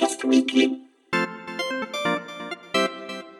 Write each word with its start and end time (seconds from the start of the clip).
Outcast 0.00 0.24
Weekly. 0.24 0.88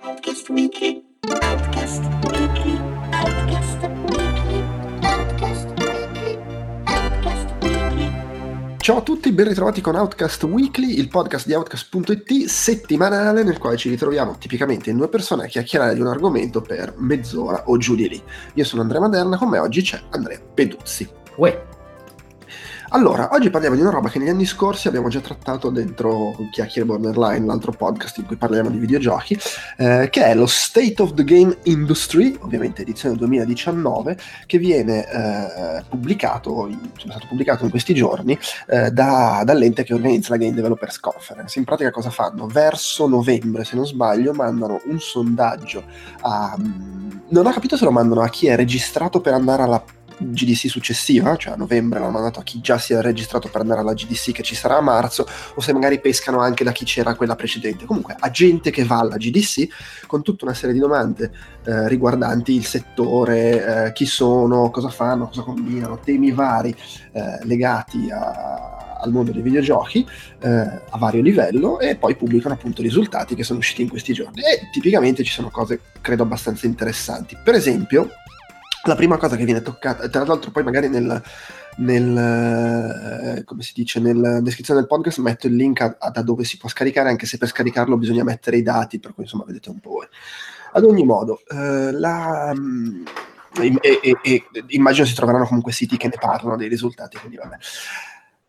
Outcast 0.03 0.49
Weekly. 0.50 1.02
Outcast 1.41 2.02
Weekly. 2.29 2.79
Outcast 3.13 3.79
Weekly. 3.81 4.67
Outcast 5.00 5.68
Weekly. 5.78 6.38
Outcast 6.84 7.62
Weekly. 7.62 8.77
Ciao 8.77 8.98
a 8.98 9.00
tutti, 9.00 9.32
ben 9.32 9.48
ritrovati 9.48 9.80
con 9.80 9.95
Outcast 9.95 10.43
Weekly, 10.43 10.99
il 10.99 11.09
podcast 11.09 11.46
di 11.46 11.55
Outcast.it 11.55 12.45
settimanale 12.45 13.43
nel 13.43 13.57
quale 13.57 13.79
ci 13.79 13.89
ritroviamo 13.89 14.37
tipicamente 14.37 14.91
in 14.91 14.99
due 14.99 15.09
persone 15.09 15.45
a 15.45 15.47
chiacchierare 15.47 15.95
di 15.95 16.03
un 16.03 16.09
argomento 16.09 16.61
per 16.61 16.93
mezz'ora 16.99 17.63
o 17.69 17.79
giù 17.79 17.95
di 17.95 18.07
lì. 18.07 18.23
Io 18.53 18.65
sono 18.65 18.83
Andrea 18.83 19.01
Maderna, 19.01 19.39
con 19.39 19.49
me 19.49 19.57
oggi 19.57 19.81
c'è 19.81 19.99
Andrea 20.11 20.39
Peduzzi. 20.39 21.09
Uè, 21.37 21.79
Allora, 22.93 23.29
oggi 23.30 23.50
parliamo 23.50 23.77
di 23.77 23.82
una 23.82 23.93
roba 23.93 24.09
che 24.09 24.18
negli 24.18 24.30
anni 24.30 24.45
scorsi 24.45 24.88
abbiamo 24.88 25.09
già 25.09 25.20
trattato 25.20 25.70
dentro 25.70 26.35
Chiacchiere 26.50 26.89
Borderline, 26.89 27.46
l'altro 27.46 27.71
podcast 27.71 28.18
in 28.18 28.26
cui 28.26 28.35
parliamo 28.35 28.68
di 28.68 28.79
videogiochi, 28.79 29.39
eh, 29.76 30.08
che 30.11 30.25
è 30.25 30.35
lo 30.35 30.46
State 30.46 31.00
of 31.00 31.14
the 31.14 31.22
Game 31.22 31.57
Industry, 31.64 32.36
ovviamente 32.40 32.82
edizione 32.82 33.14
2019, 33.14 34.18
che 34.45 34.58
viene 34.58 35.08
eh, 35.08 35.84
pubblicato, 35.88 36.66
in- 36.66 36.90
è 36.96 37.00
stato 37.10 37.28
pubblicato 37.28 37.62
in 37.62 37.70
questi 37.70 37.95
giorni 37.95 38.36
eh, 38.66 38.90
da- 38.90 39.42
dall'ente 39.45 39.84
che 39.84 39.95
organizza 39.95 40.30
la 40.30 40.38
Game 40.38 40.54
Developers 40.54 40.98
Conference. 40.98 41.60
In 41.60 41.64
pratica 41.64 41.92
cosa 41.92 42.10
fanno? 42.10 42.48
Verso 42.48 43.06
novembre, 43.06 43.62
se 43.62 43.76
non 43.76 43.86
sbaglio, 43.86 44.32
mandano 44.32 44.80
un 44.86 44.98
sondaggio 44.98 45.84
a... 46.22 46.56
Non 47.28 47.46
ho 47.46 47.52
capito 47.52 47.76
se 47.76 47.84
lo 47.84 47.92
mandano 47.92 48.22
a 48.22 48.28
chi 48.28 48.48
è 48.48 48.56
registrato 48.56 49.20
per 49.20 49.34
andare 49.34 49.62
alla 49.62 49.80
GDC 50.20 50.69
successiva, 50.69 51.37
cioè 51.37 51.55
a 51.55 51.56
novembre 51.56 51.98
l'hanno 51.98 52.12
mandato 52.12 52.41
a 52.41 52.42
chi 52.42 52.60
già 52.60 52.79
si 52.79 52.92
è 52.92 53.01
registrato 53.01 53.48
per 53.48 53.60
andare 53.60 53.80
alla 53.80 53.95
GDC 53.95 54.33
che 54.33 54.43
ci 54.43 54.55
sarà 54.55 54.77
a 54.77 54.80
marzo, 54.80 55.27
o 55.55 55.60
se 55.60 55.73
magari 55.73 56.01
pescano 56.01 56.41
anche 56.41 56.65
da 56.65 56.73
chi 56.73 56.84
c'era 56.84 57.15
quella 57.15 57.37
precedente. 57.37 57.84
Comunque, 57.84 58.16
a 58.18 58.30
gente 58.30 58.71
che 58.71 58.85
va 58.85 58.99
alla 58.99 59.16
GDC 59.16 60.07
con 60.07 60.23
tutta 60.23 60.45
una 60.45 60.54
serie 60.54 60.74
di 60.74 60.80
domande 60.80 61.32
eh, 61.65 61.88
riguardanti 61.88 62.54
il 62.54 62.65
settore, 62.65 63.87
eh, 63.87 63.93
chi 63.93 64.07
sono, 64.07 64.71
cosa 64.71 64.89
fanno, 64.89 65.27
cosa 65.27 65.43
combinano, 65.43 65.99
temi 65.99 66.31
vari 66.31 66.75
eh, 67.12 67.45
legati 67.45 68.11
a- 68.11 68.81
al 69.01 69.11
mondo 69.11 69.33
dei 69.33 69.43
videogiochi 69.43 70.07
eh, 70.41 70.49
a 70.49 70.99
vario 70.99 71.23
livello 71.23 71.81
e 71.81 71.97
poi 71.97 72.17
pubblicano 72.17 72.55
appunto 72.55 72.81
i 72.81 72.84
risultati 72.84 73.34
che 73.34 73.43
sono 73.43 73.59
usciti 73.59 73.83
in 73.83 73.89
questi 73.89 74.12
giorni. 74.12 74.43
E 74.43 74.69
tipicamente 74.71 75.25
ci 75.25 75.33
sono 75.33 75.51
cose, 75.51 75.81
credo, 76.01 76.23
abbastanza 76.23 76.67
interessanti. 76.67 77.37
Per 77.43 77.55
esempio, 77.55 78.11
la 78.84 78.95
prima 78.95 79.17
cosa 79.17 79.36
che 79.36 79.45
viene 79.45 79.62
toccata, 79.62 80.09
tra 80.09 80.25
l'altro 80.25 80.50
poi 80.50 80.62
magari 80.62 80.89
nel, 80.89 81.23
nel, 81.77 82.17
eh, 83.37 83.45
come 83.45 83.62
si 83.62 83.72
dice, 83.75 84.00
nella 84.00 84.41
descrizione 84.41 84.81
del 84.81 84.89
podcast 84.89 85.19
metto 85.19 85.47
il 85.47 85.55
link 85.55 85.81
a, 85.81 85.97
a 85.98 86.11
da 86.11 86.22
dove 86.22 86.45
si 86.45 86.56
può 86.56 86.69
scaricare, 86.69 87.11
anche 87.11 87.27
se 87.27 87.39
per 87.39 87.48
scaricarlo 87.48 87.97
bisogna 87.97 88.25
mettere 88.25 88.56
i 88.56 88.62
dati, 88.62 88.98
per 88.98 89.14
cui 89.14 89.25
insomma 89.25 89.45
vedete 89.45 89.70
un 89.70 89.81
po' 89.81 89.91
voi. 89.91 90.06
Ad 90.72 90.84
ogni 90.84 91.05
modo, 91.05 91.41
eh, 91.48 91.92
la, 91.92 92.53
mm, 92.56 93.05
e, 93.61 93.78
e- 93.81 94.19
e- 94.22 94.45
immagino 94.69 95.05
si 95.05 95.15
troveranno 95.15 95.47
comunque 95.47 95.72
siti 95.72 95.97
che 95.97 96.09
ne 96.09 96.17
parlano 96.19 96.56
dei 96.56 96.69
risultati, 96.69 97.19
quindi 97.19 97.37
vabbè. 97.37 97.56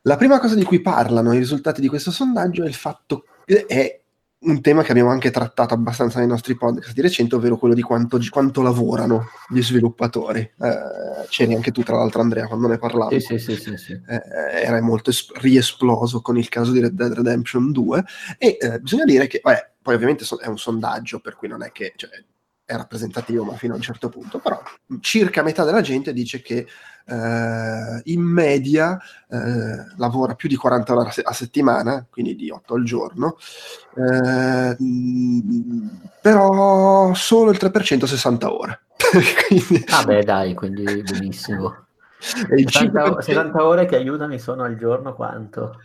La 0.03 0.17
prima 0.17 0.39
cosa 0.39 0.55
di 0.55 0.63
cui 0.63 0.81
parlano 0.81 1.33
i 1.33 1.37
risultati 1.37 1.81
di 1.81 1.87
questo 1.87 2.09
sondaggio 2.09 2.63
è 2.63 2.67
il 2.67 2.73
fatto 2.73 3.25
è 3.45 4.00
un 4.43 4.61
tema 4.61 4.81
che 4.81 4.91
abbiamo 4.91 5.09
anche 5.11 5.29
trattato 5.29 5.73
abbastanza 5.73 6.19
nei 6.19 6.27
nostri 6.27 6.55
podcast 6.55 6.93
di 6.93 7.01
recente, 7.01 7.35
ovvero 7.35 7.57
quello 7.57 7.75
di 7.75 7.81
quanto, 7.81 8.19
quanto 8.29 8.61
lavorano 8.61 9.27
gli 9.49 9.61
sviluppatori. 9.61 10.39
Eh, 10.39 11.27
c'eri 11.29 11.53
anche 11.53 11.71
tu, 11.71 11.83
tra 11.83 11.97
l'altro, 11.97 12.21
Andrea, 12.21 12.47
quando 12.47 12.67
ne 12.67 12.77
parlavamo. 12.77 13.11
sì, 13.19 13.19
sì, 13.19 13.37
sì, 13.37 13.55
sì, 13.55 13.77
sì. 13.77 13.91
Eh, 13.91 14.21
era 14.63 14.81
molto 14.81 15.11
es- 15.11 15.31
riesploso 15.35 16.21
con 16.21 16.37
il 16.37 16.49
caso 16.49 16.71
di 16.71 16.79
Red 16.79 16.93
Dead 16.93 17.13
Redemption 17.13 17.71
2 17.71 18.03
e 18.37 18.57
eh, 18.59 18.79
bisogna 18.79 19.05
dire 19.05 19.27
che, 19.27 19.41
vabbè, 19.43 19.71
poi 19.81 19.93
ovviamente 19.95 20.25
so- 20.25 20.39
è 20.39 20.47
un 20.47 20.57
sondaggio, 20.57 21.19
per 21.19 21.35
cui 21.35 21.47
non 21.47 21.61
è 21.61 21.71
che 21.71 21.93
cioè, 21.95 22.09
è 22.71 22.75
rappresentativo, 22.77 23.43
ma 23.43 23.55
fino 23.55 23.73
a 23.73 23.75
un 23.75 23.81
certo 23.81 24.07
punto, 24.07 24.39
però 24.39 24.61
circa 25.01 25.43
metà 25.43 25.65
della 25.65 25.81
gente 25.81 26.13
dice 26.13 26.41
che 26.41 26.65
eh, 27.05 28.01
in 28.05 28.21
media 28.21 28.97
eh, 29.29 29.37
lavora 29.97 30.35
più 30.35 30.47
di 30.47 30.55
40 30.55 30.93
ore 30.95 31.09
a, 31.09 31.11
se- 31.11 31.21
a 31.21 31.33
settimana, 31.33 32.05
quindi 32.09 32.35
di 32.35 32.49
8 32.49 32.75
al 32.75 32.83
giorno, 32.83 33.35
eh, 33.95 34.77
però 36.21 37.13
solo 37.13 37.51
il 37.51 37.57
3% 37.57 38.05
60 38.05 38.53
ore. 38.53 38.79
Quindi- 39.47 39.83
Ah 39.89 40.03
beh 40.05 40.23
dai, 40.23 40.53
quindi 40.53 41.01
benissimo. 41.03 41.85
e 42.49 42.55
il 42.61 42.69
70, 42.71 43.03
5%, 43.17 43.19
70 43.19 43.65
ore 43.65 43.85
che 43.85 43.95
aiutami 43.97 44.39
sono 44.39 44.63
al 44.63 44.77
giorno 44.77 45.13
quanto? 45.13 45.81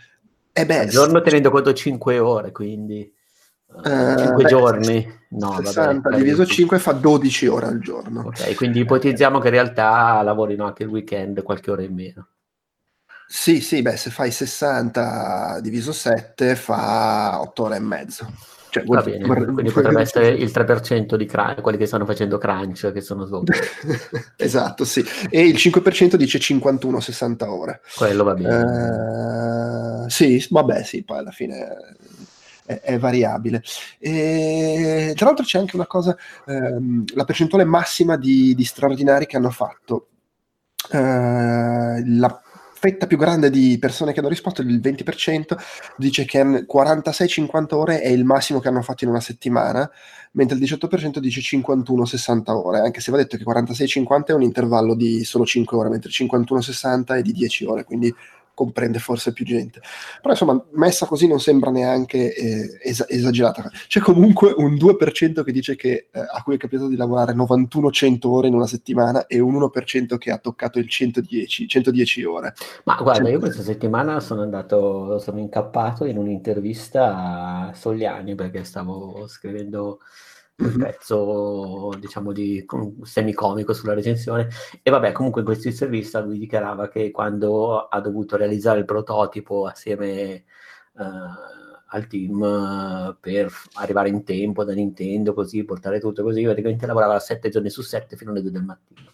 eh 0.53 0.65
beh, 0.65 0.78
Al 0.81 0.89
giorno 0.89 1.21
tenendo 1.21 1.50
conto 1.50 1.72
5 1.72 2.19
ore, 2.21 2.53
quindi 2.53 3.12
5 3.82 4.42
beh, 4.42 4.48
giorni. 4.48 5.14
No, 5.28 5.50
vabbè, 5.50 5.66
60 5.66 6.09
dai, 6.10 6.22
diviso 6.22 6.44
sì. 6.44 6.53
5 6.53 6.78
fa 6.78 6.92
12 6.92 7.47
ore 7.47 7.66
al 7.66 7.81
giorno. 7.81 8.22
Ok, 8.26 8.54
quindi 8.54 8.81
ipotizziamo 8.81 9.38
che 9.38 9.48
in 9.48 9.54
realtà 9.54 10.22
lavorino 10.22 10.64
anche 10.64 10.84
il 10.84 10.88
weekend 10.88 11.42
qualche 11.42 11.70
ora 11.70 11.82
in 11.82 11.94
meno. 11.94 12.28
Sì, 13.28 13.60
sì, 13.60 13.82
beh, 13.82 13.97
se 13.97 14.10
fai 14.10 14.31
60 14.31 15.59
diviso 15.60 15.92
7 15.92 16.54
fa 16.54 17.41
8 17.41 17.62
ore 17.65 17.76
e 17.76 17.81
mezzo. 17.81 18.32
Cioè, 18.70 18.84
Va 18.84 19.03
bene, 19.03 19.25
vorrei- 19.25 19.47
quindi 19.47 19.72
potrebbe 19.72 20.03
essere 20.03 20.28
il 20.28 20.50
3% 20.50 21.16
di 21.16 21.25
crunch, 21.25 21.60
quelli 21.60 21.78
che 21.78 21.86
stanno 21.86 22.04
facendo 22.04 22.36
crunch, 22.38 22.92
che 22.92 23.00
sono 23.00 23.26
sopra. 23.26 23.56
esatto, 24.36 24.84
sì. 24.84 25.04
E 25.31 25.47
il 25.47 25.56
5% 25.56 26.16
dice 26.16 26.38
51-60 26.38 27.48
ore. 27.48 27.81
Quello 27.97 28.25
va 28.25 28.34
bene. 28.34 30.04
Eh, 30.04 30.10
sì, 30.10 30.47
vabbè, 30.50 30.82
sì, 30.84 31.04
poi 31.04 31.19
alla 31.19 31.31
fine 31.31 31.97
è, 32.66 32.99
variabile. 32.99 33.62
E, 33.99 35.12
tra 35.16 35.27
l'altro 35.27 35.44
c'è 35.44 35.59
anche 35.59 35.77
una 35.77 35.87
cosa, 35.87 36.16
ehm, 36.47 37.04
la 37.15 37.25
percentuale 37.25 37.65
massima 37.65 38.16
di, 38.16 38.54
di 38.54 38.65
straordinari 38.65 39.27
che 39.27 39.37
hanno 39.37 39.50
fatto. 39.50 40.09
Eh, 40.91 42.03
la 42.04 42.41
fetta 42.77 43.06
più 43.06 43.16
grande 43.16 43.50
di 43.50 43.78
persone 43.81 44.12
che 44.12 44.21
hanno 44.21 44.28
risposto, 44.28 44.62
il 44.62 44.81
20%, 44.81 45.56
dice 45.97 46.25
che 46.25 46.43
46-50 46.43 47.75
ore 47.75 48.00
è 48.00 48.09
il 48.09 48.25
massimo 48.25 48.60
che 48.60 48.69
hanno 48.69 48.83
fatto 48.83 49.04
in 49.04 49.10
una 49.10 49.21
settimana, 49.21 49.91
mentre 50.33 50.56
il 50.56 50.62
18% 50.62 51.19
dice 51.19 51.41
51-60 51.41 52.50
ore, 52.50 52.81
anche 52.81 53.00
se 53.00 53.10
va 53.10 53.16
detto 53.16 53.37
che 53.37 53.44
46-50 53.44 54.27
è 54.27 54.33
un 54.33 54.43
intervallo 54.43 54.94
di 54.94 55.25
solo 55.25 55.44
5 55.44 55.77
ore, 55.77 55.88
mentre 55.88 56.10
51-60 56.10 57.16
è 57.16 57.22
di 57.22 57.33
10 57.33 57.65
ore, 57.65 57.84
quindi 57.84 58.15
comprende 58.56 58.99
forse 58.99 59.34
più 59.34 59.44
gente. 59.44 59.83
Però 60.22 60.31
insomma, 60.33 60.59
messa 60.72 61.05
così 61.05 61.28
non 61.28 61.39
sembra 61.41 61.71
neanche 61.71 62.34
eh, 62.34 62.78
esa- 62.83 63.06
esagerata. 63.06 63.71
C'è 63.87 64.00
comunque 64.00 64.55
un 64.56 64.75
2% 64.77 65.44
che 65.44 65.53
dice 65.53 65.77
che 65.77 66.09
eh, 66.11 66.21
a 66.21 66.43
cui 66.43 66.55
è 66.55 66.59
capitato 66.59 66.89
di 66.89 66.97
lavorare 66.97 67.34
91-100 67.34 68.19
ore 68.27 68.49
in 68.49 68.55
una 68.55 68.66
settimana 68.66 69.27
e 69.27 69.41
un 69.41 69.55
1% 69.55 70.16
che 70.16 70.31
ha 70.31 70.39
toccato 70.39 70.78
il 70.78 70.89
110, 70.89 71.69
110 71.69 72.25
ore. 72.25 72.55
Ma 72.84 72.97
guarda, 72.97 73.25
Cioè- 73.25 73.33
io 73.33 73.39
questa 73.41 73.62
settimana 73.62 74.21
sono 74.21 74.41
andato, 74.41 75.19
sono 75.19 75.39
incappato 75.39 76.06
in 76.06 76.16
un'intervista 76.16 77.15
a 77.69 77.72
Sogliani 77.75 78.34
perché 78.34 78.65
stavo 78.65 79.27
scrivendo 79.28 79.99
un 80.59 80.67
Mhm. 80.67 80.78
pezzo, 80.78 81.91
diciamo, 81.99 82.33
di 82.33 82.65
com- 82.65 83.03
semicomico 83.03 83.72
sulla 83.75 83.94
recensione. 83.94 84.49
E 84.83 84.91
vabbè, 84.91 85.12
comunque 85.12 85.41
in 85.43 85.47
questa 85.47 85.69
intervista 85.69 86.21
lui 86.21 86.39
dichiarava 86.39 86.89
che 86.89 87.11
quando 87.11 87.89
ha 87.89 88.00
dovuto 88.00 88.37
realizzare 88.37 88.78
il 88.78 88.84
prototipo 88.87 89.66
assieme 89.66 90.05
eh, 90.05 90.45
al 91.89 92.06
team 92.06 92.43
eh, 92.43 93.16
per 93.21 93.53
arrivare 93.75 94.09
in 94.09 94.25
tempo 94.25 94.65
da 94.65 94.72
Nintendo, 94.72 95.34
così 95.34 95.62
portare 95.65 96.00
tutto 96.00 96.22
così, 96.22 96.43
praticamente 96.43 96.87
lavorava 96.87 97.19
sette 97.19 97.50
giorni 97.50 97.69
su 97.71 97.83
sette 97.83 98.16
fino 98.16 98.31
alle 98.31 98.41
due 98.43 98.50
del 98.50 98.62
mattino. 98.65 99.11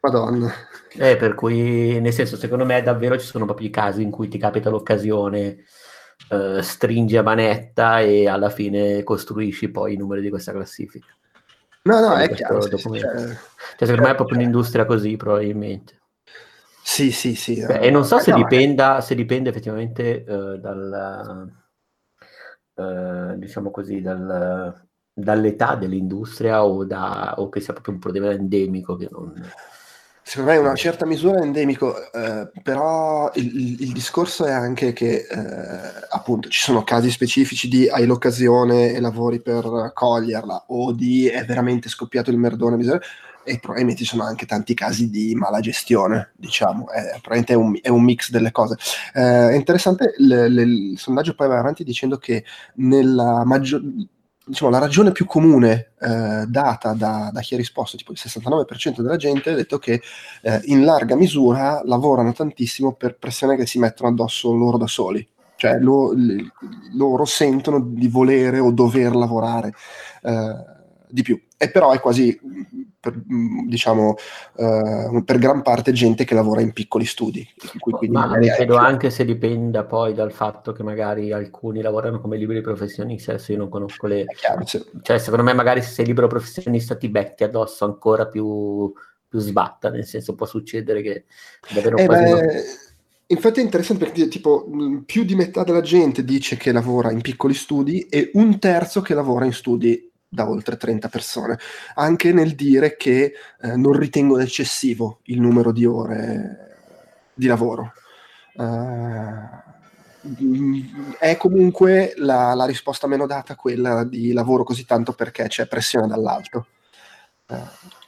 Madonna. 0.00 0.52
Eh, 0.98 1.16
per 1.16 1.34
cui, 1.34 2.00
nel 2.00 2.12
senso, 2.12 2.36
secondo 2.36 2.64
me 2.64 2.82
davvero 2.82 3.16
ci 3.18 3.26
sono 3.26 3.44
proprio 3.44 3.68
i 3.68 3.70
casi 3.70 4.02
in 4.02 4.10
cui 4.10 4.28
ti 4.28 4.36
capita 4.36 4.68
l'occasione, 4.68 5.64
eh, 6.32 6.62
stringi 6.62 7.16
a 7.16 7.22
manetta 7.22 8.00
e 8.00 8.28
alla 8.28 8.50
fine 8.50 9.02
costruisci 9.02 9.70
poi 9.70 9.94
i 9.94 9.96
numeri 9.96 10.20
di 10.22 10.30
questa 10.30 10.52
classifica. 10.52 11.06
No, 11.84 12.00
no, 12.00 12.16
Di 12.16 12.22
è 12.24 12.30
chiaro. 12.34 12.60
sì, 12.62 12.76
cioè- 12.98 13.12
Cioè, 13.76 13.88
secondo 13.88 14.02
me 14.02 14.10
è 14.12 14.14
proprio 14.14 14.38
un'industria 14.38 14.84
così, 14.84 15.16
probabilmente. 15.16 16.00
sì, 16.82 17.10
sì, 17.10 17.34
sì. 17.34 17.54
Beh, 17.64 17.78
eh, 17.80 17.86
e 17.86 17.90
non 17.90 18.04
so 18.04 18.18
se 18.18 18.30
no, 18.30 18.36
dipenda, 18.38 19.00
se 19.00 19.14
dipende 19.14 19.50
effettivamente 19.50 20.24
eh, 20.24 20.58
dal, 20.58 21.50
eh, 22.74 23.34
diciamo 23.38 23.70
così, 23.70 24.00
dal- 24.00 24.86
dall'età 25.12 25.74
dell'industria 25.74 26.64
o, 26.64 26.84
da, 26.84 27.34
o 27.38 27.48
che 27.48 27.60
sia 27.60 27.72
proprio 27.72 27.94
un 27.94 28.00
problema 28.00 28.30
endemico 28.30 28.96
che 28.96 29.08
non... 29.10 29.32
Secondo 30.24 30.52
me 30.52 30.56
in 30.58 30.64
una 30.64 30.74
certa 30.76 31.04
misura 31.04 31.40
è 31.40 31.42
endemico, 31.42 31.94
eh, 32.12 32.48
però 32.62 33.30
il, 33.34 33.80
il- 33.80 33.92
discorso 33.92 34.44
è 34.46 34.52
anche 34.52 34.92
che 34.92 35.26
eh, 35.28 36.06
appunto 36.10 36.48
ci 36.48 36.60
sono 36.60 36.84
casi 36.84 37.10
specifici 37.10 37.66
di 37.68 37.88
hai 37.88 38.06
l'occasione 38.06 38.92
e 38.92 39.00
lavori 39.00 39.40
per 39.42 39.90
coglierla 39.92 40.66
o 40.68 40.92
di 40.92 41.26
è 41.26 41.44
veramente 41.44 41.88
scoppiato 41.88 42.30
il 42.30 42.38
merdone. 42.38 42.76
bisogna- 42.76 43.00
e 43.44 43.58
probabilmente 43.58 44.04
ci 44.04 44.08
sono 44.10 44.22
anche 44.22 44.46
tanti 44.46 44.72
casi 44.74 45.10
di 45.10 45.34
mala 45.34 45.58
gestione, 45.58 46.30
diciamo, 46.36 46.88
è, 46.90 47.18
probabilmente 47.20 47.52
è 47.54 47.56
un, 47.56 47.76
è 47.82 47.88
un 47.88 48.04
mix 48.04 48.30
delle 48.30 48.52
cose. 48.52 48.76
Eh, 49.12 49.48
è 49.50 49.54
interessante, 49.54 50.14
l, 50.18 50.28
l, 50.32 50.58
il 50.92 50.98
sondaggio 50.98 51.34
poi 51.34 51.48
va 51.48 51.58
avanti 51.58 51.82
dicendo 51.82 52.18
che 52.18 52.44
nella 52.76 53.44
maggior 53.44 53.82
diciamo, 54.44 54.70
la 54.70 54.78
ragione 54.78 55.12
più 55.12 55.24
comune 55.26 55.92
eh, 56.00 56.44
data 56.46 56.92
da, 56.92 57.30
da, 57.32 57.40
chi 57.40 57.54
ha 57.54 57.56
risposto, 57.56 57.96
tipo 57.96 58.12
il 58.12 58.18
69% 58.20 59.00
della 59.00 59.16
gente, 59.16 59.50
ha 59.50 59.54
detto 59.54 59.78
che 59.78 60.02
eh, 60.42 60.60
in 60.64 60.84
larga 60.84 61.16
misura 61.16 61.80
lavorano 61.84 62.32
tantissimo 62.32 62.92
per 62.92 63.16
pressione 63.16 63.56
che 63.56 63.66
si 63.66 63.78
mettono 63.78 64.10
addosso 64.10 64.52
loro 64.52 64.78
da 64.78 64.86
soli. 64.86 65.26
Cioè 65.56 65.78
lo, 65.78 66.12
l- 66.12 66.50
loro 66.94 67.24
sentono 67.24 67.80
di 67.80 68.08
volere 68.08 68.58
o 68.58 68.72
dover 68.72 69.14
lavorare 69.14 69.72
eh, 70.22 70.71
di 71.12 71.22
più. 71.22 71.40
E 71.58 71.70
però 71.70 71.92
è 71.92 72.00
quasi, 72.00 72.38
per, 72.98 73.20
diciamo, 73.66 74.14
uh, 74.54 75.22
per 75.24 75.38
gran 75.38 75.62
parte 75.62 75.92
gente 75.92 76.24
che 76.24 76.34
lavora 76.34 76.62
in 76.62 76.72
piccoli 76.72 77.04
studi. 77.04 77.46
In 78.00 78.12
Ma 78.12 78.38
credo 78.38 78.76
anche 78.76 79.10
se 79.10 79.24
dipenda 79.24 79.84
poi 79.84 80.14
dal 80.14 80.32
fatto 80.32 80.72
che 80.72 80.82
magari 80.82 81.32
alcuni 81.32 81.82
lavorano 81.82 82.20
come 82.20 82.38
liberi 82.38 82.62
professionisti, 82.62 83.30
adesso 83.30 83.52
io 83.52 83.58
non 83.58 83.68
conosco 83.68 84.06
le... 84.06 84.24
Chiaro, 84.34 84.64
sì. 84.64 84.82
Cioè 85.02 85.18
secondo 85.18 85.44
me 85.44 85.52
magari 85.52 85.82
se 85.82 85.90
sei 85.90 86.06
libero 86.06 86.26
professionista 86.26 86.96
ti 86.96 87.08
becchi 87.08 87.44
addosso 87.44 87.84
ancora 87.84 88.26
più, 88.26 88.90
più 89.28 89.38
sbatta, 89.38 89.90
nel 89.90 90.06
senso 90.06 90.34
può 90.34 90.46
succedere 90.46 91.02
che 91.02 91.24
davvero 91.74 91.98
eh 91.98 92.06
quasi... 92.06 92.32
Beh... 92.32 92.62
Infatti 93.32 93.60
è 93.60 93.62
interessante 93.62 94.04
perché 94.04 94.28
tipo 94.28 94.68
più 95.06 95.24
di 95.24 95.34
metà 95.34 95.64
della 95.64 95.80
gente 95.80 96.22
dice 96.22 96.58
che 96.58 96.70
lavora 96.70 97.10
in 97.10 97.22
piccoli 97.22 97.54
studi 97.54 98.00
e 98.00 98.30
un 98.34 98.58
terzo 98.58 99.00
che 99.00 99.14
lavora 99.14 99.46
in 99.46 99.54
studi 99.54 100.11
da 100.32 100.48
oltre 100.48 100.78
30 100.78 101.08
persone, 101.08 101.58
anche 101.96 102.32
nel 102.32 102.54
dire 102.54 102.96
che 102.96 103.34
eh, 103.60 103.76
non 103.76 103.92
ritengono 103.92 104.40
eccessivo 104.40 105.18
il 105.24 105.38
numero 105.38 105.72
di 105.72 105.84
ore 105.84 106.78
di 107.34 107.46
lavoro. 107.46 107.92
Uh, 108.54 109.60
è 111.18 111.36
comunque 111.36 112.14
la, 112.16 112.54
la, 112.54 112.64
risposta 112.64 113.06
meno 113.06 113.26
data 113.26 113.56
quella 113.56 114.04
di 114.04 114.32
lavoro 114.32 114.64
così 114.64 114.86
tanto 114.86 115.12
perché 115.12 115.48
c'è 115.48 115.66
pressione 115.66 116.06
dall'alto. 116.06 116.66
Uh, 117.48 117.56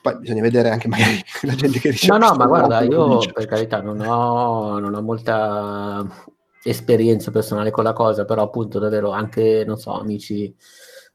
poi 0.00 0.16
bisogna 0.16 0.40
vedere 0.40 0.70
anche 0.70 0.88
magari 0.88 1.22
la 1.42 1.54
gente 1.54 1.78
che 1.78 1.90
dice... 1.90 2.06
No, 2.06 2.16
no, 2.16 2.34
ma 2.36 2.46
guarda, 2.46 2.80
io 2.80 3.18
per 3.18 3.44
carità 3.44 3.82
non 3.82 4.00
ho, 4.00 4.78
non 4.78 4.94
ho 4.94 5.02
molta 5.02 6.06
esperienza 6.62 7.30
personale 7.30 7.70
con 7.70 7.84
la 7.84 7.92
cosa, 7.92 8.24
però 8.24 8.44
appunto 8.44 8.78
davvero 8.78 9.10
anche, 9.10 9.62
non 9.66 9.76
so, 9.76 9.92
amici 9.92 10.56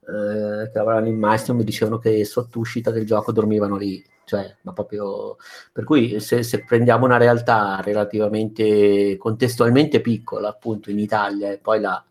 eh, 0.02 0.70
che 0.72 0.78
lavoravano 0.78 1.08
in 1.08 1.18
Maestro 1.18 1.54
mi 1.54 1.64
dicevano 1.64 1.98
che 1.98 2.24
sotto 2.26 2.60
uscita 2.60 2.92
del 2.92 3.06
gioco 3.06 3.32
dormivano 3.32 3.78
lì, 3.78 4.04
cioè, 4.26 4.56
ma 4.62 4.74
proprio... 4.74 5.38
Per 5.72 5.84
cui 5.84 6.20
se, 6.20 6.44
se, 6.44 6.64
prendiamo 6.64 7.06
una 7.06 7.18
realtà 7.18 7.82
relativamente, 7.84 9.18
contestualmente 9.18 10.02
piccola, 10.02 10.50
appunto, 10.50 10.92
in 10.92 11.00
Italia, 11.00 11.52
e 11.52 11.58
poi 11.58 11.80
la 11.80 12.04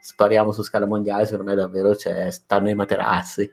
spariamo 0.00 0.52
su 0.52 0.62
scala 0.62 0.86
mondiale, 0.86 1.26
secondo 1.26 1.50
me 1.50 1.56
davvero 1.56 1.94
cioè, 1.94 2.30
stanno 2.30 2.70
i 2.70 2.74
materassi. 2.74 3.50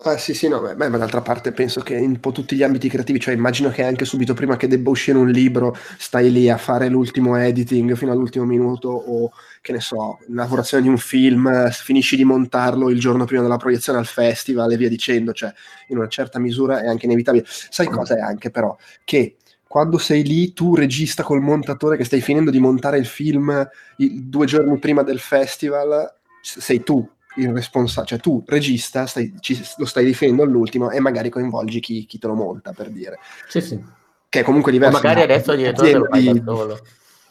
Ah, 0.00 0.18
sì, 0.18 0.34
sì, 0.34 0.46
no, 0.46 0.60
beh, 0.60 0.88
ma 0.88 0.98
d'altra 0.98 1.22
parte 1.22 1.52
penso 1.52 1.80
che 1.80 1.94
in 1.94 2.10
un 2.10 2.20
po' 2.20 2.30
tutti 2.30 2.54
gli 2.54 2.62
ambiti 2.62 2.88
creativi, 2.88 3.18
cioè 3.18 3.32
immagino 3.32 3.70
che 3.70 3.82
anche 3.82 4.04
subito 4.04 4.34
prima 4.34 4.56
che 4.56 4.68
debba 4.68 4.90
uscire 4.90 5.16
un 5.16 5.30
libro, 5.30 5.74
stai 5.96 6.30
lì 6.30 6.50
a 6.50 6.58
fare 6.58 6.88
l'ultimo 6.88 7.34
editing 7.36 7.94
fino 7.94 8.12
all'ultimo 8.12 8.44
minuto 8.44 8.90
o 8.90 9.30
che 9.66 9.72
ne 9.72 9.80
so, 9.80 10.20
lavorazione 10.28 10.84
di 10.84 10.88
un 10.88 10.96
film, 10.96 11.68
finisci 11.70 12.14
di 12.14 12.22
montarlo 12.22 12.88
il 12.88 13.00
giorno 13.00 13.24
prima 13.24 13.42
della 13.42 13.56
proiezione 13.56 13.98
al 13.98 14.06
festival 14.06 14.70
e 14.70 14.76
via 14.76 14.88
dicendo, 14.88 15.32
cioè 15.32 15.52
in 15.88 15.96
una 15.96 16.06
certa 16.06 16.38
misura 16.38 16.82
è 16.82 16.86
anche 16.86 17.06
inevitabile. 17.06 17.44
Sai 17.48 17.88
cosa 17.88 18.16
è 18.16 18.20
anche 18.20 18.52
però? 18.52 18.76
Che 19.02 19.38
quando 19.66 19.98
sei 19.98 20.22
lì, 20.22 20.52
tu 20.52 20.76
regista 20.76 21.24
col 21.24 21.40
montatore 21.40 21.96
che 21.96 22.04
stai 22.04 22.20
finendo 22.20 22.52
di 22.52 22.60
montare 22.60 22.98
il 22.98 23.06
film 23.06 23.68
il, 23.96 24.22
due 24.26 24.46
giorni 24.46 24.78
prima 24.78 25.02
del 25.02 25.18
festival, 25.18 26.14
sei 26.40 26.84
tu 26.84 27.04
il 27.38 27.52
responsabile, 27.52 28.06
cioè 28.06 28.20
tu 28.20 28.44
regista 28.46 29.06
stai, 29.06 29.34
ci, 29.40 29.60
lo 29.78 29.84
stai 29.84 30.04
difendendo 30.04 30.44
all'ultimo 30.44 30.92
e 30.92 31.00
magari 31.00 31.28
coinvolgi 31.28 31.80
chi, 31.80 32.06
chi, 32.06 32.20
te 32.20 32.28
lo 32.28 32.34
monta 32.34 32.70
per 32.70 32.90
dire. 32.90 33.18
Sì, 33.48 33.60
sì. 33.60 33.82
Che 34.28 34.40
è 34.40 34.44
comunque 34.44 34.70
diverso. 34.70 34.96
O 34.96 35.00
magari 35.00 35.22
adesso 35.22 35.50
il 35.50 35.58
direttore 35.58 35.92
lo 35.92 36.06
fai 36.08 36.24
da 36.24 36.42
solo. 36.44 36.78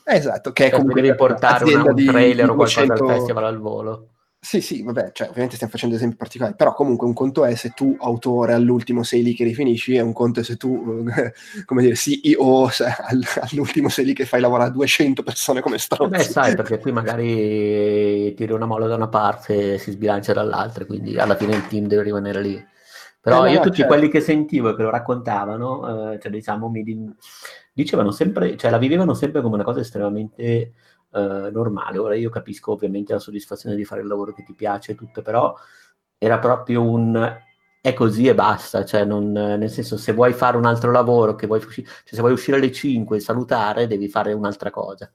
Esatto, 0.07 0.51
che 0.51 0.65
è 0.65 0.69
cioè, 0.69 0.77
comunque 0.77 1.01
devi 1.01 1.15
portare 1.15 1.63
una, 1.73 1.83
un 1.91 2.05
trailer 2.05 2.49
o 2.49 2.55
qualcosa 2.55 2.93
al 2.93 2.99
festival 2.99 3.43
al 3.43 3.59
volo. 3.59 4.09
Sì, 4.45 4.61
sì, 4.61 4.83
vabbè, 4.83 5.09
cioè, 5.11 5.29
ovviamente 5.29 5.55
stiamo 5.55 5.73
facendo 5.73 5.95
esempi 5.95 6.17
particolari, 6.17 6.53
però 6.55 6.75
comunque 6.75 7.07
un 7.07 7.13
conto 7.13 7.43
è 7.45 7.55
se 7.55 7.71
tu, 7.71 7.97
autore, 7.99 8.53
all'ultimo 8.53 9.01
sei 9.01 9.23
lì 9.23 9.33
che 9.33 9.43
rifinisci, 9.43 9.95
e 9.95 10.01
un 10.01 10.13
conto 10.13 10.41
è 10.41 10.43
se 10.43 10.55
tu, 10.55 11.03
come 11.65 11.81
dire, 11.81 11.95
CEO, 11.95 12.69
all'ultimo 13.49 13.89
sei 13.89 14.05
lì 14.05 14.13
che 14.13 14.27
fai 14.27 14.41
lavorare 14.41 14.69
200 14.69 15.23
persone 15.23 15.61
come 15.61 15.79
stronzi. 15.79 16.17
Beh, 16.17 16.23
sai, 16.23 16.53
perché 16.55 16.77
qui 16.77 16.91
magari 16.91 18.35
tiri 18.35 18.51
una 18.51 18.67
molla 18.67 18.85
da 18.85 18.93
una 18.93 19.07
parte 19.07 19.73
e 19.73 19.77
si 19.79 19.89
sbilancia 19.89 20.33
dall'altra, 20.33 20.85
quindi 20.85 21.17
alla 21.17 21.35
fine 21.35 21.55
il 21.55 21.65
team 21.65 21.87
deve 21.87 22.03
rimanere 22.03 22.41
lì. 22.43 22.67
Però 23.25 23.43
eh, 23.47 23.53
io 23.53 23.57
no, 23.57 23.63
tutti 23.63 23.77
certo. 23.77 23.91
quelli 23.91 24.07
che 24.07 24.21
sentivo 24.21 24.69
e 24.69 24.75
che 24.75 24.83
lo 24.83 24.91
raccontavano, 24.91 26.11
eh, 26.11 26.19
cioè 26.19 26.31
diciamo, 26.31 26.69
mi 26.69 26.83
dicevano 27.73 28.11
sempre, 28.11 28.55
cioè 28.55 28.69
la 28.69 28.77
vivevano 28.77 29.15
sempre 29.15 29.41
come 29.41 29.55
una 29.55 29.63
cosa 29.63 29.79
estremamente 29.79 30.43
eh, 30.43 31.49
normale. 31.51 31.97
Ora 31.97 32.13
io 32.13 32.29
capisco 32.29 32.73
ovviamente 32.73 33.13
la 33.13 33.19
soddisfazione 33.19 33.75
di 33.75 33.83
fare 33.83 34.01
il 34.01 34.07
lavoro 34.07 34.31
che 34.31 34.43
ti 34.43 34.53
piace 34.53 34.91
e 34.91 34.95
tutto, 34.95 35.23
però 35.23 35.55
era 36.19 36.37
proprio 36.37 36.83
un 36.83 37.43
è 37.81 37.93
così 37.93 38.27
e 38.27 38.35
basta, 38.35 38.85
cioè 38.85 39.05
non, 39.05 39.31
nel 39.31 39.71
senso 39.71 39.97
se 39.97 40.11
vuoi 40.13 40.33
fare 40.33 40.57
un 40.57 40.65
altro 40.65 40.91
lavoro, 40.91 41.33
che 41.33 41.47
vuoi 41.47 41.61
cioè 41.61 41.83
se 42.03 42.19
vuoi 42.19 42.31
uscire 42.31 42.57
alle 42.57 42.71
5 42.71 43.17
e 43.17 43.19
salutare, 43.19 43.87
devi 43.87 44.07
fare 44.07 44.33
un'altra 44.33 44.69
cosa. 44.69 45.11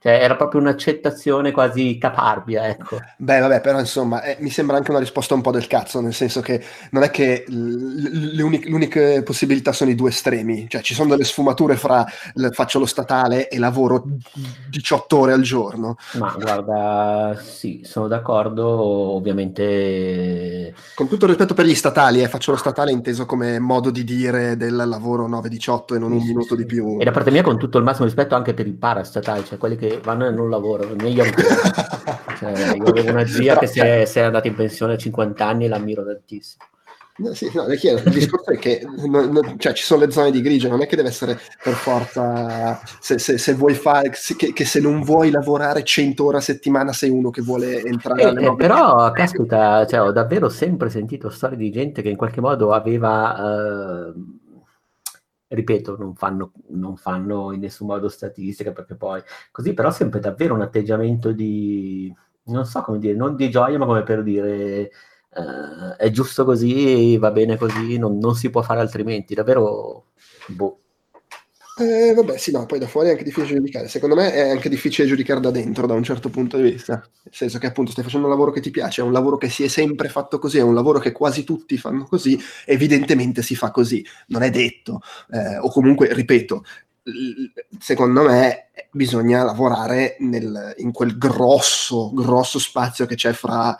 Cioè, 0.00 0.12
era 0.12 0.36
proprio 0.36 0.60
un'accettazione 0.60 1.50
quasi 1.50 1.98
caparbia, 1.98 2.68
ecco. 2.68 2.98
Beh, 3.16 3.40
vabbè, 3.40 3.60
però 3.60 3.78
insomma, 3.78 4.22
eh, 4.22 4.36
mi 4.40 4.50
sembra 4.50 4.76
anche 4.76 4.90
una 4.90 5.00
risposta 5.00 5.34
un 5.34 5.40
po' 5.40 5.50
del 5.50 5.66
cazzo, 5.66 6.00
nel 6.00 6.14
senso 6.14 6.40
che 6.40 6.62
non 6.90 7.02
è 7.02 7.10
che 7.10 7.44
le 7.48 8.42
uniche, 8.42 8.68
le 8.68 8.74
uniche 8.74 9.22
possibilità 9.22 9.72
sono 9.72 9.90
i 9.90 9.94
due 9.94 10.10
estremi, 10.10 10.66
cioè 10.68 10.82
ci 10.82 10.94
sono 10.94 11.10
delle 11.10 11.24
sfumature 11.24 11.76
fra 11.76 12.04
faccio 12.52 12.78
lo 12.78 12.86
statale 12.86 13.48
e 13.48 13.58
lavoro 13.58 14.04
18 14.68 15.18
ore 15.18 15.32
al 15.32 15.42
giorno. 15.42 15.96
Ma 16.14 16.34
guarda, 16.38 17.38
sì, 17.40 17.82
sono 17.84 18.08
d'accordo, 18.08 18.68
ovviamente... 18.68 20.74
Con 20.94 21.08
tutto 21.08 21.24
il 21.24 21.30
rispetto 21.30 21.54
per 21.54 21.66
gli 21.66 21.74
statali, 21.74 22.22
eh, 22.22 22.28
faccio 22.28 22.50
lo 22.50 22.56
statale 22.56 22.92
inteso 22.92 23.26
come 23.26 23.58
modo 23.58 23.90
di 23.90 24.04
dire 24.04 24.56
del 24.56 24.74
lavoro 24.74 25.28
9-18 25.28 25.94
e 25.94 25.98
non 25.98 26.12
un 26.12 26.20
sì, 26.20 26.28
minuto 26.28 26.54
sì. 26.54 26.56
di 26.56 26.66
più. 26.66 26.98
E 27.00 27.04
da 27.04 27.10
parte 27.10 27.30
mia 27.30 27.42
con 27.42 27.58
tutto 27.58 27.78
il 27.78 27.84
massimo 27.84 28.04
rispetto 28.04 28.34
anche 28.34 28.54
per 28.54 28.66
il 28.66 28.74
parastatale, 28.74 29.44
cioè 29.44 29.58
quelli 29.58 29.73
che 29.76 30.00
vanno 30.02 30.26
e 30.26 30.30
non 30.30 30.50
lavorano, 30.50 30.94
meglio 30.96 31.22
ancora. 31.22 32.24
cioè, 32.38 32.76
io 32.76 32.84
avevo 32.84 33.10
una 33.10 33.26
zia 33.26 33.58
che 33.58 33.66
si 33.66 33.80
è, 33.80 34.04
si 34.04 34.18
è, 34.18 34.22
andata 34.22 34.48
in 34.48 34.54
pensione 34.54 34.94
a 34.94 34.96
50 34.96 35.46
anni 35.46 35.64
e 35.64 35.68
l'ammiro 35.68 36.04
tantissimo. 36.04 36.64
No, 37.16 37.32
sì, 37.32 37.48
no, 37.54 37.64
il 37.66 38.02
discorso 38.10 38.50
è 38.50 38.58
che 38.58 38.84
no, 39.06 39.24
no, 39.26 39.54
cioè, 39.58 39.72
ci 39.72 39.84
sono 39.84 40.04
le 40.04 40.10
zone 40.10 40.32
di 40.32 40.40
grigio, 40.40 40.68
non 40.68 40.82
è 40.82 40.86
che 40.88 40.96
deve 40.96 41.10
essere 41.10 41.38
per 41.62 41.74
forza 41.74 42.80
se, 42.98 43.20
se, 43.20 43.38
se 43.38 43.54
vuoi 43.54 43.74
fare 43.74 44.10
che, 44.10 44.52
che, 44.52 44.64
se 44.64 44.80
non 44.80 45.00
vuoi 45.00 45.30
lavorare 45.30 45.84
100 45.84 46.24
ore 46.24 46.38
a 46.38 46.40
settimana 46.40 46.92
sei 46.92 47.10
uno 47.10 47.30
che 47.30 47.40
vuole 47.40 47.84
entrare 47.84 48.22
eh, 48.22 48.46
eh, 48.46 48.56
però 48.56 49.12
caspita, 49.12 49.86
cioè, 49.86 50.00
ho 50.00 50.10
davvero 50.10 50.48
sempre 50.48 50.90
sentito 50.90 51.30
storie 51.30 51.56
di 51.56 51.70
gente 51.70 52.02
che 52.02 52.08
in 52.08 52.16
qualche 52.16 52.40
modo 52.40 52.72
aveva 52.72 54.08
eh, 54.08 54.12
ripeto, 55.48 55.96
non 55.96 56.14
fanno, 56.14 56.52
non 56.70 56.96
fanno 56.96 57.52
in 57.52 57.60
nessun 57.60 57.86
modo 57.86 58.08
statistica 58.08 58.72
perché 58.72 58.94
poi 58.96 59.22
così, 59.50 59.74
però 59.74 59.90
sempre 59.90 60.20
davvero 60.20 60.54
un 60.54 60.62
atteggiamento 60.62 61.32
di, 61.32 62.12
non 62.44 62.64
so 62.66 62.82
come 62.82 62.98
dire, 62.98 63.14
non 63.14 63.36
di 63.36 63.50
gioia, 63.50 63.78
ma 63.78 63.86
come 63.86 64.02
per 64.02 64.22
dire 64.22 64.90
uh, 65.34 65.96
è 65.96 66.10
giusto 66.10 66.44
così, 66.44 67.16
va 67.18 67.30
bene 67.30 67.56
così, 67.56 67.98
non, 67.98 68.18
non 68.18 68.34
si 68.34 68.50
può 68.50 68.62
fare 68.62 68.80
altrimenti, 68.80 69.34
davvero, 69.34 70.12
boh. 70.48 70.78
Eh, 71.76 72.14
vabbè, 72.14 72.38
sì, 72.38 72.52
no, 72.52 72.66
poi 72.66 72.78
da 72.78 72.86
fuori 72.86 73.08
è 73.08 73.10
anche 73.12 73.24
difficile 73.24 73.56
giudicare. 73.56 73.88
Secondo 73.88 74.14
me 74.14 74.32
è 74.32 74.48
anche 74.48 74.68
difficile 74.68 75.08
giudicare 75.08 75.40
da 75.40 75.50
dentro, 75.50 75.88
da 75.88 75.94
un 75.94 76.04
certo 76.04 76.28
punto 76.28 76.56
di 76.56 76.62
vista. 76.70 76.94
Nel 76.94 77.34
senso 77.34 77.58
che 77.58 77.66
appunto 77.66 77.90
stai 77.90 78.04
facendo 78.04 78.26
un 78.26 78.32
lavoro 78.32 78.52
che 78.52 78.60
ti 78.60 78.70
piace, 78.70 79.00
è 79.00 79.04
un 79.04 79.10
lavoro 79.12 79.36
che 79.38 79.48
si 79.50 79.64
è 79.64 79.68
sempre 79.68 80.08
fatto 80.08 80.38
così, 80.38 80.58
è 80.58 80.62
un 80.62 80.74
lavoro 80.74 81.00
che 81.00 81.10
quasi 81.10 81.42
tutti 81.42 81.76
fanno 81.76 82.04
così, 82.04 82.38
evidentemente 82.64 83.42
si 83.42 83.56
fa 83.56 83.72
così. 83.72 84.04
Non 84.28 84.42
è 84.42 84.50
detto. 84.50 85.00
Eh, 85.32 85.58
o 85.58 85.68
comunque, 85.70 86.14
ripeto, 86.14 86.62
secondo 87.80 88.22
me 88.22 88.70
bisogna 88.92 89.42
lavorare 89.42 90.16
nel, 90.20 90.74
in 90.78 90.92
quel 90.92 91.18
grosso, 91.18 92.12
grosso 92.14 92.58
spazio 92.60 93.04
che 93.06 93.16
c'è 93.16 93.32
fra 93.32 93.76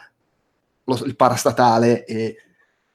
lo, 0.84 1.04
il 1.04 1.16
parastatale 1.16 2.04
e 2.04 2.36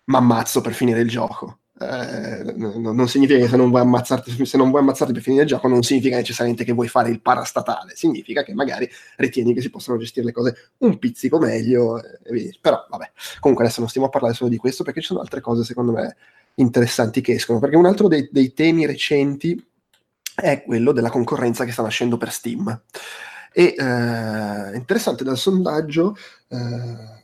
m'ammazzo 0.05 0.61
per 0.61 0.73
finire 0.73 1.01
il 1.01 1.09
gioco 1.09 1.59
eh, 1.79 2.53
non 2.55 3.07
significa 3.07 3.39
che 3.39 3.47
se 3.47 3.55
non, 3.55 3.69
vuoi 3.69 3.81
ammazzarti, 3.81 4.45
se 4.45 4.57
non 4.57 4.69
vuoi 4.69 4.81
ammazzarti 4.81 5.13
per 5.13 5.21
finire 5.21 5.43
il 5.43 5.47
gioco 5.47 5.67
non 5.69 5.81
significa 5.81 6.17
necessariamente 6.17 6.65
che 6.65 6.73
vuoi 6.73 6.89
fare 6.89 7.09
il 7.09 7.21
parastatale, 7.21 7.95
significa 7.95 8.43
che 8.43 8.53
magari 8.53 8.89
ritieni 9.15 9.53
che 9.53 9.61
si 9.61 9.69
possano 9.69 9.97
gestire 9.97 10.25
le 10.25 10.33
cose 10.33 10.71
un 10.79 10.99
pizzico 10.99 11.39
meglio, 11.39 12.01
eh, 12.01 12.57
però 12.59 12.85
vabbè, 12.89 13.11
comunque 13.39 13.65
adesso 13.65 13.79
non 13.79 13.89
stiamo 13.89 14.07
a 14.07 14.09
parlare 14.09 14.33
solo 14.33 14.49
di 14.49 14.57
questo 14.57 14.83
perché 14.83 14.99
ci 14.99 15.07
sono 15.07 15.21
altre 15.21 15.39
cose 15.39 15.63
secondo 15.63 15.93
me 15.93 16.17
interessanti 16.55 17.21
che 17.21 17.33
escono, 17.33 17.59
perché 17.59 17.77
un 17.77 17.85
altro 17.85 18.09
dei, 18.09 18.27
dei 18.29 18.53
temi 18.53 18.85
recenti 18.85 19.65
è 20.35 20.63
quello 20.63 20.91
della 20.91 21.09
concorrenza 21.09 21.65
che 21.65 21.71
sta 21.71 21.81
nascendo 21.81 22.17
per 22.17 22.31
Steam. 22.31 22.81
E 23.51 23.75
eh, 23.77 24.75
interessante 24.75 25.23
dal 25.23 25.37
sondaggio, 25.37 26.15
eh, 26.49 26.57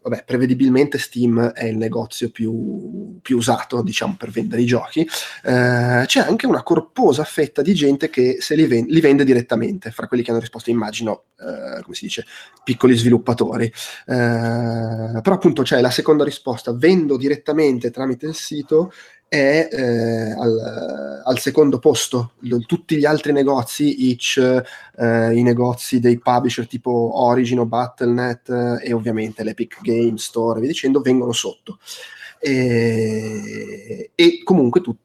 vabbè, 0.01 0.23
prevedibilmente 0.25 0.97
Steam 0.97 1.51
è 1.51 1.65
il 1.65 1.77
negozio 1.77 2.29
più, 2.29 3.19
più 3.21 3.37
usato, 3.37 3.81
diciamo, 3.81 4.15
per 4.17 4.29
vendere 4.29 4.61
i 4.61 4.65
giochi. 4.65 5.01
Eh, 5.01 6.03
c'è 6.05 6.19
anche 6.19 6.47
una 6.47 6.63
corposa 6.63 7.23
fetta 7.23 7.61
di 7.61 7.73
gente 7.73 8.09
che 8.09 8.37
se 8.39 8.55
li, 8.55 8.65
ven- 8.67 8.85
li 8.87 9.01
vende 9.01 9.23
direttamente, 9.23 9.91
fra 9.91 10.07
quelli 10.07 10.23
che 10.23 10.31
hanno 10.31 10.39
risposto, 10.39 10.69
immagino, 10.69 11.25
eh, 11.39 11.81
come 11.83 11.95
si 11.95 12.05
dice, 12.05 12.25
piccoli 12.63 12.95
sviluppatori. 12.95 13.65
Eh, 13.65 13.71
però 14.05 15.35
appunto 15.35 15.63
c'è 15.63 15.81
la 15.81 15.91
seconda 15.91 16.23
risposta, 16.23 16.73
vendo 16.73 17.17
direttamente 17.17 17.91
tramite 17.91 18.25
il 18.25 18.35
sito 18.35 18.91
è 19.35 19.67
eh, 19.69 20.31
al, 20.31 21.21
al, 21.25 21.39
secondo 21.39 21.79
posto. 21.79 22.33
Tutti 22.65 22.95
gli 22.95 23.05
altri 23.05 23.33
negozi, 23.33 24.09
Itch, 24.09 24.37
eh, 24.37 25.35
i 25.35 25.43
negozi 25.43 25.99
dei 25.99 26.17
publisher 26.19 26.65
tipo 26.67 27.21
Origin 27.21 27.59
o 27.59 27.65
Battle.net 27.65 28.49
eh, 28.49 28.87
e 28.87 28.93
ovviamente 28.93 29.43
l'Epic 29.43 29.81
Game 29.81 30.17
Store, 30.17 30.61
vi 30.61 30.67
dicendo, 30.67 31.01
vengono 31.01 31.33
sotto. 31.33 31.79
E, 32.39 34.11
e 34.15 34.43
comunque 34.43 34.79
tut, 34.79 34.97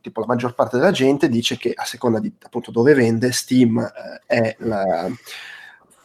tipo 0.00 0.20
la 0.20 0.26
maggior 0.26 0.54
parte 0.54 0.78
della 0.78 0.92
gente 0.92 1.28
dice 1.28 1.56
che 1.56 1.72
a 1.74 1.84
seconda 1.84 2.18
di 2.18 2.32
appunto 2.42 2.70
dove 2.70 2.94
vende, 2.94 3.30
Steam 3.30 3.78
eh, 3.78 4.22
è 4.26 4.56
la 4.60 5.08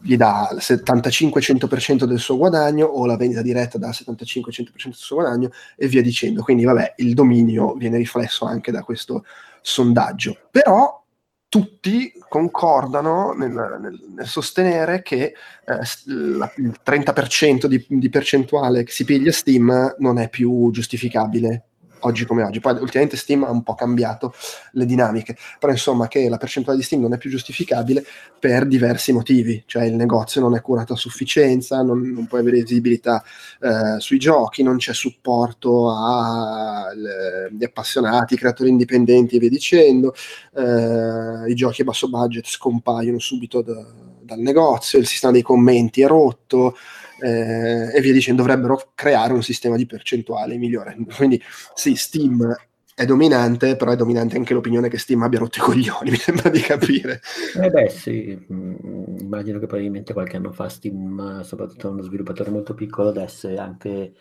gli 0.02 0.18
dà 0.18 0.50
il 0.52 0.58
75-100% 0.60 2.06
del 2.06 2.20
suo 2.20 2.38
guadagno 2.38 2.86
o 2.86 3.06
la 3.06 3.18
vendita 3.18 3.42
diretta 3.42 3.78
dà 3.78 3.90
il 3.90 3.96
75-100% 4.06 4.84
del 4.84 4.94
suo 4.94 5.18
guadagno 5.18 5.52
e 5.76 5.88
via 5.88 6.02
dicendo. 6.02 6.44
Quindi 6.44 6.64
vabbè, 6.64 6.96
il 6.98 7.14
dominio 7.14 7.74
viene 7.74 7.98
riflesso 7.98 8.46
anche 8.46 8.72
da 8.72 8.84
questo 8.84 9.26
sondaggio. 9.62 10.38
Però 10.50 11.00
tutti 11.48 12.14
concordano 12.30 13.34
nel, 13.34 13.52
nel, 13.52 14.00
nel 14.16 14.28
sostenere 14.28 15.02
che 15.02 15.34
eh, 15.66 15.80
la, 16.06 16.52
il 16.56 16.80
30% 16.86 17.66
di, 17.66 17.86
di 17.90 18.10
percentuale 18.10 18.84
che 18.84 18.92
si 18.92 19.04
piglia 19.04 19.32
Steam 19.32 19.96
non 20.00 20.18
è 20.18 20.30
più 20.30 20.70
giustificabile 20.72 21.66
oggi 22.02 22.26
come 22.26 22.44
oggi. 22.44 22.60
Poi 22.60 22.74
ultimamente 22.80 23.18
Steam 23.18 23.44
ha 23.44 23.52
un 23.52 23.64
po' 23.64 23.76
cambiato 23.76 24.34
le 24.74 24.86
dinamiche, 24.86 25.36
però 25.60 25.72
insomma 25.72 26.08
che 26.08 26.30
la 26.30 26.38
percentuale 26.38 26.78
di 26.78 26.84
Steam 26.84 27.02
non 27.02 27.14
è 27.14 27.18
più 27.18 27.30
giustificabile 27.30 28.06
per 28.40 28.66
diversi 28.68 29.12
motivi, 29.12 29.64
cioè 29.66 29.84
il 29.84 29.96
negozio 29.96 30.42
non 30.42 30.56
è 30.56 30.62
curato 30.62 30.94
a 30.94 30.98
sufficienza, 30.98 31.82
non, 31.82 32.00
non 32.02 32.28
puoi 32.28 32.42
avere 32.42 32.62
visibilità 32.62 33.24
eh, 33.62 34.00
sui 34.00 34.18
giochi, 34.18 34.64
non 34.64 34.78
c'è 34.78 34.94
supporto 34.94 35.90
agli 35.92 37.64
appassionati, 37.64 38.36
creatori 38.36 38.70
indipendenti 38.70 39.36
e 39.36 39.40
via 39.40 39.50
dicendo, 39.50 40.14
eh, 40.56 41.50
i 41.50 41.54
giochi 41.56 41.82
a 41.82 41.86
basso 41.86 42.10
budget 42.10 42.48
scompaiono 42.48 43.20
subito 43.20 43.62
da, 43.62 43.86
dal 44.22 44.40
negozio, 44.40 45.00
il 45.00 45.08
sistema 45.08 45.34
dei 45.34 45.42
commenti 45.42 46.02
è 46.02 46.08
rotto, 46.08 46.76
eh, 47.22 47.96
e 47.96 48.02
via 48.02 48.14
dicendo, 48.14 48.42
dovrebbero 48.42 48.92
creare 48.96 49.34
un 49.34 49.44
sistema 49.44 49.76
di 49.76 49.86
percentuale 49.86 50.58
migliore. 50.58 50.98
Quindi 51.16 51.42
sì, 51.74 51.96
Steam 51.96 52.56
è 52.94 53.06
dominante, 53.06 53.76
però 53.76 53.92
è 53.92 53.96
dominante 53.96 54.36
anche 54.36 54.54
l'opinione 54.54 54.90
che 54.90 54.98
Steam 54.98 55.24
abbia 55.24 55.40
rotto 55.40 55.60
i 55.60 55.62
coglioni, 55.62 56.12
mi 56.12 56.18
sembra 56.18 56.50
di 56.50 56.60
capire. 56.60 57.22
Eh 57.60 57.70
beh 57.70 57.90
sì, 57.90 58.46
mm, 58.52 59.18
immagino 59.20 59.60
che 59.60 59.66
probabilmente 59.66 60.14
qualche 60.14 60.38
anno 60.38 60.52
fa 60.52 60.70
Steam, 60.70 61.42
soprattutto 61.42 61.90
uno 61.90 62.02
sviluppatore 62.02 62.50
molto 62.50 62.74
piccolo, 62.74 63.12
desse 63.12 63.56
anche, 63.58 64.14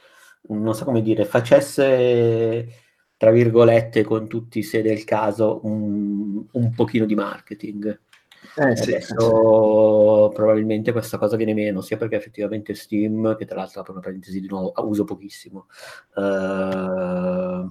non 0.49 0.75
so 0.75 0.85
come 0.85 1.03
dire, 1.03 1.25
facesse 1.25 2.69
tra 3.17 3.31
virgolette 3.31 4.03
con 4.03 4.29
tutti 4.29 4.63
se 4.63 4.81
del 4.81 5.05
caso 5.05 5.61
un, 5.65 6.43
un 6.53 6.71
pochino 6.71 7.05
di 7.05 7.15
marketing 7.15 8.01
eh, 8.57 8.77
sì, 8.77 8.91
adesso 8.91 10.29
sì. 10.29 10.35
probabilmente 10.35 10.93
questa 10.93 11.19
cosa 11.19 11.37
viene 11.37 11.55
meno, 11.55 11.81
sia 11.81 11.97
perché 11.97 12.17
effettivamente 12.17 12.75
Steam, 12.75 13.37
che 13.37 13.45
tra 13.45 13.57
l'altro 13.57 13.81
apro 13.81 13.93
una 13.93 14.03
parentesi 14.03 14.41
di 14.41 14.49
nuovo, 14.49 14.73
uso 14.85 15.05
pochissimo, 15.05 15.67
uh, 16.15 17.69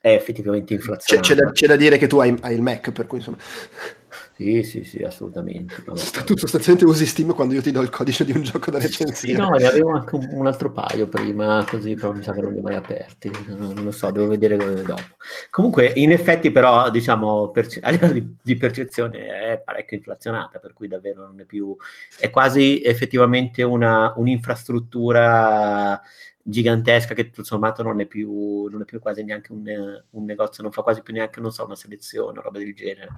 è 0.00 0.12
effettivamente 0.12 0.74
inflazionato. 0.74 1.28
C'è, 1.28 1.34
c'è, 1.34 1.40
da, 1.40 1.50
c'è, 1.52 1.66
da, 1.66 1.76
dire 1.76 1.98
che 1.98 2.06
tu 2.06 2.18
hai, 2.18 2.34
hai 2.40 2.54
il 2.54 2.62
Mac, 2.62 2.90
per 2.92 3.06
cui 3.06 3.18
insomma... 3.18 3.38
Sì, 4.40 4.62
sì, 4.62 4.84
sì, 4.84 5.02
assolutamente. 5.02 5.84
tu 6.24 6.34
sostanzialmente 6.34 6.86
usi 6.86 7.04
Steam 7.04 7.34
quando 7.34 7.52
io 7.52 7.60
ti 7.60 7.70
do 7.70 7.82
il 7.82 7.90
codice 7.90 8.24
di 8.24 8.32
un 8.32 8.40
gioco 8.40 8.70
da 8.70 8.78
recensire. 8.78 9.34
Sì, 9.34 9.38
no, 9.38 9.50
ne 9.50 9.66
avevo 9.66 9.90
anche 9.90 10.14
un, 10.14 10.26
un, 10.30 10.46
altro 10.46 10.72
paio 10.72 11.08
prima, 11.08 11.62
così 11.68 11.94
però 11.94 12.12
mi 12.12 12.22
sa 12.22 12.32
che 12.32 12.40
non 12.40 12.54
li 12.54 12.58
ho 12.58 12.62
mai 12.62 12.76
aperti. 12.76 13.30
Non, 13.48 13.74
non 13.74 13.84
lo 13.84 13.90
so, 13.90 14.10
devo 14.10 14.28
vedere 14.28 14.56
dopo. 14.56 15.02
Comunque, 15.50 15.92
in 15.94 16.12
effetti, 16.12 16.50
però, 16.50 16.88
diciamo, 16.88 17.50
perce- 17.50 17.80
a 17.80 17.90
livello 17.90 18.14
di, 18.14 18.34
di, 18.42 18.56
percezione 18.56 19.26
è 19.26 19.62
parecchio 19.62 19.98
inflazionata, 19.98 20.58
per 20.58 20.72
cui 20.72 20.88
davvero 20.88 21.26
non 21.26 21.38
è 21.40 21.44
più... 21.44 21.76
è 22.18 22.30
quasi 22.30 22.80
effettivamente 22.82 23.62
una, 23.62 24.14
un'infrastruttura 24.16 26.00
gigantesca 26.42 27.12
che 27.12 27.26
tutto 27.26 27.44
sommato 27.44 27.82
non 27.82 28.00
è 28.00 28.06
più, 28.06 28.68
non 28.68 28.80
è 28.80 28.84
più 28.86 29.00
quasi 29.00 29.22
neanche 29.22 29.52
un, 29.52 30.02
un 30.08 30.24
negozio, 30.24 30.62
non 30.62 30.72
fa 30.72 30.80
quasi 30.80 31.02
più 31.02 31.12
neanche, 31.12 31.40
non 31.40 31.52
so, 31.52 31.66
una 31.66 31.76
selezione, 31.76 32.40
roba 32.40 32.58
del 32.58 32.74
genere. 32.74 33.08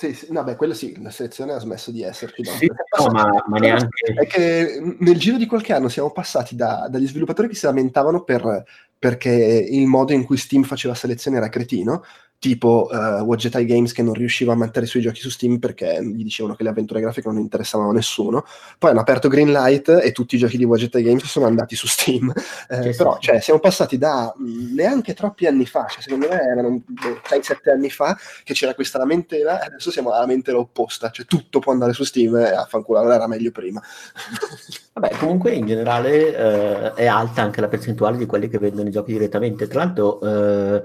Sì, 0.00 0.14
sì, 0.14 0.32
no, 0.32 0.42
beh, 0.42 0.56
sì, 0.72 0.98
la 1.02 1.10
selezione 1.10 1.52
ha 1.52 1.58
smesso 1.58 1.90
di 1.90 2.02
esserci. 2.02 2.42
Sì, 2.42 2.66
no, 3.04 3.10
ma, 3.10 3.44
ma, 3.46 3.58
neanche... 3.58 4.12
È 4.14 4.26
che 4.26 4.96
nel 4.98 5.18
giro 5.18 5.36
di 5.36 5.46
qualche 5.46 5.72
anno 5.72 5.88
siamo 5.88 6.10
passati 6.10 6.56
da, 6.56 6.88
dagli 6.90 7.06
sviluppatori 7.06 7.48
che 7.48 7.54
si 7.54 7.66
lamentavano 7.66 8.22
per, 8.22 8.64
perché 8.98 9.30
il 9.30 9.86
modo 9.86 10.12
in 10.12 10.24
cui 10.24 10.36
Steam 10.36 10.62
faceva 10.62 10.94
selezione 10.94 11.38
era 11.38 11.48
cretino, 11.48 12.02
tipo 12.40 12.88
uh, 12.90 13.20
Wadgetai 13.20 13.66
Games 13.66 13.92
che 13.92 14.02
non 14.02 14.14
riusciva 14.14 14.54
a 14.54 14.56
mettere 14.56 14.86
i 14.86 14.88
suoi 14.88 15.02
giochi 15.02 15.20
su 15.20 15.28
Steam 15.28 15.58
perché 15.58 16.02
gli 16.02 16.22
dicevano 16.22 16.56
che 16.56 16.62
le 16.62 16.70
avventure 16.70 17.00
grafiche 17.00 17.28
non 17.28 17.38
interessavano 17.38 17.90
a 17.90 17.92
nessuno. 17.92 18.44
Poi 18.78 18.90
hanno 18.90 19.00
aperto 19.00 19.28
Greenlight 19.28 20.00
e 20.02 20.10
tutti 20.12 20.36
i 20.36 20.38
giochi 20.38 20.56
di 20.56 20.64
Wadgetai 20.64 21.02
Games 21.02 21.24
sono 21.26 21.44
andati 21.46 21.76
su 21.76 21.86
Steam. 21.86 22.32
Eh, 22.70 22.94
però 22.96 23.18
cioè, 23.18 23.40
siamo 23.40 23.58
passati 23.58 23.98
da 23.98 24.32
mm, 24.38 24.74
neanche 24.74 25.12
troppi 25.12 25.46
anni 25.46 25.66
fa, 25.66 25.86
cioè, 25.88 26.02
secondo 26.02 26.28
me 26.28 26.40
erano 26.40 26.82
6-7 27.28 27.70
anni 27.70 27.90
fa 27.90 28.16
che 28.44 28.54
c'era 28.54 28.74
questa 28.74 28.98
lamentela 28.98 29.60
e 29.60 29.66
adesso 29.66 29.90
siamo 29.90 30.10
alla 30.10 30.20
lamentela 30.20 30.58
opposta, 30.58 31.10
cioè 31.10 31.26
tutto 31.26 31.58
può 31.58 31.72
andare 31.72 31.92
su 31.92 32.04
Steam 32.04 32.36
e 32.36 32.52
affanculo, 32.54 32.89
allora 32.98 33.14
era 33.14 33.26
meglio 33.28 33.50
prima. 33.50 33.80
Vabbè, 34.94 35.16
comunque 35.18 35.52
in 35.52 35.66
generale 35.66 36.36
eh, 36.36 36.94
è 36.94 37.06
alta 37.06 37.42
anche 37.42 37.60
la 37.60 37.68
percentuale 37.68 38.16
di 38.16 38.26
quelli 38.26 38.48
che 38.48 38.58
vendono 38.58 38.88
i 38.88 38.92
giochi 38.92 39.12
direttamente. 39.12 39.66
Tra 39.66 39.84
l'altro... 39.84 40.20
Eh, 40.20 40.82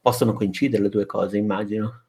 possono 0.00 0.32
coincidere 0.32 0.82
le 0.82 0.88
due 0.88 1.06
cose, 1.06 1.36
immagino. 1.36 2.04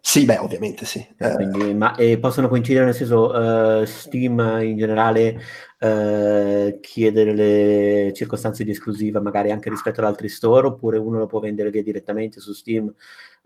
Sì, 0.00 0.24
beh, 0.24 0.38
ovviamente 0.38 0.86
sì. 0.86 1.06
Eh, 1.18 1.34
quindi, 1.34 1.74
ma, 1.74 1.94
e 1.96 2.18
possono 2.18 2.48
coincidere 2.48 2.86
nel 2.86 2.94
senso, 2.94 3.30
uh, 3.30 3.84
Steam 3.84 4.38
in 4.62 4.76
generale 4.76 5.38
uh, 5.80 6.78
chiede 6.80 7.24
le 7.24 8.12
circostanze 8.14 8.64
di 8.64 8.70
esclusiva 8.70 9.20
magari 9.20 9.50
anche 9.50 9.68
rispetto 9.68 10.00
ad 10.00 10.06
altri 10.06 10.28
store, 10.28 10.68
oppure 10.68 10.98
uno 10.98 11.18
lo 11.18 11.26
può 11.26 11.40
vendere 11.40 11.70
via 11.70 11.82
direttamente 11.82 12.40
su 12.40 12.52
Steam 12.52 12.92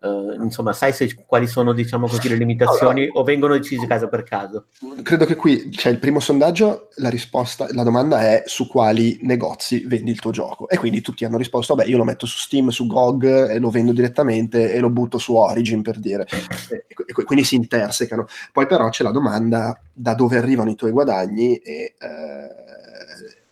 Uh, 0.02 0.42
insomma, 0.42 0.72
sai 0.72 0.92
se, 0.92 1.14
quali 1.26 1.46
sono, 1.46 1.72
diciamo 1.72 2.08
così, 2.08 2.28
le 2.28 2.34
limitazioni 2.34 3.04
allora, 3.04 3.20
o 3.20 3.22
vengono 3.22 3.54
decise 3.54 3.86
caso 3.86 4.08
per 4.08 4.24
caso? 4.24 4.66
Credo 5.02 5.24
che 5.26 5.36
qui 5.36 5.68
c'è 5.68 5.90
il 5.90 6.00
primo 6.00 6.18
sondaggio, 6.18 6.88
la 6.96 7.08
risposta, 7.08 7.68
la 7.70 7.84
domanda 7.84 8.20
è 8.20 8.42
su 8.46 8.66
quali 8.66 9.20
negozi 9.22 9.84
vendi 9.86 10.10
il 10.10 10.18
tuo 10.18 10.32
gioco. 10.32 10.68
E 10.68 10.76
quindi 10.76 11.00
tutti 11.02 11.24
hanno 11.24 11.36
risposto, 11.36 11.76
beh, 11.76 11.84
io 11.84 11.98
lo 11.98 12.04
metto 12.04 12.26
su 12.26 12.38
Steam, 12.38 12.70
su 12.70 12.88
GOG 12.88 13.50
e 13.50 13.58
lo 13.60 13.70
vendo 13.70 13.92
direttamente 13.92 14.72
e 14.72 14.80
lo 14.80 14.90
butto 14.90 15.18
su 15.18 15.36
Origin 15.36 15.82
per 15.82 16.00
dire. 16.00 16.26
e, 16.68 16.86
e, 16.88 17.24
quindi 17.24 17.44
si 17.44 17.54
intersecano. 17.54 18.26
Poi 18.50 18.66
però 18.66 18.88
c'è 18.88 19.04
la 19.04 19.12
domanda 19.12 19.80
da 19.92 20.14
dove 20.14 20.36
arrivano 20.36 20.70
i 20.70 20.74
tuoi 20.74 20.90
guadagni 20.90 21.56
e... 21.58 21.94
Eh, 21.96 22.72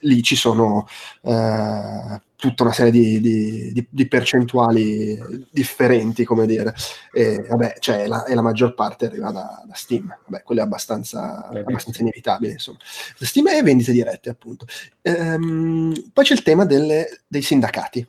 lì 0.00 0.22
ci 0.22 0.36
sono 0.36 0.86
eh, 1.22 2.20
tutta 2.40 2.62
una 2.62 2.72
serie 2.72 2.90
di, 2.90 3.20
di, 3.20 3.72
di, 3.72 3.86
di, 3.88 4.08
percentuali 4.08 5.46
differenti, 5.50 6.24
come 6.24 6.46
dire. 6.46 6.74
E, 7.12 7.44
vabbè, 7.46 7.76
cioè, 7.78 8.06
la, 8.06 8.24
e 8.24 8.34
la 8.34 8.40
maggior 8.42 8.74
parte 8.74 9.06
arriva 9.06 9.30
da, 9.30 9.62
da 9.66 9.74
Steam. 9.74 10.08
Vabbè, 10.26 10.42
quello 10.42 10.62
è 10.62 10.64
abbastanza, 10.64 11.48
abbastanza 11.48 12.00
inevitabile, 12.00 12.52
insomma. 12.52 12.78
Steam 12.82 13.46
e 13.48 13.62
vendite 13.62 13.92
dirette, 13.92 14.30
appunto. 14.30 14.66
Ehm, 15.02 16.10
poi 16.12 16.24
c'è 16.24 16.32
il 16.32 16.42
tema 16.42 16.64
delle, 16.64 17.20
dei 17.28 17.42
sindacati. 17.42 18.06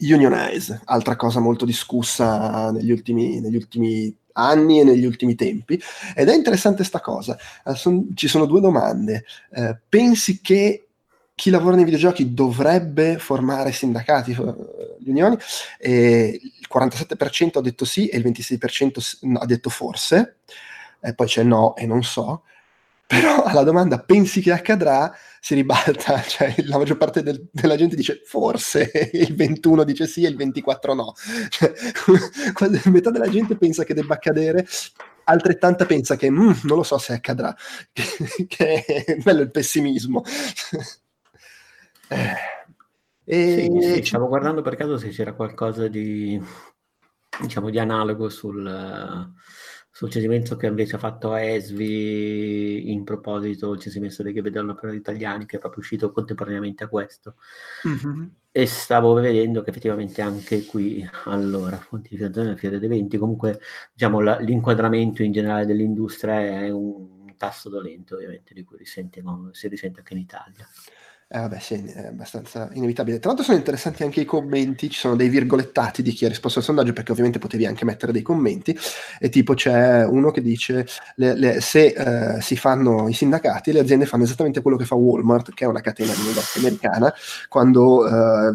Unionize, 0.00 0.80
altra 0.84 1.16
cosa 1.16 1.40
molto 1.40 1.64
discussa 1.64 2.70
negli 2.70 2.90
ultimi, 2.90 3.40
negli 3.40 3.56
ultimi 3.56 4.14
anni 4.32 4.80
e 4.80 4.84
negli 4.84 5.04
ultimi 5.04 5.34
tempi. 5.34 5.80
Ed 6.14 6.28
è 6.28 6.34
interessante 6.34 6.84
sta 6.84 7.00
cosa. 7.00 7.36
Uh, 7.64 7.74
son, 7.74 8.08
ci 8.14 8.28
sono 8.28 8.46
due 8.46 8.60
domande. 8.60 9.24
Uh, 9.50 9.76
pensi 9.88 10.40
che 10.40 10.81
chi 11.42 11.50
lavora 11.50 11.74
nei 11.74 11.84
videogiochi 11.84 12.34
dovrebbe 12.34 13.18
formare 13.18 13.72
sindacati, 13.72 14.30
uh, 14.30 14.96
unioni? 15.06 15.36
E 15.76 16.38
il 16.40 16.68
47% 16.72 17.58
ha 17.58 17.60
detto 17.60 17.84
sì 17.84 18.06
e 18.06 18.16
il 18.16 18.24
26% 18.24 19.38
ha 19.40 19.44
detto 19.44 19.68
forse. 19.68 20.36
E 21.00 21.12
poi 21.16 21.26
c'è 21.26 21.42
no 21.42 21.74
e 21.74 21.84
non 21.84 22.04
so. 22.04 22.44
Però 23.04 23.42
alla 23.42 23.64
domanda 23.64 23.98
pensi 23.98 24.40
che 24.40 24.52
accadrà 24.52 25.12
si 25.40 25.56
ribalta, 25.56 26.22
cioè 26.22 26.54
la 26.58 26.78
maggior 26.78 26.96
parte 26.96 27.24
del, 27.24 27.44
della 27.50 27.74
gente 27.74 27.96
dice 27.96 28.22
forse, 28.24 28.92
il 29.12 29.34
21 29.34 29.82
dice 29.82 30.06
sì 30.06 30.22
e 30.22 30.28
il 30.28 30.36
24 30.36 30.94
no. 30.94 31.12
Cioè, 31.48 31.72
metà 32.88 33.10
della 33.10 33.28
gente 33.28 33.56
pensa 33.56 33.82
che 33.82 33.94
debba 33.94 34.14
accadere, 34.14 34.64
altrettanta 35.24 35.86
pensa 35.86 36.14
che 36.14 36.30
mm, 36.30 36.52
non 36.62 36.76
lo 36.76 36.84
so 36.84 36.98
se 36.98 37.14
accadrà, 37.14 37.52
che, 37.92 38.04
che 38.46 38.84
è 38.84 39.16
bello 39.16 39.40
il 39.40 39.50
pessimismo. 39.50 40.22
Eh. 42.08 42.50
E... 43.24 43.70
Sì, 43.80 43.94
sì, 43.94 44.02
stavo 44.04 44.26
guardando 44.28 44.62
per 44.62 44.76
caso 44.76 44.98
se 44.98 45.10
c'era 45.10 45.32
qualcosa 45.32 45.86
di, 45.86 46.40
diciamo, 47.40 47.70
di 47.70 47.78
analogo 47.78 48.28
sul, 48.28 49.30
sul 49.90 50.10
cedimento 50.10 50.56
che 50.56 50.66
invece 50.66 50.96
ha 50.96 50.98
fatto 50.98 51.34
Esvi 51.34 52.90
in 52.90 53.04
proposito 53.04 53.70
del 53.70 53.80
cedimento 53.80 54.22
dei 54.22 54.32
Game 54.32 54.74
per 54.74 54.90
gli 54.90 54.96
italiani 54.96 55.46
che 55.46 55.56
è 55.56 55.60
proprio 55.60 55.80
uscito 55.80 56.10
contemporaneamente 56.10 56.84
a 56.84 56.88
questo 56.88 57.36
mm-hmm. 57.86 58.24
e 58.50 58.66
stavo 58.66 59.12
vedendo 59.12 59.62
che 59.62 59.70
effettivamente 59.70 60.20
anche 60.20 60.64
qui 60.64 61.08
allora 61.24 61.76
fonti 61.76 62.08
di 62.10 62.16
finanziazione 62.16 62.56
fiere 62.56 62.78
dei 62.78 62.88
eventi 62.88 63.18
comunque 63.18 63.60
diciamo 63.92 64.20
la, 64.20 64.38
l'inquadramento 64.40 65.22
in 65.22 65.30
generale 65.30 65.64
dell'industria 65.64 66.40
è 66.40 66.70
un 66.70 67.36
tasto 67.36 67.68
dolente 67.68 68.14
ovviamente 68.14 68.52
di 68.54 68.64
cui 68.64 68.78
risente, 68.78 69.22
si 69.52 69.68
risente 69.68 70.00
anche 70.00 70.14
in 70.14 70.20
Italia 70.20 70.66
eh, 71.34 71.38
vabbè, 71.38 71.58
sì, 71.60 71.82
è 71.86 72.08
abbastanza 72.08 72.68
inevitabile. 72.74 73.18
Tra 73.18 73.28
l'altro 73.28 73.46
sono 73.46 73.56
interessanti 73.56 74.02
anche 74.02 74.20
i 74.20 74.26
commenti, 74.26 74.90
ci 74.90 74.98
sono 74.98 75.16
dei 75.16 75.30
virgolettati 75.30 76.02
di 76.02 76.12
chi 76.12 76.26
ha 76.26 76.28
risposto 76.28 76.58
al 76.58 76.64
sondaggio, 76.66 76.92
perché 76.92 77.10
ovviamente 77.10 77.38
potevi 77.38 77.64
anche 77.64 77.86
mettere 77.86 78.12
dei 78.12 78.20
commenti, 78.20 78.76
e 79.18 79.30
tipo 79.30 79.54
c'è 79.54 80.04
uno 80.04 80.30
che 80.30 80.42
dice 80.42 80.86
le, 81.16 81.34
le, 81.34 81.60
se 81.62 81.86
eh, 81.86 82.40
si 82.42 82.54
fanno 82.54 83.08
i 83.08 83.14
sindacati, 83.14 83.72
le 83.72 83.80
aziende 83.80 84.04
fanno 84.04 84.24
esattamente 84.24 84.60
quello 84.60 84.76
che 84.76 84.84
fa 84.84 84.94
Walmart, 84.94 85.54
che 85.54 85.64
è 85.64 85.66
una 85.66 85.80
catena 85.80 86.12
di 86.12 86.20
negozi 86.22 86.58
americana, 86.58 87.14
quando, 87.48 88.06
eh, 88.06 88.54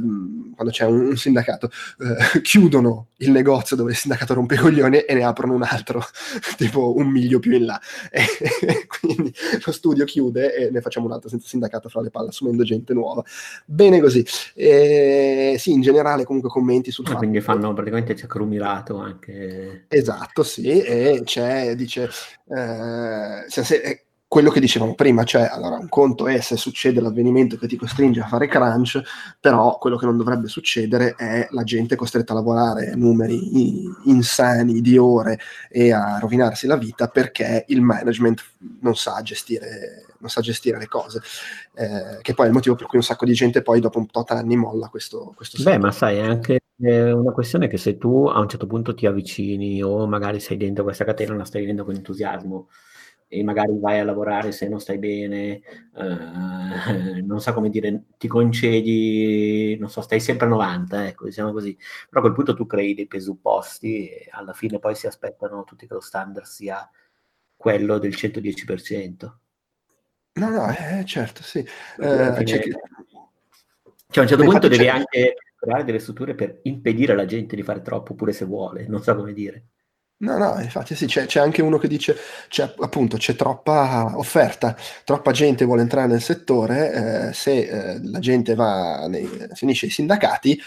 quando 0.54 0.72
c'è 0.72 0.86
un, 0.86 1.08
un 1.08 1.18
sindacato, 1.18 1.72
eh, 2.00 2.42
chiudono 2.42 3.08
il 3.18 3.32
negozio 3.32 3.76
dove 3.76 3.90
il 3.90 3.98
sindacato 3.98 4.36
rompe 4.36 4.54
i 4.54 4.60
coglioni 4.60 5.00
e 5.00 5.16
ne 5.16 5.24
aprono 5.24 5.56
un 5.56 5.64
altro, 5.64 6.04
tipo 6.58 6.96
un 6.96 7.08
miglio 7.08 7.40
più 7.40 7.54
in 7.54 7.66
là. 7.66 7.82
E, 8.68 8.86
quindi 8.88 9.34
lo 9.66 9.72
studio 9.72 10.04
chiude 10.04 10.54
e 10.54 10.70
ne 10.72 10.82
facciamo 10.82 11.06
un 11.06 11.14
altro 11.14 11.30
senza 11.30 11.48
sindacato 11.48 11.90
fra 11.90 12.02
le 12.02 12.10
palle, 12.10 12.30
assumendo 12.30 12.64
gente 12.68 12.94
nuova. 12.94 13.24
Bene 13.66 14.00
così. 14.00 14.26
E, 14.54 15.56
sì, 15.58 15.72
in 15.72 15.82
generale 15.82 16.24
comunque 16.24 16.50
commenti 16.50 16.92
sul 16.92 17.06
ah, 17.06 17.10
fatto. 17.10 17.20
Quindi 17.20 17.42
fanno 17.42 17.74
praticamente 17.74 18.14
c'è 18.14 18.28
crumirato 18.28 18.98
anche. 18.98 19.86
Esatto, 19.88 20.44
sì, 20.44 20.82
e 20.82 21.22
c'è, 21.24 21.76
dice, 21.76 22.10
eh, 22.50 23.46
se, 23.48 23.64
se, 23.64 24.07
quello 24.30 24.50
che 24.50 24.60
dicevamo 24.60 24.94
prima, 24.94 25.24
cioè 25.24 25.48
allora 25.50 25.78
un 25.78 25.88
conto 25.88 26.28
è 26.28 26.42
se 26.42 26.58
succede 26.58 27.00
l'avvenimento 27.00 27.56
che 27.58 27.68
ti 27.68 27.78
costringe 27.78 28.20
a 28.20 28.28
fare 28.28 28.48
crunch, 28.48 29.02
però 29.40 29.78
quello 29.78 29.96
che 29.96 30.06
non 30.06 30.18
dovrebbe 30.18 30.48
succedere 30.48 31.16
è 31.16 31.48
la 31.52 31.64
gente 31.64 31.96
costretta 31.96 32.34
a 32.34 32.36
lavorare 32.36 32.94
numeri 32.96 33.90
insani 34.04 34.82
di 34.82 34.98
ore 34.98 35.40
e 35.70 35.94
a 35.94 36.20
rovinarsi 36.20 36.68
la 36.68 36.76
vita 36.76 37.08
perché 37.08 37.64
il 37.68 37.82
management 37.82 38.44
non 38.82 38.96
sa 38.96 39.22
gestire, 39.22 40.06
non 40.20 40.30
sa 40.30 40.42
gestire 40.42 40.78
le 40.78 40.88
cose, 40.88 41.22
eh, 41.76 42.22
che 42.22 42.34
poi 42.34 42.46
è 42.46 42.50
il 42.50 42.54
motivo 42.54 42.76
per 42.76 42.88
cui 42.88 42.98
un 42.98 43.06
sacco 43.06 43.24
di 43.24 43.34
gente 43.34 43.62
poi 43.62 43.80
dopo 43.80 43.98
un 43.98 44.08
po' 44.08 44.26
di 44.28 44.34
anni 44.36 44.58
molla 44.58 44.90
questo, 44.90 45.32
questo 45.38 45.64
Beh, 45.64 45.78
ma 45.78 45.92
sai, 45.92 46.18
è 46.18 46.22
anche 46.22 46.60
una 46.80 47.32
questione 47.32 47.68
che 47.68 47.78
se 47.78 47.98
tu 47.98 48.26
a 48.28 48.40
un 48.40 48.50
certo 48.50 48.68
punto 48.68 48.94
ti 48.94 49.06
avvicini 49.06 49.82
o 49.82 50.06
magari 50.06 50.42
sei 50.42 50.58
dentro 50.58 50.84
questa 50.84 51.06
catena, 51.06 51.34
la 51.34 51.46
stai 51.46 51.62
vivendo 51.62 51.86
con 51.86 51.96
entusiasmo 51.96 52.68
e 53.30 53.44
magari 53.44 53.78
vai 53.78 54.00
a 54.00 54.06
lavorare 54.06 54.52
se 54.52 54.70
non 54.70 54.80
stai 54.80 54.98
bene, 54.98 55.62
eh, 55.96 57.22
non 57.22 57.42
so 57.42 57.54
come 57.54 57.70
dire, 57.70 58.04
ti 58.18 58.28
concedi, 58.28 59.76
non 59.80 59.90
so, 59.90 60.02
stai 60.02 60.20
sempre 60.20 60.46
a 60.46 60.50
90, 60.50 61.08
ecco, 61.08 61.26
diciamo 61.26 61.52
così. 61.52 61.78
Però 62.10 62.20
a 62.20 62.24
quel 62.24 62.34
punto 62.34 62.56
tu 62.56 62.66
crei 62.66 62.94
dei 62.94 63.08
presupposti 63.08 64.10
e 64.10 64.28
alla 64.32 64.54
fine 64.54 64.80
poi 64.80 64.96
si 64.96 65.08
aspettano 65.08 65.64
tutti 65.66 65.88
che 65.88 65.94
lo 65.94 66.00
standard 66.00 66.46
sia 66.46 66.90
quello 67.56 67.98
del 67.98 68.12
110%. 68.12 69.40
No, 70.34 70.50
no, 70.50 70.70
eh, 70.70 71.04
certo, 71.04 71.42
sì. 71.42 71.60
Eh, 71.60 72.46
cioè, 72.46 72.60
che... 72.60 72.72
cioè, 74.10 74.20
a 74.20 74.22
un 74.22 74.28
certo 74.28 74.44
punto 74.44 74.68
devi 74.68 74.88
anche 74.88 75.36
creare 75.56 75.84
delle 75.84 76.00
strutture 76.00 76.36
per 76.36 76.60
impedire 76.64 77.14
alla 77.14 77.26
gente 77.26 77.56
di 77.56 77.64
fare 77.64 77.82
troppo, 77.82 78.14
pure 78.14 78.32
se 78.32 78.46
vuole, 78.46 78.88
non 78.88 79.02
so 79.02 79.16
come 79.16 79.34
dire. 79.34 79.66
No, 80.20 80.38
no, 80.38 80.60
infatti 80.60 80.96
sì, 80.96 81.06
c'è, 81.06 81.28
c'è 81.28 81.40
anche 81.40 81.62
uno 81.62 81.78
che 81.78 81.88
dice, 81.88 82.16
c'è, 82.48 82.74
appunto, 82.80 83.18
c'è 83.18 83.36
troppa 83.36 84.14
offerta, 84.16 84.76
troppa 85.04 85.32
gente 85.32 85.64
vuole 85.64 85.84
entrare 85.84 86.08
nel 86.08 86.22
settore, 86.22 87.30
eh, 87.30 87.34
se 87.34 87.60
eh, 87.60 88.00
la 88.04 88.18
gente 88.18 88.56
va, 88.56 89.06
nei, 89.08 89.30
si 89.54 89.64
unisce 89.64 89.86
ai 89.86 89.92
sindacati, 89.92 90.60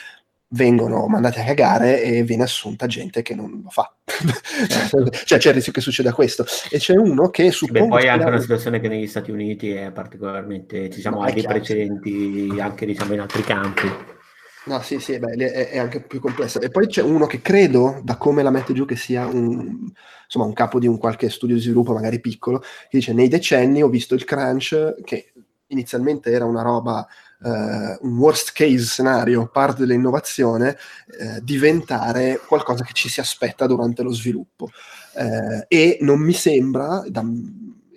vengono 0.52 1.06
mandati 1.06 1.40
a 1.40 1.44
cagare 1.44 2.00
e 2.00 2.22
viene 2.22 2.44
assunta 2.44 2.86
gente 2.86 3.22
che 3.22 3.34
non 3.34 3.60
lo 3.64 3.70
fa. 3.70 3.92
cioè 5.24 5.38
c'è 5.38 5.48
il 5.48 5.54
rischio 5.54 5.72
che 5.72 5.80
succeda 5.80 6.12
questo. 6.12 6.44
E 6.70 6.78
c'è 6.78 6.96
uno 6.96 7.30
che 7.30 7.50
suppongo... 7.50 7.86
Beh, 7.86 7.88
poi 7.88 8.04
è 8.04 8.08
anche 8.08 8.26
una 8.26 8.40
situazione 8.40 8.78
che 8.78 8.86
negli 8.86 9.08
Stati 9.08 9.32
Uniti 9.32 9.70
è 9.72 9.90
particolarmente, 9.90 10.90
ci 10.90 11.00
siamo 11.00 11.24
no, 11.24 11.30
dei 11.32 11.42
precedenti 11.42 12.52
anche 12.60 12.86
diciamo 12.86 13.14
in 13.14 13.20
altri 13.20 13.42
campi. 13.42 14.18
No, 14.62 14.80
sì, 14.82 15.00
sì, 15.00 15.18
beh, 15.18 15.32
è, 15.32 15.70
è, 15.70 15.78
anche 15.78 16.02
più 16.02 16.20
complessa. 16.20 16.60
E 16.60 16.68
poi 16.70 16.86
c'è 16.86 17.02
uno 17.02 17.26
che 17.26 17.40
credo, 17.40 18.00
da 18.04 18.16
come 18.16 18.42
la 18.42 18.50
mette 18.50 18.74
giù, 18.74 18.84
che 18.84 18.94
sia 18.96 19.26
un, 19.26 19.90
insomma, 20.24 20.44
un 20.44 20.52
capo 20.52 20.78
di 20.78 20.86
un 20.86 20.98
qualche 20.98 21.30
studio 21.30 21.54
di 21.56 21.62
sviluppo, 21.62 21.94
magari 21.94 22.20
piccolo, 22.20 22.58
che 22.60 22.98
dice, 22.98 23.14
nei 23.14 23.28
decenni 23.28 23.82
ho 23.82 23.88
visto 23.88 24.14
il 24.14 24.24
crunch, 24.24 24.96
che 25.02 25.32
inizialmente 25.68 26.30
era 26.30 26.44
una 26.44 26.60
roba, 26.60 27.06
eh, 27.42 27.98
un 28.02 28.18
worst 28.18 28.52
case 28.52 28.84
scenario, 28.84 29.48
parte 29.48 29.86
dell'innovazione, 29.86 30.76
eh, 31.18 31.40
diventare 31.42 32.38
qualcosa 32.46 32.84
che 32.84 32.92
ci 32.92 33.08
si 33.08 33.20
aspetta 33.20 33.66
durante 33.66 34.02
lo 34.02 34.12
sviluppo. 34.12 34.68
Eh, 35.14 35.64
e 35.68 35.98
non 36.02 36.20
mi 36.20 36.34
sembra, 36.34 37.02
da, 37.08 37.22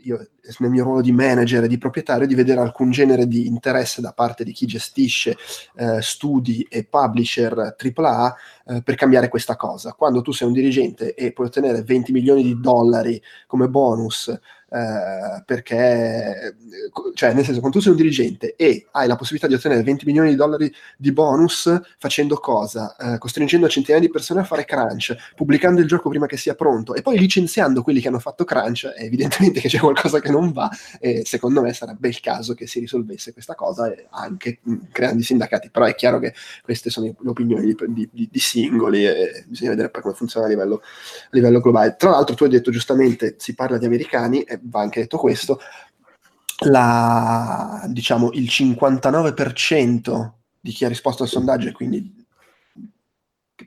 io 0.03 0.27
nel 0.59 0.69
mio 0.69 0.83
ruolo 0.83 1.01
di 1.01 1.11
manager 1.11 1.63
e 1.63 1.67
di 1.67 1.77
proprietario 1.77 2.27
di 2.27 2.35
vedere 2.35 2.59
alcun 2.59 2.91
genere 2.91 3.27
di 3.27 3.47
interesse 3.47 4.01
da 4.01 4.13
parte 4.13 4.43
di 4.43 4.51
chi 4.51 4.65
gestisce 4.65 5.37
eh, 5.75 6.01
studi 6.01 6.65
e 6.69 6.83
publisher 6.85 7.75
AAA 7.77 8.35
eh, 8.65 8.81
per 8.81 8.95
cambiare 8.95 9.29
questa 9.29 9.55
cosa. 9.55 9.93
Quando 9.93 10.21
tu 10.21 10.31
sei 10.31 10.47
un 10.47 10.53
dirigente 10.53 11.13
e 11.13 11.31
puoi 11.31 11.47
ottenere 11.47 11.83
20 11.83 12.11
milioni 12.11 12.43
di 12.43 12.59
dollari 12.59 13.21
come 13.47 13.69
bonus 13.69 14.31
eh, 14.73 15.43
perché, 15.45 16.55
cioè, 17.13 17.31
nel 17.33 17.45
senso, 17.45 17.59
quando 17.59 17.77
tu 17.77 17.83
sei 17.83 17.91
un 17.91 17.97
dirigente 17.97 18.55
e 18.55 18.87
hai 18.93 19.07
la 19.07 19.15
possibilità 19.15 19.47
di 19.47 19.53
ottenere 19.53 19.83
20 19.83 20.05
milioni 20.05 20.29
di 20.29 20.35
dollari 20.35 20.73
di 20.97 21.11
bonus 21.11 21.79
facendo 21.99 22.37
cosa? 22.37 22.95
Eh, 22.95 23.19
costringendo 23.19 23.69
centinaia 23.69 24.01
di 24.01 24.09
persone 24.09 24.39
a 24.39 24.43
fare 24.43 24.65
crunch, 24.65 25.15
pubblicando 25.35 25.79
il 25.79 25.87
gioco 25.87 26.09
prima 26.09 26.25
che 26.25 26.37
sia 26.37 26.55
pronto 26.55 26.95
e 26.95 27.03
poi 27.03 27.19
licenziando 27.19 27.83
quelli 27.83 28.01
che 28.01 28.07
hanno 28.07 28.17
fatto 28.17 28.45
crunch, 28.45 28.91
evidentemente 28.97 29.59
che 29.59 29.67
c'è 29.67 29.77
qualcosa 29.77 30.19
che 30.19 30.31
non 30.31 30.51
va 30.51 30.71
e 30.99 31.21
secondo 31.23 31.61
me 31.61 31.71
sarebbe 31.73 32.07
il 32.07 32.19
caso 32.19 32.55
che 32.55 32.65
si 32.65 32.79
risolvesse 32.79 33.31
questa 33.31 33.53
cosa 33.53 33.93
anche 34.09 34.59
creando 34.91 35.21
i 35.21 35.23
sindacati. 35.23 35.69
Però 35.69 35.85
è 35.85 35.93
chiaro 35.93 36.17
che 36.17 36.33
queste 36.63 36.89
sono 36.89 37.05
le 37.05 37.29
opinioni 37.29 37.75
di, 37.89 38.09
di, 38.11 38.29
di 38.31 38.39
singoli 38.39 39.05
e 39.05 39.45
bisogna 39.45 39.69
vedere 39.69 39.91
poi 39.91 40.01
come 40.01 40.15
funziona 40.15 40.47
a 40.47 40.49
livello, 40.49 40.81
a 40.81 41.27
livello 41.29 41.59
globale. 41.59 41.95
Tra 41.95 42.09
l'altro 42.09 42.33
tu 42.33 42.45
hai 42.45 42.49
detto 42.49 42.71
giustamente, 42.71 43.35
si 43.37 43.53
parla 43.53 43.77
di 43.77 43.85
americani 43.85 44.43
va 44.63 44.81
anche 44.81 45.01
detto 45.01 45.17
questo, 45.17 45.59
la, 46.65 47.85
diciamo, 47.87 48.31
il 48.33 48.45
59% 48.45 50.31
di 50.59 50.71
chi 50.71 50.85
ha 50.85 50.87
risposto 50.87 51.23
al 51.23 51.29
sondaggio 51.29 51.69
e 51.69 51.71
quindi 51.71 52.21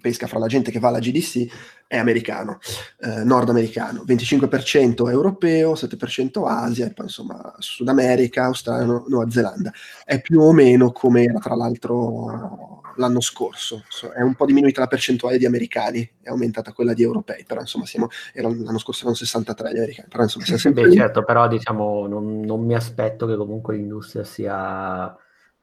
pesca 0.00 0.26
fra 0.26 0.38
la 0.38 0.46
gente 0.46 0.70
che 0.70 0.78
va 0.78 0.88
alla 0.88 0.98
GDC 0.98 1.46
è 1.88 1.96
americano, 1.96 2.59
eh, 3.00 3.24
nordamericano, 3.24 4.04
25% 4.06 5.09
europeo, 5.09 5.74
7% 5.74 6.46
Asia 6.46 6.92
insomma 6.96 7.54
Sud 7.59 7.88
America, 7.88 8.44
Australia, 8.44 8.87
Nuova 8.87 9.30
Zelanda. 9.30 9.72
È 10.04 10.20
più 10.20 10.40
o 10.40 10.52
meno 10.52 10.92
come 10.92 11.24
era 11.24 11.38
tra 11.38 11.54
l'altro 11.54 12.75
l'anno 12.96 13.20
scorso. 13.20 13.85
È 14.14 14.20
un 14.20 14.35
po' 14.35 14.46
diminuita 14.46 14.80
la 14.80 14.87
percentuale 14.87 15.38
di 15.38 15.46
americani, 15.46 16.09
è 16.22 16.28
aumentata 16.28 16.72
quella 16.72 16.94
di 16.94 17.02
europei, 17.02 17.44
però 17.46 17.61
insomma 17.61 17.87
siamo, 17.87 18.09
era, 18.32 18.48
l'anno 18.48 18.78
scorso 18.78 19.00
erano 19.00 19.16
63 19.16 19.72
gli 19.72 19.78
americani. 19.78 20.09
Però 20.09 20.22
insomma 20.22 20.44
siamo 20.44 20.61
sempre... 20.61 20.82
Beh, 20.85 20.92
certo, 20.92 21.24
però 21.24 21.48
diciamo 21.48 22.06
non, 22.06 22.40
non, 22.40 22.64
mi 22.64 22.74
aspetto 22.74 23.26
che 23.26 23.37
comunque 23.37 23.76
l'industria 23.76 24.24
sia... 24.24 25.16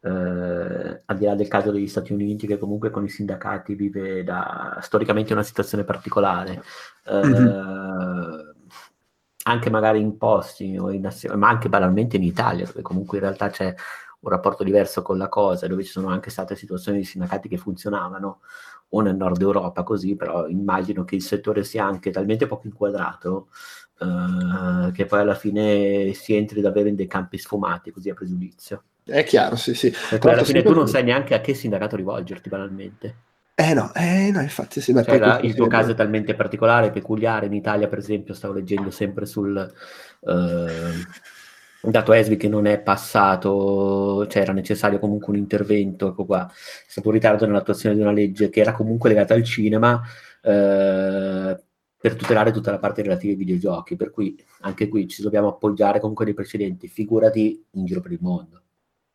Eh, 0.05 1.01
al 1.05 1.17
di 1.17 1.23
là 1.23 1.33
del 1.33 1.47
caso 1.47 1.71
degli 1.71 1.87
Stati 1.87 2.11
Uniti, 2.11 2.45
che 2.45 2.57
comunque 2.57 2.89
con 2.89 3.05
i 3.05 3.09
sindacati 3.09 3.73
vive 3.73 4.23
da 4.25 4.77
storicamente 4.81 5.31
una 5.31 5.43
situazione 5.43 5.85
particolare, 5.85 6.61
eh, 7.05 7.25
mm-hmm. 7.25 8.39
anche 9.43 9.69
magari 9.69 10.01
in 10.01 10.17
posti, 10.17 10.77
o 10.77 10.91
in, 10.91 11.09
ma 11.35 11.47
anche 11.47 11.69
banalmente 11.69 12.17
in 12.17 12.23
Italia, 12.23 12.65
dove 12.65 12.81
comunque 12.81 13.17
in 13.17 13.23
realtà 13.23 13.49
c'è 13.49 13.73
un 14.23 14.29
rapporto 14.29 14.63
diverso 14.63 15.01
con 15.01 15.17
la 15.17 15.27
cosa, 15.27 15.67
dove 15.67 15.83
ci 15.83 15.91
sono 15.91 16.07
anche 16.07 16.29
state 16.29 16.55
situazioni 16.55 16.99
di 16.99 17.03
sindacati 17.03 17.49
che 17.49 17.57
funzionavano, 17.57 18.39
o 18.89 19.01
nel 19.01 19.15
nord 19.15 19.41
Europa 19.41 19.83
così, 19.83 20.15
però 20.15 20.47
immagino 20.47 21.03
che 21.03 21.15
il 21.15 21.23
settore 21.23 21.63
sia 21.63 21.85
anche 21.85 22.11
talmente 22.11 22.45
poco 22.45 22.67
inquadrato 22.67 23.47
eh, 23.99 24.91
che 24.91 25.05
poi 25.05 25.19
alla 25.19 25.35
fine 25.35 26.13
si 26.13 26.35
entri 26.35 26.61
davvero 26.61 26.87
in 26.87 26.95
dei 26.95 27.07
campi 27.07 27.37
sfumati, 27.37 27.91
così 27.91 28.09
a 28.09 28.13
pregiudizio. 28.13 28.83
È 29.03 29.23
chiaro, 29.23 29.55
sì, 29.55 29.73
sì. 29.73 29.91
Perché 30.09 30.29
alla 30.29 30.43
fine 30.43 30.63
tu 30.63 30.73
non 30.73 30.87
sai 30.87 31.03
neanche 31.03 31.33
a 31.33 31.41
che 31.41 31.53
sindacato 31.53 31.95
rivolgerti 31.95 32.49
banalmente. 32.49 33.15
Eh 33.55 33.73
no, 33.73 33.93
eh 33.93 34.31
no, 34.31 34.41
infatti 34.41 34.81
sì. 34.81 34.93
Cioè, 34.93 35.19
la- 35.19 35.39
il 35.41 35.53
tuo 35.53 35.67
caso 35.67 35.91
è 35.91 35.95
talmente 35.95 36.33
particolare, 36.33 36.91
peculiare. 36.91 37.45
In 37.47 37.53
Italia, 37.53 37.87
per 37.87 37.99
esempio, 37.99 38.33
stavo 38.33 38.53
leggendo 38.53 38.89
sempre 38.89 39.25
sul 39.25 39.57
eh, 39.57 40.91
dato 41.91 42.13
ESVI 42.13 42.37
che 42.37 42.47
non 42.47 42.65
è 42.65 42.79
passato, 42.79 44.25
cioè 44.27 44.41
era 44.41 44.53
necessario 44.53 44.99
comunque 44.99 45.33
un 45.33 45.39
intervento. 45.39 46.09
Ecco 46.09 46.25
qua, 46.25 46.47
è 46.47 46.53
stato 46.87 47.09
un 47.09 47.13
ritardo 47.13 47.45
nell'attuazione 47.45 47.95
di 47.95 48.01
una 48.01 48.11
legge 48.11 48.49
che 48.49 48.61
era 48.61 48.73
comunque 48.73 49.09
legata 49.09 49.33
al 49.33 49.43
cinema 49.43 50.01
eh, 50.41 51.63
per 51.97 52.15
tutelare 52.15 52.51
tutta 52.51 52.71
la 52.71 52.79
parte 52.79 53.01
relativa 53.01 53.31
ai 53.31 53.37
videogiochi. 53.37 53.95
Per 53.95 54.11
cui 54.11 54.35
anche 54.61 54.87
qui 54.87 55.07
ci 55.07 55.21
dobbiamo 55.21 55.49
appoggiare 55.49 55.99
comunque 55.99 56.25
dei 56.25 56.33
precedenti, 56.33 56.87
figurati 56.87 57.65
in 57.71 57.85
giro 57.85 58.01
per 58.01 58.11
il 58.13 58.19
mondo. 58.21 58.62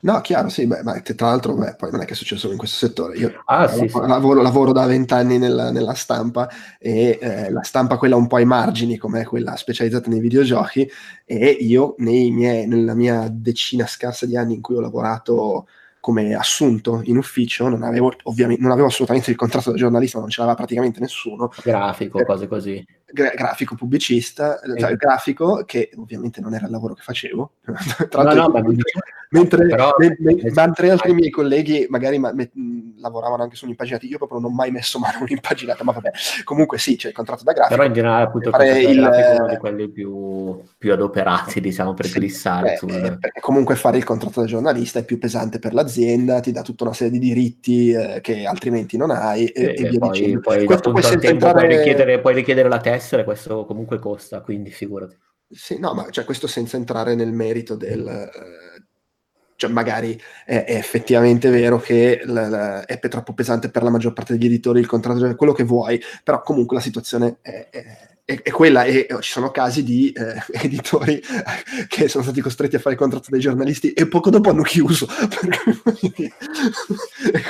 No, 0.00 0.20
chiaro, 0.20 0.48
sì, 0.48 0.64
beh, 0.66 0.84
ma 0.84 1.00
tra 1.00 1.26
l'altro, 1.26 1.54
beh, 1.54 1.74
poi 1.74 1.90
non 1.90 2.00
è 2.02 2.04
che 2.04 2.12
è 2.12 2.14
successo 2.14 2.42
solo 2.42 2.52
in 2.52 2.58
questo 2.58 2.86
settore. 2.86 3.16
Io 3.16 3.42
Ah, 3.46 3.66
sì, 3.66 3.88
sì. 3.88 3.98
lavoro, 3.98 4.42
lavoro 4.42 4.70
da 4.70 4.86
vent'anni 4.86 5.38
nella, 5.38 5.72
nella 5.72 5.94
stampa 5.94 6.48
e 6.78 7.18
eh, 7.20 7.50
la 7.50 7.62
stampa 7.62 7.96
quella 7.98 8.14
un 8.14 8.28
po' 8.28 8.36
ai 8.36 8.44
margini, 8.44 8.96
come 8.96 9.24
quella 9.24 9.56
specializzata 9.56 10.08
nei 10.08 10.20
videogiochi, 10.20 10.88
e 11.24 11.48
io 11.50 11.96
nei 11.98 12.30
miei- 12.30 12.68
nella 12.68 12.94
mia 12.94 13.26
decina 13.28 13.86
scarsa 13.86 14.24
di 14.24 14.36
anni 14.36 14.54
in 14.54 14.60
cui 14.60 14.76
ho 14.76 14.80
lavorato 14.80 15.66
come 16.00 16.32
assunto 16.32 17.00
in 17.04 17.16
ufficio, 17.16 17.68
non 17.68 17.82
avevo, 17.82 18.12
ovviamente, 18.22 18.62
non 18.62 18.70
avevo 18.70 18.86
assolutamente 18.86 19.30
il 19.32 19.36
contratto 19.36 19.72
da 19.72 19.76
giornalista, 19.76 20.20
non 20.20 20.28
ce 20.30 20.38
l'aveva 20.40 20.56
praticamente 20.56 21.00
nessuno, 21.00 21.50
Grafico, 21.62 22.20
Eh, 22.20 22.24
cose 22.24 22.46
così. 22.46 22.86
Gra- 23.12 23.32
grafico 23.34 23.74
pubblicista, 23.74 24.60
eh, 24.60 24.78
cioè, 24.78 24.96
grafico 24.96 25.64
che 25.64 25.90
ovviamente 25.96 26.40
non 26.40 26.54
era 26.54 26.66
il 26.66 26.72
lavoro 26.72 26.94
che 26.94 27.02
facevo. 27.02 27.52
Tra 28.08 28.22
No, 28.22 28.32
l'altro, 28.34 28.60
no, 28.60 28.68
dicevo- 28.70 29.00
mentre, 29.30 29.66
però- 29.66 29.94
me- 29.98 30.16
me- 30.20 30.50
mentre 30.54 30.90
altri 30.90 31.12
miei 31.12 31.28
colleghi 31.30 31.86
magari 31.90 32.18
ma- 32.18 32.32
me- 32.32 32.50
mh, 32.52 33.00
lavoravano 33.00 33.42
anche 33.42 33.56
su 33.56 33.64
un'impaginata, 33.66 34.06
io 34.06 34.16
proprio 34.16 34.38
non 34.40 34.50
ho 34.50 34.54
mai 34.54 34.70
messo 34.70 34.98
mano 34.98 35.18
a 35.18 35.22
un'impaginata, 35.22 35.84
ma 35.84 35.92
vabbè, 35.92 36.10
comunque 36.44 36.78
sì, 36.78 36.96
c'è 36.96 37.08
il 37.08 37.14
contratto 37.14 37.44
da 37.44 37.52
grafico. 37.52 37.76
Però 37.76 37.86
in 37.86 37.92
generale 37.94 38.24
appunto 38.24 38.50
fare 38.50 38.80
il- 38.80 38.98
grafico 39.00 39.28
è 39.28 39.34
uno 39.38 39.46
di 39.48 39.56
quelli 39.58 39.88
più, 39.90 40.60
più 40.78 40.92
adoperati, 40.92 41.60
diciamo, 41.60 41.92
per 41.94 42.06
Sì, 42.06 42.18
glissare 42.18 42.76
sul... 42.76 42.90
eh, 42.90 43.18
perché 43.18 43.40
comunque 43.40 43.74
fare 43.76 43.98
il 43.98 44.04
contratto 44.04 44.40
da 44.40 44.46
giornalista 44.46 44.98
è 44.98 45.04
più 45.04 45.18
pesante 45.18 45.58
per 45.58 45.74
l'azienda, 45.74 46.40
ti 46.40 46.50
dà 46.52 46.62
tutta 46.62 46.84
una 46.84 46.94
serie 46.94 47.12
di 47.12 47.18
diritti 47.18 47.90
eh, 47.92 48.20
che 48.22 48.44
altrimenti 48.46 48.96
non 48.96 49.10
hai 49.10 49.46
e, 49.46 49.62
e, 49.62 49.64
e 49.82 49.84
e 49.84 49.88
via 49.90 49.98
poi, 49.98 50.10
dicendo. 50.10 50.40
poi 50.40 50.64
Questo 50.64 50.88
al 50.90 51.02
senza 51.02 51.18
tempo 51.18 51.38
puoi 51.50 51.62
entrare- 51.64 51.76
richiedere, 51.76 52.20
puoi 52.20 52.34
richiedere 52.34 52.68
la 52.68 52.78
tessera 52.78 52.96
e 53.22 53.24
questo 53.24 53.64
comunque 53.64 53.98
costa, 53.98 54.40
quindi 54.40 54.70
figurati. 54.70 55.16
Sì, 55.50 55.78
no, 55.78 55.94
ma 55.94 56.10
cioè, 56.10 56.24
questo 56.24 56.46
senza 56.46 56.76
entrare 56.76 57.14
nel 57.14 57.32
merito 57.32 57.74
del... 57.74 58.06
eh, 58.06 58.82
cioè 59.56 59.70
magari 59.70 60.20
è, 60.44 60.64
è 60.64 60.74
effettivamente 60.76 61.50
vero 61.50 61.78
che 61.80 62.20
la- 62.24 62.48
la- 62.48 62.84
è 62.84 62.98
troppo 63.08 63.32
pesante 63.34 63.70
per 63.70 63.82
la 63.82 63.90
maggior 63.90 64.12
parte 64.12 64.34
degli 64.36 64.46
editori 64.46 64.78
il 64.80 64.86
contratto, 64.86 65.18
cioè 65.20 65.34
quello 65.34 65.52
che 65.52 65.64
vuoi, 65.64 66.00
però 66.22 66.42
comunque 66.42 66.76
la 66.76 66.82
situazione 66.82 67.38
è, 67.40 67.68
è- 67.70 68.07
è- 68.28 68.42
è 68.42 68.50
quella 68.50 68.84
e 68.84 69.06
eh, 69.08 69.16
ci 69.20 69.30
sono 69.32 69.50
casi 69.50 69.82
di 69.82 70.12
eh, 70.12 70.34
editori 70.62 71.18
che 71.88 72.08
sono 72.08 72.22
stati 72.22 72.42
costretti 72.42 72.76
a 72.76 72.78
fare 72.78 72.94
il 72.94 73.00
contratto 73.00 73.28
dei 73.30 73.40
giornalisti 73.40 73.92
e 73.94 74.06
poco 74.06 74.28
dopo 74.28 74.50
hanno 74.50 74.60
chiuso. 74.60 75.06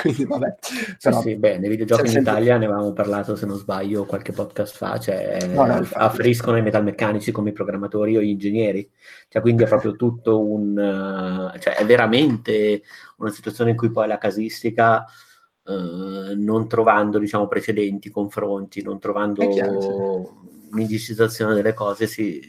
quindi 0.01 0.23
vabbè. 0.25 0.55
Sì, 0.61 0.95
Però, 1.01 1.21
sì, 1.21 1.35
beh, 1.35 1.57
nei 1.57 1.67
videogiochi 1.69 2.05
in 2.05 2.07
sempre- 2.11 2.31
Italia 2.31 2.57
ne 2.57 2.65
avevamo 2.65 2.93
parlato, 2.93 3.35
se 3.35 3.45
non 3.45 3.57
sbaglio, 3.57 4.05
qualche 4.05 4.31
podcast 4.31 4.77
fa, 4.77 4.97
cioè 4.99 5.37
No, 5.49 5.65
no, 5.65 5.77
infatti. 5.79 6.01
affriscono 6.01 6.55
i 6.55 6.61
metalmeccanici 6.61 7.31
come 7.33 7.49
i 7.49 7.53
programmatori 7.53 8.15
o 8.15 8.21
gli 8.21 8.29
ingegneri, 8.29 8.89
cioè 9.27 9.41
quindi 9.41 9.63
è 9.63 9.67
proprio 9.67 9.97
tutto 9.97 10.41
un... 10.41 10.77
eh, 10.77 11.59
cioè 11.59 11.75
è 11.75 11.85
veramente 11.85 12.83
una 13.17 13.31
situazione 13.31 13.71
in 13.71 13.75
cui 13.75 13.91
poi 13.91 14.07
la 14.07 14.17
casistica, 14.17 15.03
eh, 15.65 16.35
non 16.37 16.69
trovando, 16.69 17.19
diciamo, 17.19 17.47
precedenti, 17.49 18.09
confronti, 18.09 18.81
non 18.81 18.97
trovando 18.97 19.45
chiaro, 19.49 19.81
sì. 19.81 20.47
Un'indicizzazione 20.71 21.53
delle 21.53 21.73
cose, 21.73 22.07
si, 22.07 22.41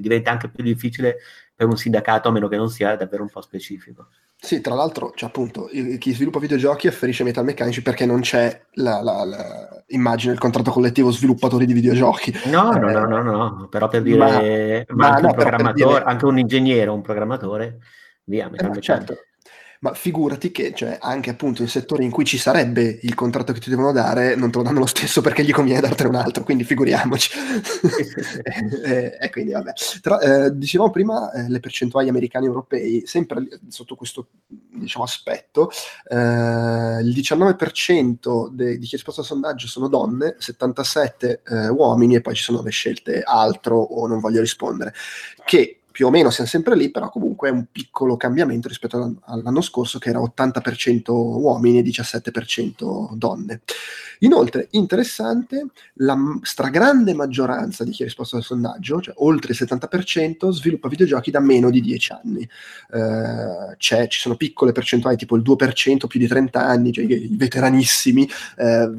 diventa 0.00 0.30
anche 0.30 0.48
più 0.48 0.62
difficile 0.64 1.16
per 1.54 1.66
un 1.66 1.76
sindacato, 1.76 2.28
a 2.28 2.32
meno 2.32 2.48
che 2.48 2.56
non 2.56 2.68
sia 2.68 2.96
davvero 2.96 3.22
un 3.22 3.30
po' 3.30 3.40
specifico. 3.40 4.08
Sì, 4.38 4.60
tra 4.60 4.74
l'altro, 4.74 5.12
cioè, 5.14 5.28
appunto, 5.30 5.68
il- 5.72 5.96
chi 5.96 6.12
sviluppa 6.12 6.38
videogiochi 6.38 6.86
afferisce 6.88 7.22
ai 7.22 7.28
metalmeccanici 7.28 7.80
perché 7.80 8.04
non 8.04 8.20
c'è 8.20 8.66
la, 8.72 9.00
la- 9.00 9.24
la- 9.24 9.84
immagine, 9.88 10.34
il 10.34 10.38
contratto 10.38 10.70
collettivo 10.70 11.10
sviluppatori 11.10 11.64
di 11.64 11.72
videogiochi. 11.72 12.32
No, 12.46 12.70
no, 12.72 12.88
Eh, 12.88 12.92
no, 12.92 13.06
no, 13.06 13.22
no, 13.22 13.68
però 13.68 13.88
per 13.88 14.02
dire, 14.02 14.84
ma- 14.88 14.94
ma, 14.94 15.06
ma 15.06 15.08
anche 15.08 15.22
no, 15.22 15.28
un 15.28 15.34
però 15.34 15.56
per 15.56 15.72
dire- 15.72 16.02
anche 16.04 16.24
un 16.26 16.38
ingegnere 16.38 16.90
un 16.90 17.00
programmatore, 17.00 17.78
via, 18.24 18.42
Eh, 18.42 18.44
ma 18.46 18.50
metalmeccanico. 18.50 18.82
certo. 19.06 19.24
Ma 19.80 19.94
figurati 19.94 20.50
che 20.50 20.72
cioè, 20.74 20.98
anche 21.00 21.30
appunto 21.30 21.62
in 21.62 21.68
settori 21.68 22.04
in 22.04 22.10
cui 22.10 22.24
ci 22.24 22.38
sarebbe 22.38 22.98
il 23.02 23.14
contratto 23.14 23.52
che 23.52 23.60
ti 23.60 23.70
devono 23.70 23.92
dare, 23.92 24.34
non 24.34 24.50
te 24.50 24.58
lo 24.58 24.64
danno 24.64 24.80
lo 24.80 24.86
stesso 24.86 25.20
perché 25.20 25.44
gli 25.44 25.52
conviene 25.52 25.80
dartene 25.80 26.08
un 26.08 26.14
altro, 26.16 26.44
quindi 26.44 26.64
figuriamoci. 26.64 27.30
e, 28.84 29.18
e 29.20 29.30
quindi 29.30 29.52
vabbè. 29.52 29.72
Tra- 30.00 30.20
eh, 30.20 30.56
dicevamo 30.56 30.90
prima 30.90 31.32
eh, 31.32 31.48
le 31.48 31.60
percentuali 31.60 32.08
americani 32.08 32.46
e 32.46 32.48
europei, 32.48 33.02
sempre 33.06 33.46
sotto 33.68 33.94
questo 33.96 34.28
diciamo, 34.46 35.04
aspetto, 35.04 35.70
eh, 36.08 36.16
il 37.02 37.12
19% 37.14 38.48
de- 38.50 38.78
di 38.78 38.86
chi 38.86 38.94
ha 38.94 38.96
risposto 38.96 39.20
al 39.20 39.26
sondaggio 39.26 39.66
sono 39.66 39.88
donne, 39.88 40.36
77 40.38 41.42
eh, 41.44 41.68
uomini 41.68 42.16
e 42.16 42.20
poi 42.20 42.34
ci 42.34 42.42
sono 42.42 42.62
le 42.62 42.70
scelte 42.70 43.22
altro 43.22 43.78
o 43.78 44.06
non 44.06 44.20
voglio 44.20 44.40
rispondere, 44.40 44.92
che 45.44 45.80
più 45.96 46.08
o 46.08 46.10
meno 46.10 46.28
siamo 46.28 46.50
sempre 46.50 46.76
lì, 46.76 46.90
però 46.90 47.08
comunque 47.08 47.48
è 47.48 47.50
un 47.50 47.68
piccolo 47.72 48.18
cambiamento 48.18 48.68
rispetto 48.68 49.16
all'anno- 49.24 49.62
scorso 49.62 49.98
che 49.98 50.10
era 50.10 50.20
80% 50.20 51.10
uomini 51.10 51.78
e 51.78 51.82
17% 51.82 53.14
donne. 53.14 53.62
Inoltre, 54.18 54.68
interessante, 54.72 55.68
la 55.94 56.14
stragrande 56.42 57.14
maggioranza 57.14 57.82
di 57.82 57.92
chi 57.92 58.02
ha 58.02 58.04
risposto 58.04 58.36
al 58.36 58.42
sondaggio, 58.42 59.00
cioè 59.00 59.14
oltre 59.20 59.52
il 59.52 59.58
70%, 59.58 60.50
sviluppa 60.50 60.88
videogiochi 60.88 61.30
da 61.30 61.40
meno 61.40 61.70
di 61.70 61.80
10 61.80 62.12
anni. 62.12 62.46
Eh, 62.92 63.76
ci 63.78 64.20
sono 64.20 64.36
piccole 64.36 64.72
percentuali, 64.72 65.16
tipo 65.16 65.34
il 65.34 65.42
2% 65.42 66.06
più 66.06 66.20
di 66.20 66.26
30 66.26 66.62
anni, 66.62 66.92
cioè 66.92 67.04
i 67.04 67.30
veteranissimi, 67.30 68.28
eh, 68.58 68.90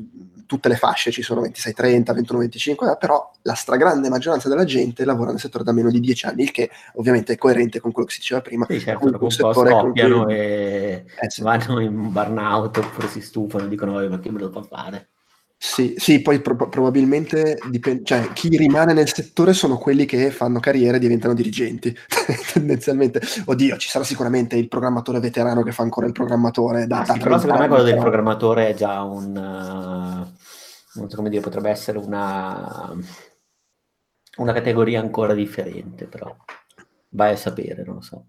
tutte 0.48 0.68
le 0.70 0.76
fasce 0.78 1.12
ci 1.12 1.22
sono 1.22 1.42
26-30, 1.42 2.14
21-25, 2.14 2.98
però 2.98 3.32
la 3.44 3.54
stragrande 3.54 4.10
maggioranza 4.10 4.50
della 4.50 4.64
gente 4.64 5.06
lavora 5.06 5.30
nel 5.30 5.40
settore 5.40 5.64
da 5.64 5.72
meno 5.74 5.92
di 5.92 6.00
10 6.00 6.26
anni, 6.26 6.42
il 6.44 6.52
che 6.52 6.72
ovviamente 6.96 7.34
è 7.34 7.38
coerente 7.38 7.80
con 7.80 7.92
quello 7.92 8.08
che 8.08 8.14
si 8.14 8.20
diceva 8.22 8.42
prima. 8.42 8.66
Sì, 8.68 8.80
certo, 8.80 9.06
un 9.06 9.18
un 9.20 9.30
settore 9.32 9.70
scoppiano 9.70 10.24
cui- 10.24 10.34
e 10.34 11.06
Eh, 11.20 11.30
sì. 11.30 11.42
vanno 11.44 11.80
in 11.82 12.12
burnout 12.12 12.78
oppure 12.78 13.08
si 13.08 13.22
stufano 13.22 13.66
e 13.66 13.68
dicono 13.68 14.00
"Eh, 14.02 14.08
ma 14.10 14.20
che 14.20 14.32
me 14.32 14.40
lo 14.40 14.50
fa 14.50 14.64
fare? 14.64 15.10
Sì, 15.60 15.96
sì, 15.98 16.22
poi 16.22 16.40
pro- 16.40 16.70
probabilmente 16.70 17.58
dipende, 17.70 18.04
cioè 18.04 18.32
chi 18.34 18.56
rimane 18.56 18.94
nel 18.94 19.12
settore 19.12 19.54
sono 19.54 19.78
quelli 19.78 20.06
che 20.06 20.30
fanno 20.30 20.60
carriera 20.60 20.98
e 20.98 21.00
diventano 21.00 21.34
dirigenti, 21.34 21.96
tendenzialmente. 22.54 23.20
Oddio, 23.46 23.76
ci 23.78 23.90
sarà 23.90 24.04
sicuramente 24.04 24.56
il 24.56 24.68
programmatore 24.68 25.20
veterano 25.20 25.64
che 25.64 25.72
fa 25.72 25.82
ancora 25.84 26.06
il 26.06 26.12
programmatore 26.14 26.86
da, 26.86 27.00
Ah, 27.00 27.06
sì, 27.06 27.18
però 27.20 27.38
30 27.38 27.40
secondo 27.40 27.62
me 27.62 27.68
quello 27.68 27.84
del 27.84 27.98
programmatore 27.98 28.68
è 28.70 28.74
già 28.74 29.02
un... 29.04 29.36
eh, 29.36 31.00
non 31.00 31.10
so 31.10 31.16
come 31.16 31.30
dire, 31.30 31.42
potrebbe 31.42 31.70
essere 31.70 31.98
una, 31.98 32.96
una 34.38 34.54
categoria 34.54 35.02
ancora 35.02 35.34
differente, 35.34 36.06
però 36.06 36.34
vai 37.10 37.34
a 37.34 37.38
sapere, 37.38 37.84
non 37.84 37.96
lo 37.96 38.02
so. 38.02 38.26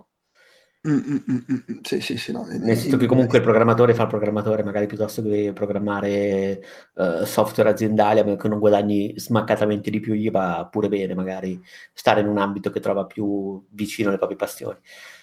Mm, 0.87 0.93
mm, 0.97 1.17
mm, 1.29 1.39
mm, 1.53 1.57
mm, 1.73 1.79
Sì, 1.83 2.01
sì, 2.01 2.17
sì, 2.17 2.31
no. 2.33 2.45
Nel 2.47 2.77
senso 2.77 2.97
che 2.97 3.07
comunque 3.07 3.39
il 3.39 3.45
programmatore 3.45 3.95
fa 3.95 4.03
il 4.03 4.09
programmatore 4.09 4.63
magari 4.63 4.87
piuttosto 4.87 5.23
che 5.23 5.51
programmare 5.53 6.63
eh, 6.95 7.27
software 7.27 7.71
aziendali, 7.71 8.21
a 8.21 8.25
meno 8.25 8.37
che 8.37 8.47
non 8.49 8.61
guadagni 8.61 9.13
smaccatamente 9.19 9.91
di 9.91 9.99
più, 9.99 10.15
gli 10.15 10.31
va 10.31 10.69
pure 10.71 10.89
bene 10.89 11.15
magari 11.15 11.61
stare 11.93 12.21
in 12.21 12.29
un 12.29 12.39
ambito 12.39 12.71
che 12.71 12.79
trova 12.81 13.07
più 13.07 13.61
vicino 13.71 14.09
alle 14.09 14.19
proprie 14.19 14.39
passioni. 14.39 14.79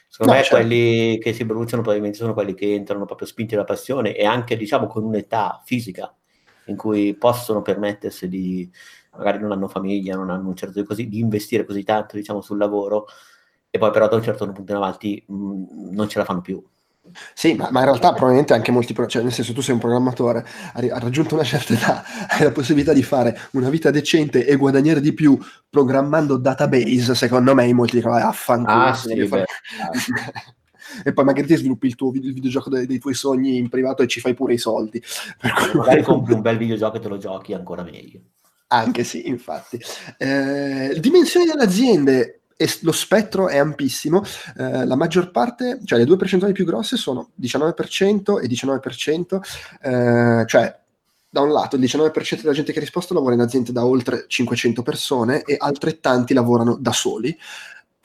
Secondo 0.09 0.33
No, 0.33 0.39
me 0.39 0.43
certo. 0.43 0.55
quelli 0.67 1.17
che 1.19 1.33
si 1.33 1.45
bruciano 1.45 1.81
probabilmente 1.81 2.17
sono 2.17 2.33
quelli 2.33 2.53
che 2.53 2.73
entrano 2.73 3.05
proprio 3.05 3.27
spinti 3.27 3.53
dalla 3.55 3.65
passione 3.65 4.13
e 4.15 4.25
anche 4.25 4.57
diciamo 4.57 4.87
con 4.87 5.03
un'età 5.05 5.61
fisica 5.65 6.13
in 6.67 6.75
cui 6.75 7.15
possono 7.15 7.61
permettersi 7.61 8.27
di, 8.27 8.69
magari 9.11 9.39
non 9.39 9.51
hanno 9.51 9.67
famiglia, 9.67 10.15
non 10.15 10.29
hanno 10.29 10.49
un 10.49 10.55
certo 10.55 10.79
di 10.81 10.85
così, 10.85 11.07
di 11.07 11.19
investire 11.19 11.63
così 11.65 11.83
tanto 11.83 12.15
diciamo 12.17 12.41
sul 12.41 12.57
lavoro 12.57 13.05
e 13.75 13.77
poi 13.77 13.91
però 13.91 14.07
da 14.07 14.15
un 14.15 14.23
certo 14.23 14.49
punto 14.53 14.71
in 14.71 14.77
avanti 14.77 15.21
mh, 15.27 15.91
non 15.91 16.07
ce 16.07 16.17
la 16.17 16.23
fanno 16.23 16.39
più. 16.39 16.63
Sì, 17.33 17.53
ma, 17.55 17.69
ma 17.71 17.79
in 17.79 17.85
realtà 17.85 18.09
probabilmente 18.13 18.53
anche 18.53 18.71
molti, 18.71 18.93
pro- 18.93 19.05
cioè 19.05 19.21
nel 19.21 19.33
senso 19.33 19.51
tu 19.53 19.59
sei 19.61 19.73
un 19.73 19.81
programmatore, 19.81 20.45
hai 20.73 20.89
hai 20.89 20.99
raggiunto 20.99 21.35
una 21.35 21.43
certa 21.43 21.73
età, 21.73 22.03
hai 22.31 22.43
la 22.43 22.51
possibilità 22.51 22.93
di 22.93 23.03
fare 23.03 23.37
una 23.51 23.69
vita 23.69 23.91
decente 23.91 24.45
e 24.45 24.55
guadagnare 24.55 25.01
di 25.01 25.13
più 25.13 25.37
programmando 25.69 26.37
database, 26.37 27.15
secondo 27.15 27.53
me 27.53 27.65
in 27.67 27.75
molti 27.75 27.97
dicono, 27.97 28.15
"Ah, 28.15 28.29
affanculo, 28.29 28.85
Ah, 28.85 28.93
sì, 28.93 29.27
fare-" 29.27 29.43
e 31.03 31.11
poi 31.11 31.25
magari 31.25 31.47
ti 31.47 31.55
sviluppi 31.57 31.87
il 31.87 31.95
tuo 31.95 32.11
video- 32.11 32.29
il 32.29 32.33
videogioco 32.35 32.69
dei, 32.69 32.85
dei 32.85 32.97
tuoi 32.99 33.13
sogni 33.13 33.57
in 33.57 33.67
privato 33.67 34.03
e 34.03 34.07
ci 34.07 34.21
fai 34.21 34.33
pure 34.33 34.53
i 34.53 34.57
soldi. 34.57 35.01
Per 35.37 35.51
cui- 35.53 35.79
Magari 35.79 36.01
compri 36.01 36.33
un 36.33 36.41
bel 36.41 36.57
videogioco 36.57 36.95
e 36.95 36.99
te 37.01 37.09
lo 37.09 37.17
giochi 37.17 37.53
ancora 37.53 37.83
meglio. 37.83 38.21
Anche 38.67 39.03
sì, 39.03 39.27
infatti. 39.27 39.79
Eh, 40.17 40.97
dimensioni 40.99 41.45
delle 41.45 41.63
aziende, 41.63 42.39
e 42.57 42.69
lo 42.81 42.91
spettro 42.91 43.47
è 43.47 43.57
ampissimo. 43.57 44.23
Eh, 44.57 44.85
la 44.85 44.95
maggior 44.95 45.31
parte, 45.31 45.79
cioè 45.83 45.99
le 45.99 46.05
due 46.05 46.17
percentuali 46.17 46.53
più 46.53 46.65
grosse 46.65 46.97
sono 46.97 47.31
19% 47.39 48.41
e 48.41 48.47
19%, 48.47 49.41
eh, 49.81 50.45
cioè 50.47 50.79
da 51.35 51.41
un 51.41 51.51
lato 51.51 51.75
il 51.75 51.81
19% 51.81 52.41
della 52.41 52.53
gente 52.53 52.71
che 52.71 52.77
ha 52.77 52.81
risposto 52.81 53.13
lavora 53.13 53.33
in 53.33 53.41
aziende 53.41 53.73
da 53.73 53.85
oltre 53.85 54.23
500 54.25 54.81
persone 54.83 55.43
e 55.43 55.57
altrettanti 55.59 56.33
lavorano 56.33 56.77
da 56.79 56.93
soli. 56.93 57.37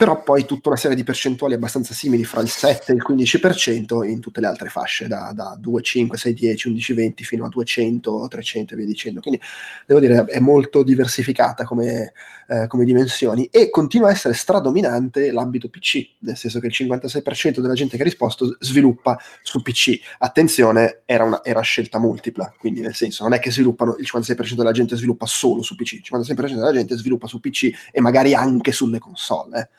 Però 0.01 0.23
poi 0.23 0.45
tutta 0.45 0.69
una 0.69 0.79
serie 0.79 0.97
di 0.97 1.03
percentuali 1.03 1.53
abbastanza 1.53 1.93
simili 1.93 2.23
fra 2.23 2.41
il 2.41 2.49
7 2.49 2.91
e 2.91 2.95
il 2.95 3.03
15% 3.07 4.03
in 4.09 4.19
tutte 4.19 4.41
le 4.41 4.47
altre 4.47 4.67
fasce, 4.67 5.07
da, 5.07 5.31
da 5.31 5.55
2, 5.59 5.81
5, 5.83 6.17
6, 6.17 6.33
10, 6.33 6.67
11, 6.69 6.93
20 6.93 7.23
fino 7.23 7.45
a 7.45 7.49
200, 7.49 8.27
300 8.27 8.73
e 8.73 8.77
via 8.77 8.87
dicendo. 8.87 9.19
Quindi 9.19 9.39
devo 9.85 9.99
dire, 9.99 10.25
è 10.25 10.39
molto 10.39 10.81
diversificata 10.81 11.65
come, 11.65 12.13
eh, 12.47 12.65
come 12.65 12.83
dimensioni 12.83 13.45
e 13.51 13.69
continua 13.69 14.07
a 14.07 14.11
essere 14.11 14.33
stradominante 14.33 15.31
l'ambito 15.31 15.69
PC, 15.69 16.15
nel 16.21 16.35
senso 16.35 16.59
che 16.59 16.65
il 16.65 16.73
56% 16.75 17.59
della 17.59 17.75
gente 17.75 17.95
che 17.95 18.01
ha 18.01 18.05
risposto 18.05 18.57
sviluppa 18.59 19.19
su 19.43 19.61
PC. 19.61 19.99
Attenzione, 20.17 21.01
era, 21.05 21.25
una, 21.25 21.43
era 21.43 21.61
scelta 21.61 21.99
multipla, 21.99 22.51
quindi 22.57 22.81
nel 22.81 22.95
senso 22.95 23.21
non 23.21 23.33
è 23.33 23.39
che 23.39 23.51
sviluppano, 23.51 23.95
il 23.99 24.09
56% 24.11 24.55
della 24.55 24.71
gente 24.71 24.95
sviluppa 24.95 25.27
solo 25.27 25.61
su 25.61 25.75
PC, 25.75 25.91
il 25.93 26.03
56% 26.11 26.55
della 26.55 26.73
gente 26.73 26.97
sviluppa 26.97 27.27
su 27.27 27.39
PC 27.39 27.69
e 27.91 28.01
magari 28.01 28.33
anche 28.33 28.71
sulle 28.71 28.97
console. 28.97 29.59
eh. 29.59 29.69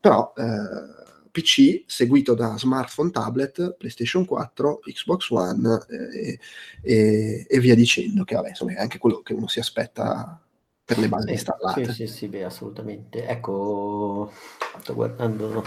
Però 0.00 0.32
eh, 0.36 1.28
PC 1.30 1.84
seguito 1.86 2.34
da 2.34 2.56
smartphone, 2.56 3.10
tablet, 3.10 3.76
PlayStation 3.76 4.24
4, 4.24 4.80
Xbox 4.84 5.30
One 5.30 5.84
eh, 5.88 6.38
e, 6.82 7.46
e 7.48 7.60
via 7.60 7.74
dicendo, 7.74 8.24
che 8.24 8.34
vabbè, 8.34 8.48
insomma, 8.48 8.72
è 8.72 8.80
anche 8.80 8.98
quello 8.98 9.20
che 9.20 9.34
uno 9.34 9.46
si 9.46 9.60
aspetta 9.60 10.40
per 10.84 10.98
le 10.98 11.08
basi 11.08 11.26
Sì, 11.26 11.32
installate. 11.32 11.84
sì, 11.92 11.92
sì, 11.92 12.06
sì, 12.06 12.28
beh, 12.28 12.44
assolutamente. 12.44 13.26
Ecco, 13.26 14.32
sto 14.80 14.94
guardando. 14.94 15.64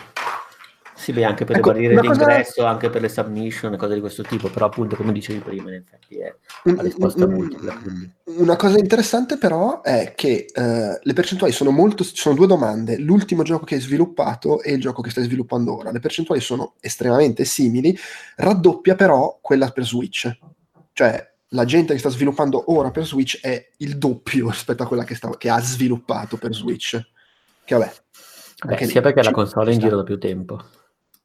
Sì, 1.04 1.12
beh, 1.12 1.26
anche 1.26 1.44
per 1.44 1.58
Ecco, 1.58 1.68
le 1.68 1.74
barriere 1.74 1.94
una 2.00 2.08
cosa- 2.08 2.26
d'ingresso, 2.26 2.63
anche 2.66 2.89
per 2.89 3.02
le 3.02 3.10
submission 3.10 3.74
e 3.74 3.78
cose 3.78 3.94
di 3.94 4.00
questo 4.00 4.24
tipo, 4.24 4.48
però 4.50 4.68
appunto, 4.68 4.96
come 4.96 5.12
dicevi 5.12 5.39
prima, 5.39 5.68
in 5.70 5.76
effetti 5.76 6.18
è 6.18 6.34
Un- 6.63 6.76
la 6.76 6.82
risposta 6.82 7.26
un- 7.26 7.34
multipla. 7.34 7.74
quindi. 7.78 8.10
Una 8.38 8.56
cosa 8.56 8.78
interessante 8.78 9.38
però 9.38 9.82
è 9.82 10.13
che 10.16 10.46
eh, 10.54 11.00
le 11.02 11.13
percentuali 11.13 11.52
sono 11.52 11.72
molto, 11.72 12.06
ci 12.06 12.16
sono 12.16 12.36
due 12.36 12.48
domande, 12.48 12.98
l'ultimo 12.98 13.44
gioco 13.44 13.66
che 13.66 13.76
hai 13.76 13.82
sviluppato 13.82 14.62
e 14.62 14.72
il 14.72 14.80
gioco 14.80 15.02
che 15.02 15.10
stai 15.10 15.26
sviluppando 15.26 15.76
ora. 15.76 15.92
Le 15.92 16.00
percentuali 16.00 16.39
sono 16.39 16.76
estremamente 16.80 17.44
simili, 17.44 17.94
raddoppia 18.38 18.96
però 18.96 19.39
quella 19.42 19.70
per 19.72 19.86
Switch. 19.86 20.32
Cioè 20.94 21.32
la 21.50 21.66
gente 21.66 21.92
che 21.94 22.00
sta 22.00 22.10
sviluppando 22.10 22.72
ora 22.74 22.92
per 22.92 23.06
Switch 23.06 23.39
è 23.42 23.70
il 23.80 23.98
doppio 23.98 24.50
rispetto 24.52 24.84
a 24.84 24.88
quella 24.88 25.04
che, 25.04 25.16
sta- 25.16 25.36
che 25.38 25.50
ha 25.50 25.60
sviluppato 25.60 26.38
per 26.38 26.54
Switch. 26.54 26.98
Che 27.66 27.76
vabbè. 27.76 27.92
Beh, 28.66 28.86
sia 28.86 29.02
perché 29.02 29.22
la 29.22 29.32
console 29.32 29.72
è 29.72 29.74
in 29.74 29.80
giro 29.82 29.98
da 29.98 30.04
più 30.04 30.18
tempo, 30.18 30.58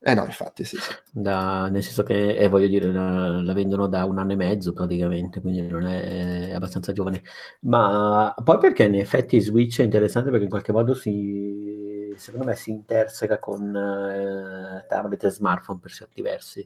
Eh 0.01 0.15
no, 0.15 0.25
infatti 0.25 0.63
sì, 0.65 0.77
sì. 0.77 0.93
da- 1.11 1.69
nel 1.69 1.83
senso 1.83 2.05
che, 2.05 2.37
eh, 2.37 2.49
voglio 2.49 2.69
dire, 2.69 2.93
la, 2.93 3.43
la 3.43 3.53
vendono 3.53 3.89
da 3.89 4.05
un 4.05 4.19
anno 4.19 4.33
e 4.33 4.37
mezzo 4.37 4.73
praticamente, 4.73 5.41
quindi 5.41 5.61
non 5.67 5.87
è, 5.87 6.49
è 6.51 6.53
abbastanza 6.53 6.93
giovane. 6.93 7.23
Ma 7.63 8.33
poi 8.45 8.59
perché 8.59 8.85
in 8.85 8.95
effetti 8.95 9.41
Switch 9.41 9.81
è 9.81 9.83
interessante 9.85 10.31
perché 10.31 10.45
in 10.45 10.51
qualche 10.51 10.71
modo 10.73 10.95
si, 10.95 12.13
secondo 12.17 12.47
me 12.47 12.55
si 12.55 12.71
interseca 12.71 13.39
con 13.41 13.75
eh, 13.77 14.87
tablet 14.89 15.25
e 15.25 15.31
smartphone 15.31 15.81
per 15.81 15.91
certi 15.91 16.23
versi. 16.23 16.61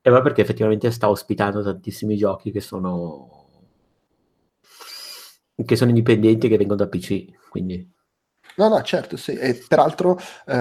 E 0.00 0.10
poi 0.10 0.20
perché 0.22 0.42
effettivamente 0.42 0.90
sta 0.90 1.08
ospitando 1.08 1.62
tantissimi 1.62 2.16
giochi 2.16 2.50
che 2.50 2.60
sono, 2.60 3.46
che 5.64 5.76
sono 5.76 5.90
indipendenti 5.90 6.46
e 6.46 6.48
che 6.48 6.56
vengono 6.56 6.78
da 6.80 6.88
PC, 6.88 7.48
quindi... 7.48 7.92
No, 8.56 8.68
no, 8.68 8.80
certo, 8.82 9.16
sì. 9.16 9.32
E 9.32 9.54
peraltro, 9.66 10.16
eh, 10.46 10.54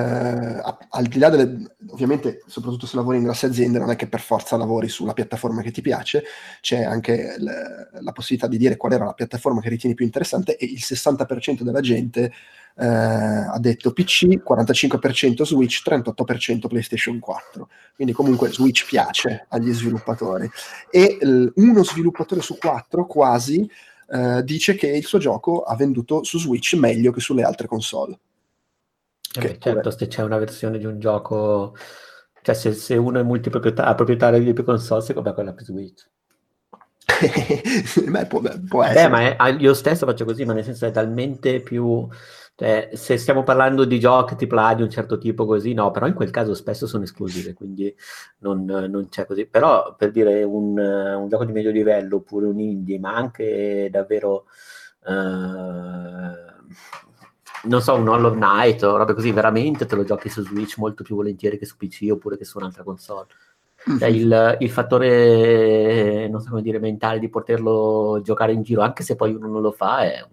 al 0.90 1.06
di 1.08 1.20
là 1.20 1.30
delle, 1.30 1.76
ovviamente, 1.90 2.42
soprattutto 2.48 2.88
se 2.88 2.96
lavori 2.96 3.18
in 3.18 3.24
grosse 3.24 3.46
aziende, 3.46 3.78
non 3.78 3.92
è 3.92 3.96
che 3.96 4.08
per 4.08 4.20
forza 4.20 4.58
lavori 4.58 4.90
sulla 4.90 5.14
piattaforma 5.14 5.62
che 5.62 5.70
ti 5.70 5.82
piace, 5.82 6.24
c'è 6.60 6.84
anche 6.84 7.36
l- 7.38 7.90
la 8.02 8.12
possibilità 8.12 8.48
di 8.48 8.58
dire 8.58 8.78
qual 8.78 8.94
era 8.94 9.06
la 9.06 9.14
piattaforma 9.14 9.62
che 9.62 9.70
ritieni 9.70 9.94
più 9.96 10.06
interessante 10.06 10.58
e 10.58 10.66
il 10.66 10.82
60% 10.82 11.64
della 11.64 11.82
gente 11.82 12.32
eh, 12.76 12.86
ha 12.88 13.60
detto 13.60 13.94
PC, 13.94 14.42
45% 14.42 15.46
Switch, 15.46 15.84
38% 15.84 16.68
PlayStation 16.68 17.20
4. 17.20 17.70
Quindi 17.94 18.14
comunque 18.14 18.52
Switch 18.52 18.88
piace 18.88 19.46
agli 19.50 19.72
sviluppatori. 19.72 20.50
E 20.90 21.18
l- 21.22 21.52
uno 21.56 21.84
sviluppatore 21.84 22.42
su 22.42 22.58
quattro 22.58 23.06
quasi 23.06 23.70
eh, 24.14 24.44
dice 24.44 24.76
che 24.76 24.88
il 24.88 25.06
suo 25.06 25.20
gioco 25.20 25.64
ha 25.64 25.76
venduto 25.76 26.24
su 26.24 26.40
Switch 26.40 26.76
meglio 26.76 27.12
che 27.12 27.20
sulle 27.20 27.44
altre 27.44 27.68
console. 27.68 28.20
Eh 29.36 29.58
Che 29.58 29.58
beh, 29.60 29.60
certo, 29.60 29.92
se 29.92 30.08
c'è 30.08 30.22
una 30.24 30.38
versione 30.38 30.78
di 30.78 30.86
un 30.86 31.00
gioco, 31.00 31.76
cioè 32.42 32.56
se, 32.56 32.74
se 32.74 32.96
uno 32.98 33.20
è 33.20 33.24
multiproprietario, 33.24 33.96
proprietario 33.96 34.40
di 34.44 34.54
più 34.54 34.64
console, 34.64 35.02
secondo 35.02 35.30
me 35.30 35.36
quella 35.36 35.54
più 35.54 35.66
Switch. 35.66 36.08
Beh, 38.08 38.26
può, 38.28 38.42
può 38.68 38.82
Beh, 38.92 39.08
ma 39.10 39.22
è- 39.22 39.36
ah, 39.38 39.50
io 39.50 39.74
stesso 39.74 40.06
faccio 40.06 40.26
così, 40.26 40.46
ma 40.46 40.54
nel 40.54 40.64
senso 40.64 40.86
è 40.86 40.92
talmente 40.92 41.62
più... 41.62 42.08
Cioè, 42.56 42.92
se 42.94 43.18
stiamo 43.18 43.42
parlando 43.42 43.84
di 43.84 44.00
giochi 44.00 44.36
AAA 44.48 44.76
di 44.76 44.84
un 44.84 44.90
certo 44.90 45.18
tipo 45.18 45.46
così, 45.46 45.74
no, 45.74 45.90
però 45.90 46.06
in 46.06 46.14
quel 46.14 46.30
caso 46.30 46.54
spesso 46.54 46.86
sono 46.86 47.04
esclusive, 47.04 47.54
quindi 47.54 47.94
non, 48.40 48.64
non 48.66 49.08
c'è 49.10 49.26
così. 49.26 49.48
Però 49.48 49.96
per 49.96 50.12
dire 50.12 50.44
un, 50.44 50.78
un 50.78 51.28
gioco 51.30 51.46
di 51.46 51.52
medio 51.52 51.72
livello 51.72 52.18
oppure 52.18 52.46
un 52.46 52.60
indie, 52.60 53.00
ma 53.00 53.16
anche 53.16 53.90
davvero, 53.92 54.46
eh, 55.06 55.12
non 57.64 57.82
so, 57.82 57.96
un 57.96 58.08
Hollow 58.08 58.34
Knight 58.34 58.84
o 58.84 58.98
robe 58.98 59.14
così, 59.14 59.32
veramente 59.32 59.86
te 59.86 59.96
lo 59.96 60.04
giochi 60.04 60.30
su 60.30 60.44
Switch 60.44 60.78
molto 60.78 61.04
più 61.04 61.16
volentieri 61.16 61.58
che 61.58 61.66
su 61.66 61.76
PC 61.78 62.10
oppure 62.12 62.38
che 62.38 62.46
su 62.46 62.58
un'altra 62.60 62.84
console. 62.84 63.28
Cioè, 64.00 64.08
il, 64.10 64.58
il 64.60 64.70
fattore, 64.70 66.28
non 66.30 66.40
so 66.40 66.50
come 66.50 66.62
dire, 66.62 66.80
mentale 66.80 67.20
di 67.20 67.30
poterlo 67.30 68.22
giocare 68.24 68.54
in 68.54 68.62
giro, 68.62 68.82
anche 68.82 69.04
se 69.04 69.16
poi 69.16 69.34
uno 69.34 69.48
non 69.48 69.62
lo 69.62 69.72
fa, 69.72 70.04
è... 70.04 70.26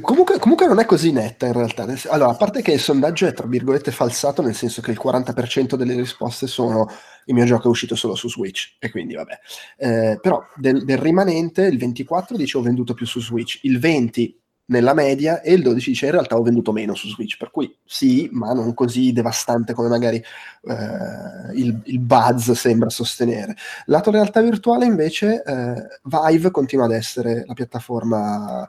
Comunque, 0.00 0.38
comunque 0.38 0.66
non 0.66 0.78
è 0.78 0.86
così 0.86 1.12
netta 1.12 1.46
in 1.46 1.52
realtà. 1.52 1.86
Allora, 2.08 2.30
a 2.30 2.36
parte 2.36 2.62
che 2.62 2.72
il 2.72 2.80
sondaggio 2.80 3.26
è 3.26 3.32
tra 3.32 3.46
virgolette 3.46 3.90
falsato, 3.90 4.42
nel 4.42 4.54
senso 4.54 4.80
che 4.80 4.90
il 4.90 5.00
40% 5.02 5.74
delle 5.74 5.94
risposte 5.94 6.46
sono 6.46 6.88
il 7.26 7.34
mio 7.34 7.44
gioco 7.44 7.64
è 7.64 7.70
uscito 7.70 7.94
solo 7.94 8.14
su 8.14 8.28
Switch, 8.28 8.76
e 8.78 8.90
quindi 8.90 9.14
vabbè. 9.14 9.38
Eh, 9.76 10.18
però 10.20 10.42
del, 10.56 10.84
del 10.84 10.98
rimanente, 10.98 11.62
il 11.66 11.78
24 11.78 12.36
dice 12.36 12.58
ho 12.58 12.62
venduto 12.62 12.94
più 12.94 13.06
su 13.06 13.20
Switch, 13.20 13.60
il 13.62 13.78
20 13.78 14.40
nella 14.64 14.94
media 14.94 15.40
e 15.42 15.52
il 15.52 15.62
12 15.62 15.90
dice 15.90 16.06
in 16.06 16.12
realtà 16.12 16.36
ho 16.36 16.42
venduto 16.42 16.72
meno 16.72 16.94
su 16.94 17.08
Switch, 17.08 17.36
per 17.36 17.50
cui 17.50 17.76
sì, 17.84 18.28
ma 18.32 18.52
non 18.52 18.74
così 18.74 19.12
devastante 19.12 19.74
come 19.74 19.88
magari 19.88 20.16
eh, 20.16 21.52
il, 21.54 21.80
il 21.84 21.98
buzz 21.98 22.52
sembra 22.52 22.88
sostenere. 22.88 23.54
Lato 23.86 24.10
realtà 24.10 24.40
virtuale 24.40 24.86
invece 24.86 25.42
eh, 25.44 25.86
Vive 26.04 26.50
continua 26.50 26.86
ad 26.86 26.92
essere 26.92 27.44
la 27.46 27.54
piattaforma 27.54 28.68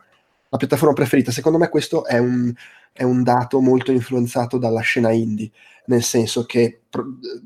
la 0.53 0.59
piattaforma 0.59 0.93
preferita. 0.93 1.31
Secondo 1.31 1.57
me 1.57 1.67
questo 1.67 2.05
è 2.05 2.19
un, 2.19 2.53
è 2.91 3.01
un 3.01 3.23
dato 3.23 3.59
molto 3.59 3.91
influenzato 3.91 4.59
dalla 4.59 4.81
scena 4.81 5.11
indie, 5.11 5.49
nel 5.87 6.03
senso 6.03 6.45
che 6.45 6.83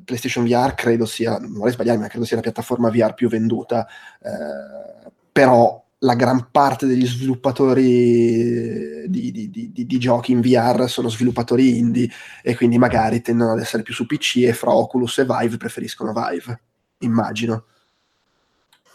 PlayStation 0.04 0.46
VR 0.46 0.74
credo 0.76 1.06
sia, 1.06 1.40
non 1.40 1.54
vorrei 1.54 1.72
sbagliarmi, 1.72 2.02
ma 2.02 2.10
credo 2.10 2.26
sia 2.26 2.36
la 2.36 2.42
piattaforma 2.42 2.90
VR 2.90 3.14
più 3.14 3.30
venduta, 3.30 3.88
eh, 4.22 5.10
però 5.32 5.82
la 6.00 6.16
gran 6.16 6.50
parte 6.52 6.86
degli 6.86 7.08
sviluppatori 7.08 9.08
di- 9.08 9.32
di- 9.32 9.50
di- 9.50 9.86
di 9.86 9.98
giochi 9.98 10.34
in 10.34 10.42
VR 10.42 10.90
sono 10.90 11.08
sviluppatori 11.08 11.78
indie 11.78 12.10
e 12.44 12.58
quindi 12.58 12.78
magari 12.78 13.22
tendono 13.22 13.54
ad 13.54 13.62
essere 13.62 13.84
più 13.84 13.94
su 13.94 14.06
PC 14.06 14.44
e 14.44 14.54
fra 14.54 14.76
Oculus 14.76 15.20
e 15.20 15.26
Vive 15.26 15.56
preferiscono 15.56 16.14
Vive, 16.14 16.62
immagino. 17.00 17.64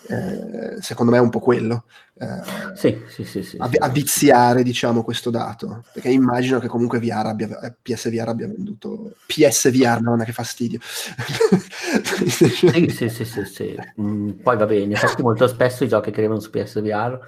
Eh, 0.08 0.76
secondo 0.80 1.12
me 1.12 1.18
è 1.18 1.20
un 1.20 1.30
po' 1.30 1.40
quello. 1.40 1.84
Eh, 2.14 2.40
Sì, 2.74 3.02
sì, 3.08 3.24
sì, 3.24 3.42
sì. 3.42 3.56
a, 3.58 3.68
sì. 3.68 3.76
a 3.78 3.88
viziare 3.88 4.62
diciamo 4.62 5.02
questo 5.02 5.30
dato 5.30 5.84
perché 5.92 6.10
immagino 6.10 6.58
che 6.58 6.68
comunque 6.68 6.98
VR 7.00 7.26
abbia, 7.26 7.58
eh, 7.60 7.74
PSVR 7.80 8.28
abbia 8.28 8.46
venduto 8.46 9.14
PSVR 9.26 10.00
no, 10.02 10.10
non 10.10 10.20
è 10.20 10.24
che 10.24 10.32
fastidio 10.32 10.78
Sì, 10.82 12.88
sì, 12.90 13.08
sì, 13.08 13.24
sì, 13.24 13.44
sì. 13.44 13.76
Mm, 14.00 14.30
poi 14.42 14.56
va 14.56 14.66
bene, 14.66 14.84
in 14.84 14.92
effetti 14.92 15.22
molto 15.22 15.46
spesso 15.46 15.84
i 15.84 15.88
giochi 15.88 16.10
che 16.10 16.18
arrivano 16.18 16.40
su 16.40 16.50
PSVR 16.50 17.18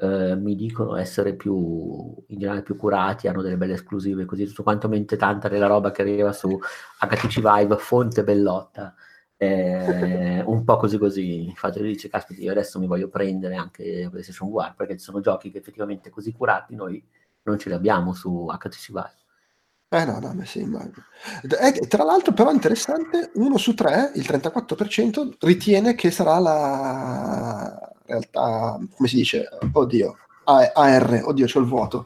eh, 0.00 0.36
mi 0.36 0.54
dicono 0.54 0.96
essere 0.96 1.34
più, 1.34 2.14
in 2.28 2.38
generale 2.38 2.62
più 2.62 2.76
curati, 2.76 3.26
hanno 3.26 3.42
delle 3.42 3.56
belle 3.56 3.74
esclusive, 3.74 4.24
così 4.24 4.46
tutto 4.46 4.62
quanto 4.62 4.88
mente 4.88 5.16
tanta 5.16 5.48
della 5.48 5.66
roba 5.66 5.90
che 5.90 6.02
arriva 6.02 6.32
su 6.32 6.56
HTC 7.00 7.40
Vive, 7.40 7.76
fonte 7.78 8.22
bellotta, 8.22 8.94
eh, 9.40 10.42
un 10.44 10.64
po' 10.64 10.76
così 10.76 10.98
così, 10.98 11.44
infatti 11.44 11.78
lui 11.78 11.92
dice, 11.92 12.08
caspita, 12.08 12.42
io 12.42 12.50
adesso 12.50 12.80
mi 12.80 12.88
voglio 12.88 13.08
prendere 13.08 13.54
anche 13.54 14.08
PlayStation 14.10 14.50
VR, 14.50 14.74
perché 14.74 14.98
ci 14.98 15.04
sono 15.04 15.20
giochi 15.20 15.52
che 15.52 15.58
effettivamente 15.58 16.10
così 16.10 16.32
curati 16.32 16.74
noi 16.74 17.02
non 17.44 17.56
ce 17.58 17.68
li 17.68 17.74
abbiamo 17.76 18.12
su 18.12 18.46
HTC 18.50 18.88
Vive. 18.88 19.16
Eh 19.90 20.04
no, 20.04 20.18
no, 20.18 20.34
sì, 20.44 20.60
immagino. 20.60 21.04
Eh, 21.42 21.86
tra 21.86 22.02
l'altro, 22.02 22.32
però, 22.32 22.50
interessante, 22.50 23.30
uno 23.34 23.56
su 23.56 23.72
tre, 23.74 24.10
il 24.16 24.26
34%, 24.28 25.36
ritiene 25.38 25.94
che 25.94 26.10
sarà 26.10 26.38
la 26.38 27.92
realtà, 28.04 28.78
come 28.94 29.08
si 29.08 29.16
dice, 29.16 29.48
oddio, 29.72 30.16
AR, 30.44 31.22
oddio, 31.24 31.46
c'ho 31.46 31.60
il 31.60 31.66
vuoto. 31.66 32.04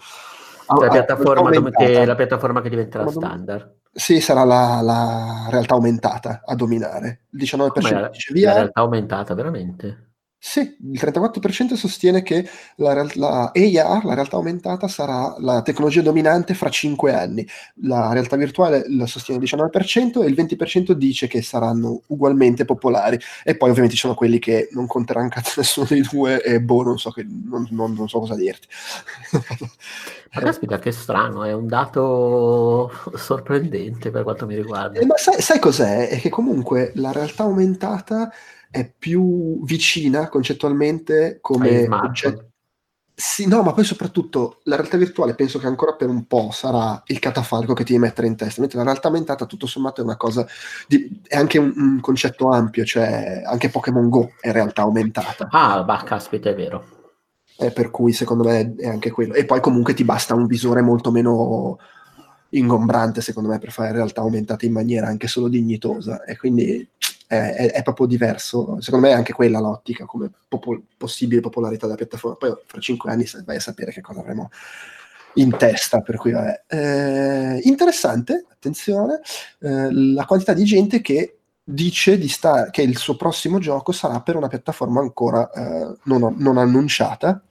La 0.78 0.88
piattaforma, 0.88 1.70
che, 1.70 2.04
la 2.04 2.14
piattaforma 2.14 2.60
che 2.60 2.68
diventerà 2.68 3.08
standard. 3.08 3.80
Sì, 3.94 4.20
sarà 4.20 4.44
la, 4.44 4.80
la 4.80 5.46
realtà 5.50 5.74
aumentata 5.74 6.40
a 6.44 6.54
dominare. 6.54 7.24
Il 7.30 7.42
19% 7.42 7.80
Ma 7.80 8.00
la, 8.00 8.08
dice 8.08 8.32
la 8.32 8.50
VR, 8.50 8.54
realtà 8.54 8.80
aumentata, 8.80 9.34
veramente? 9.34 10.11
Sì, 10.44 10.76
il 10.90 10.98
34% 10.98 11.76
sostiene 11.76 12.22
che 12.24 12.44
la, 12.76 12.92
real- 12.92 13.12
la 13.14 13.52
AR, 13.54 14.04
la 14.04 14.14
realtà 14.14 14.34
aumentata, 14.36 14.88
sarà 14.88 15.36
la 15.38 15.62
tecnologia 15.62 16.02
dominante 16.02 16.54
fra 16.54 16.68
5 16.68 17.14
anni. 17.14 17.46
La 17.82 18.12
realtà 18.12 18.34
virtuale 18.36 18.82
la 18.88 19.06
sostiene 19.06 19.38
il 19.38 19.48
19% 19.48 20.20
e 20.20 20.26
il 20.26 20.34
20% 20.34 20.92
dice 20.94 21.28
che 21.28 21.42
saranno 21.42 22.02
ugualmente 22.08 22.64
popolari. 22.64 23.20
E 23.44 23.56
poi 23.56 23.68
ovviamente 23.70 23.94
ci 23.94 24.00
sono 24.02 24.14
quelli 24.14 24.40
che 24.40 24.68
non 24.72 24.88
conteranno 24.88 25.28
cazzo 25.28 25.54
nessuno 25.60 25.86
dei 25.88 26.00
due 26.02 26.42
e 26.42 26.60
boh, 26.60 26.82
non 26.82 26.98
so, 26.98 27.12
che, 27.12 27.24
non, 27.24 27.68
non- 27.70 27.92
non 27.92 28.08
so 28.08 28.18
cosa 28.18 28.34
dirti. 28.34 28.66
Ma 30.34 30.40
caspita, 30.40 30.78
che 30.78 30.90
strano, 30.90 31.44
è 31.44 31.52
un 31.52 31.66
dato 31.68 32.90
sorprendente 33.14 34.10
per 34.10 34.22
quanto 34.22 34.46
mi 34.46 34.56
riguarda. 34.56 34.98
Eh, 34.98 35.06
ma 35.06 35.16
sai, 35.16 35.40
sai 35.40 35.58
cos'è? 35.60 36.08
È 36.08 36.18
che 36.18 36.30
comunque 36.30 36.90
la 36.96 37.12
realtà 37.12 37.44
aumentata 37.44 38.32
è 38.72 38.90
più 38.98 39.62
vicina 39.64 40.28
concettualmente 40.28 41.38
come 41.40 41.86
oggetto. 41.88 42.46
Sì, 43.14 43.46
no, 43.46 43.62
ma 43.62 43.72
poi 43.74 43.84
soprattutto 43.84 44.60
la 44.64 44.74
realtà 44.76 44.96
virtuale 44.96 45.34
penso 45.34 45.58
che 45.58 45.66
ancora 45.66 45.92
per 45.92 46.08
un 46.08 46.26
po' 46.26 46.48
sarà 46.50 47.00
il 47.06 47.18
catafalco 47.18 47.74
che 47.74 47.84
ti 47.84 47.92
devi 47.92 48.04
mettere 48.04 48.26
in 48.26 48.34
testa, 48.34 48.60
mentre 48.62 48.78
la 48.78 48.84
realtà 48.84 49.08
aumentata 49.08 49.44
tutto 49.44 49.66
sommato 49.66 50.00
è 50.00 50.04
una 50.04 50.16
cosa, 50.16 50.46
di- 50.88 51.20
è 51.28 51.36
anche 51.36 51.58
un, 51.58 51.72
un 51.76 52.00
concetto 52.00 52.48
ampio, 52.48 52.84
cioè 52.84 53.42
anche 53.44 53.68
Pokémon 53.68 54.08
Go 54.08 54.32
è 54.40 54.50
realtà 54.50 54.82
aumentata, 54.82 55.46
Ah, 55.50 55.84
bah, 55.84 56.02
caspita, 56.04 56.48
è 56.48 56.54
vero. 56.54 56.84
eh, 57.58 57.70
per 57.70 57.90
cui 57.90 58.12
secondo 58.12 58.44
me 58.44 58.74
è 58.76 58.88
anche 58.88 59.10
quello. 59.10 59.34
E 59.34 59.44
poi 59.44 59.60
comunque 59.60 59.92
ti 59.94 60.04
basta 60.04 60.34
un 60.34 60.46
visore 60.46 60.80
molto 60.80 61.10
meno 61.12 61.78
ingombrante 62.52 63.20
secondo 63.20 63.48
me 63.48 63.58
per 63.58 63.72
fare 63.72 63.92
realtà 63.92 64.20
aumentata 64.22 64.66
in 64.66 64.72
maniera 64.72 65.06
anche 65.06 65.26
solo 65.28 65.48
dignitosa 65.48 66.24
e 66.24 66.36
quindi 66.36 66.86
è, 67.26 67.34
è- 67.36 67.72
è 67.72 67.82
proprio 67.82 68.06
diverso. 68.06 68.80
Secondo 68.80 69.06
me 69.06 69.12
è 69.12 69.16
anche 69.16 69.32
quella 69.32 69.58
l'ottica 69.60 70.04
come 70.04 70.30
popo- 70.48 70.82
possibile 70.96 71.40
popolarità 71.40 71.86
della 71.86 71.96
piattaforma. 71.98 72.36
Poi 72.36 72.54
fra 72.66 72.80
cinque 72.80 73.10
anni 73.10 73.26
vai 73.44 73.56
a 73.56 73.60
sapere 73.60 73.90
che 73.92 74.00
cosa 74.02 74.20
avremo 74.20 74.50
in 75.34 75.56
testa, 75.56 76.00
per 76.02 76.16
cui 76.16 76.32
vabbè. 76.32 76.64
Eh, 76.66 77.60
interessante, 77.64 78.44
attenzione, 78.52 79.20
eh, 79.60 79.90
la 79.90 80.24
quantità 80.26 80.52
di 80.52 80.64
gente 80.64 81.00
che 81.00 81.38
dice 81.64 82.18
di 82.18 82.28
sta- 82.28 82.68
che 82.70 82.82
il 82.82 82.98
suo 82.98 83.16
prossimo 83.16 83.58
gioco 83.58 83.92
sarà 83.92 84.20
per 84.20 84.36
una 84.36 84.48
piattaforma 84.48 85.00
ancora 85.00 85.50
eh, 85.50 85.94
non, 86.04 86.34
non 86.38 86.58
annunciata. 86.58 87.42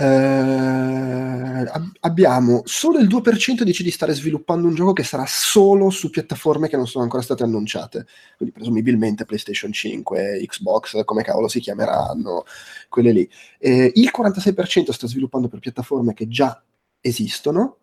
Eh, 0.00 0.04
ab- 0.04 1.96
abbiamo 2.00 2.62
solo 2.66 3.00
il 3.00 3.08
2% 3.08 3.64
dice 3.64 3.82
di 3.82 3.90
stare 3.90 4.14
sviluppando 4.14 4.68
un 4.68 4.74
gioco 4.76 4.92
che 4.92 5.02
sarà 5.02 5.24
solo 5.26 5.90
su 5.90 6.08
piattaforme 6.10 6.68
che 6.68 6.76
non 6.76 6.86
sono 6.86 7.02
ancora 7.02 7.20
state 7.20 7.42
annunciate, 7.42 8.06
quindi 8.36 8.54
presumibilmente 8.54 9.24
PlayStation 9.24 9.72
5, 9.72 10.44
Xbox, 10.46 11.02
come 11.04 11.24
cavolo 11.24 11.48
si 11.48 11.58
chiameranno, 11.58 12.44
quelle 12.88 13.10
lì. 13.10 13.28
Eh, 13.58 13.90
il 13.96 14.12
46% 14.16 14.92
sta 14.92 15.08
sviluppando 15.08 15.48
per 15.48 15.58
piattaforme 15.58 16.14
che 16.14 16.28
già 16.28 16.62
esistono 17.00 17.78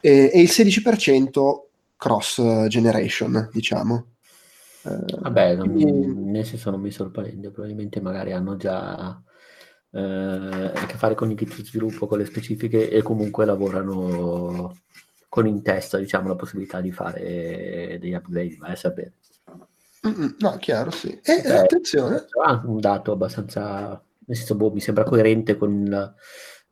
eh, 0.00 0.32
e 0.34 0.40
il 0.40 0.48
16% 0.50 1.60
cross 1.96 2.66
generation, 2.66 3.48
diciamo. 3.52 4.06
Eh, 4.82 5.16
Vabbè, 5.20 5.54
non, 5.54 5.70
quindi- 5.70 6.12
nel 6.28 6.44
senso 6.44 6.70
non 6.70 6.80
mi 6.80 6.90
sorprende, 6.90 7.50
probabilmente 7.50 8.00
magari 8.00 8.32
hanno 8.32 8.56
già 8.56 9.22
eh, 9.92 10.72
a 10.74 10.86
che 10.86 10.96
fare 10.96 11.14
con 11.14 11.30
i 11.30 11.34
kit 11.34 11.54
di 11.54 11.64
sviluppo, 11.64 12.06
con 12.06 12.18
le 12.18 12.24
specifiche 12.24 12.90
e 12.90 13.02
comunque 13.02 13.44
lavorano 13.44 14.76
con 15.28 15.46
in 15.46 15.62
testa, 15.62 15.98
diciamo, 15.98 16.28
la 16.28 16.36
possibilità 16.36 16.80
di 16.80 16.92
fare 16.92 17.96
degli 18.00 18.12
upgrade, 18.12 18.56
vai 18.58 18.72
a 18.72 18.76
sapere. 18.76 19.12
No, 20.38 20.56
chiaro, 20.58 20.90
sì. 20.90 21.18
E 21.22 21.40
Beh, 21.42 21.58
attenzione, 21.58 22.24
Però 22.28 22.44
anche 22.44 22.66
un 22.66 22.80
dato 22.80 23.12
abbastanza, 23.12 24.02
nel 24.26 24.36
senso, 24.36 24.56
boh, 24.56 24.72
mi 24.72 24.80
sembra 24.80 25.04
coerente 25.04 25.56
con, 25.56 26.14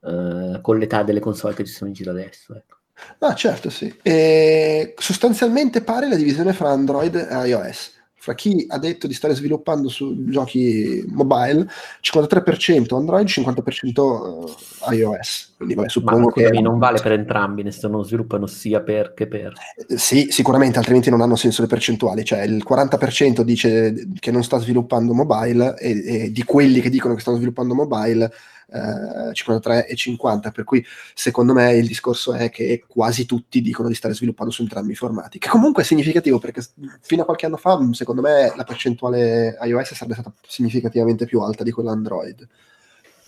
eh, 0.02 0.58
con 0.60 0.78
l'età 0.78 1.02
delle 1.04 1.20
console 1.20 1.54
che 1.54 1.64
ci 1.64 1.72
sono 1.72 1.88
in 1.88 1.94
giro 1.94 2.10
adesso. 2.10 2.54
Ecco. 2.54 2.76
Ah, 3.20 3.34
certo, 3.34 3.70
sì. 3.70 3.94
E 4.02 4.94
sostanzialmente 4.98 5.82
pare 5.82 6.08
la 6.08 6.16
divisione 6.16 6.52
fra 6.52 6.70
Android 6.70 7.14
e 7.14 7.48
iOS. 7.48 7.98
Fra 8.22 8.34
chi 8.34 8.66
ha 8.68 8.76
detto 8.76 9.06
di 9.06 9.14
stare 9.14 9.34
sviluppando 9.34 9.88
su 9.88 10.26
giochi 10.26 11.02
mobile, 11.08 11.66
53% 12.02 12.94
Android, 12.94 13.26
50% 13.26 14.90
eh, 14.90 14.94
iOS. 14.94 15.54
Quindi 15.56 15.74
vabbè, 15.74 15.86
Ma 15.86 15.90
suppongo 15.90 16.28
che... 16.28 16.42
scusami, 16.42 16.60
non 16.60 16.78
vale 16.78 17.00
per 17.00 17.12
entrambi, 17.12 17.62
senso 17.62 17.88
non 17.88 18.04
sviluppano 18.04 18.44
sia 18.44 18.82
per 18.82 19.14
che 19.14 19.26
per. 19.26 19.54
Eh, 19.88 19.96
Sì, 19.96 20.28
sicuramente, 20.30 20.76
altrimenti 20.76 21.08
non 21.08 21.22
hanno 21.22 21.34
senso 21.34 21.62
le 21.62 21.68
percentuali. 21.68 22.22
Cioè, 22.22 22.42
il 22.42 22.62
40% 22.62 23.40
dice 23.40 24.08
che 24.18 24.30
non 24.30 24.44
sta 24.44 24.58
sviluppando 24.58 25.14
mobile 25.14 25.78
e, 25.78 26.24
e 26.24 26.30
di 26.30 26.44
quelli 26.44 26.82
che 26.82 26.90
dicono 26.90 27.14
che 27.14 27.22
stanno 27.22 27.38
sviluppando 27.38 27.72
mobile, 27.72 28.30
eh, 28.72 29.34
53 29.34 29.86
e 29.86 29.94
50. 29.94 30.50
Per 30.50 30.64
cui, 30.64 30.84
secondo 31.14 31.52
me, 31.52 31.72
il 31.74 31.86
discorso 31.86 32.32
è 32.32 32.50
che 32.50 32.84
quasi 32.86 33.26
tutti 33.26 33.60
dicono 33.60 33.88
di 33.88 33.94
stare 33.94 34.14
sviluppando 34.14 34.52
su 34.52 34.62
entrambi 34.62 34.92
i 34.92 34.96
formati. 34.96 35.38
Che 35.38 35.48
comunque 35.48 35.82
è 35.82 35.86
significativo 35.86 36.38
perché 36.38 36.62
fino 37.00 37.22
a 37.22 37.24
qualche 37.24 37.46
anno 37.46 37.56
fa, 37.56 37.78
mh, 37.78 37.92
secondo 37.92 38.20
me, 38.22 38.52
la 38.56 38.64
percentuale 38.64 39.58
iOS 39.62 39.94
sarebbe 39.94 40.14
stata 40.14 40.32
significativamente 40.46 41.26
più 41.26 41.40
alta 41.40 41.64
di 41.64 41.70
quella 41.70 41.92
Android 41.92 42.46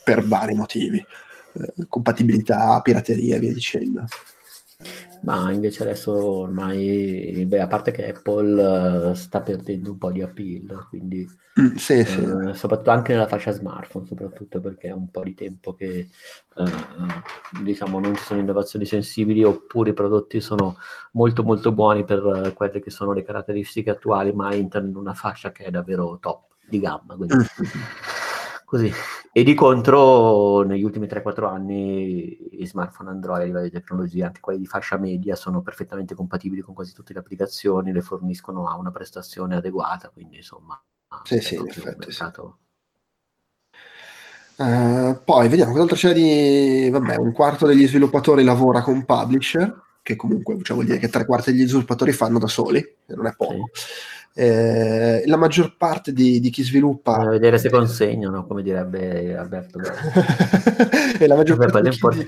per 0.04 0.24
vari 0.24 0.54
motivi. 0.54 1.04
Eh, 1.54 1.86
compatibilità, 1.88 2.80
pirateria 2.80 3.36
e 3.36 3.38
via 3.38 3.52
dicendo. 3.52 4.04
Ma 5.24 5.52
invece 5.52 5.82
adesso 5.84 6.12
ormai, 6.12 7.44
beh, 7.46 7.60
a 7.60 7.66
parte 7.68 7.92
che 7.92 8.08
Apple 8.08 9.10
eh, 9.10 9.14
sta 9.14 9.40
perdendo 9.40 9.92
un 9.92 9.98
po' 9.98 10.10
di 10.10 10.22
appeal, 10.22 10.86
quindi 10.88 11.28
Mm, 11.60 11.74
sì, 11.74 12.02
sì. 12.02 12.18
eh, 12.22 12.54
soprattutto 12.54 12.90
anche 12.92 13.12
nella 13.12 13.26
fascia 13.26 13.50
smartphone, 13.50 14.06
soprattutto 14.06 14.58
perché 14.60 14.88
è 14.88 14.92
un 14.92 15.10
po' 15.10 15.22
di 15.22 15.34
tempo 15.34 15.74
che 15.74 16.08
eh, 16.56 16.64
diciamo 17.62 18.00
non 18.00 18.16
ci 18.16 18.24
sono 18.24 18.40
innovazioni 18.40 18.86
sensibili 18.86 19.44
oppure 19.44 19.90
i 19.90 19.92
prodotti 19.92 20.40
sono 20.40 20.76
molto 21.12 21.42
molto 21.42 21.70
buoni 21.72 22.04
per 22.04 22.24
eh, 22.46 22.52
quelle 22.54 22.80
che 22.80 22.88
sono 22.90 23.12
le 23.12 23.22
caratteristiche 23.22 23.90
attuali, 23.90 24.32
ma 24.32 24.50
entrano 24.54 24.88
in 24.88 24.96
una 24.96 25.12
fascia 25.12 25.52
che 25.52 25.64
è 25.64 25.70
davvero 25.70 26.16
top 26.22 26.44
di 26.66 26.80
gamma. 26.80 27.14
Quindi, 27.16 27.34
Mm. 27.34 27.40
Così. 28.72 28.90
E 29.32 29.42
di 29.42 29.52
contro, 29.52 30.62
negli 30.62 30.82
ultimi 30.82 31.06
3-4 31.06 31.46
anni, 31.46 32.62
i 32.62 32.66
smartphone 32.66 33.10
Android 33.10 33.42
a 33.42 33.44
livello 33.44 33.64
di 33.64 33.70
tecnologia, 33.70 34.26
anche 34.26 34.40
quelli 34.40 34.60
di 34.60 34.66
fascia 34.66 34.96
media, 34.96 35.36
sono 35.36 35.60
perfettamente 35.60 36.14
compatibili 36.14 36.62
con 36.62 36.74
quasi 36.74 36.94
tutte 36.94 37.12
le 37.12 37.18
applicazioni, 37.18 37.92
le 37.92 38.00
forniscono 38.00 38.66
a 38.68 38.76
una 38.78 38.90
prestazione 38.90 39.56
adeguata, 39.56 40.08
quindi 40.08 40.36
insomma, 40.36 40.82
Sì, 41.22 41.34
è 41.34 41.40
sì, 41.40 41.56
in 41.56 41.68
effetti, 41.68 42.10
sì. 42.10 42.22
mercato. 42.22 42.58
Eh, 44.56 45.20
poi 45.22 45.48
vediamo 45.48 45.72
cos'altro 45.72 45.96
c'è 45.96 46.14
di... 46.14 46.88
Vabbè, 46.90 47.16
un 47.16 47.32
quarto 47.32 47.66
degli 47.66 47.86
sviluppatori 47.86 48.42
lavora 48.42 48.80
con 48.80 49.04
publisher, 49.04 49.82
che 50.02 50.16
comunque 50.16 50.56
cioè, 50.62 50.74
vuol 50.74 50.86
dire 50.86 50.98
che 50.98 51.10
tre 51.10 51.26
quarti 51.26 51.52
degli 51.52 51.68
sviluppatori 51.68 52.12
fanno 52.12 52.38
da 52.38 52.48
soli, 52.48 52.82
non 53.08 53.26
è 53.26 53.34
poco. 53.36 53.68
Eh, 54.34 55.22
la 55.26 55.36
maggior 55.36 55.76
parte 55.76 56.12
di, 56.12 56.40
di 56.40 56.50
chi 56.50 56.62
sviluppa... 56.62 57.16
Bisogna 57.16 57.30
vedere 57.30 57.58
se 57.58 57.70
consegnano, 57.70 58.46
come 58.46 58.62
direbbe 58.62 59.36
Alberto. 59.36 59.78
e 61.18 61.26
la 61.26 61.36
maggior 61.36 61.58
parte 61.58 61.82
di 61.82 61.90
chi, 61.90 62.26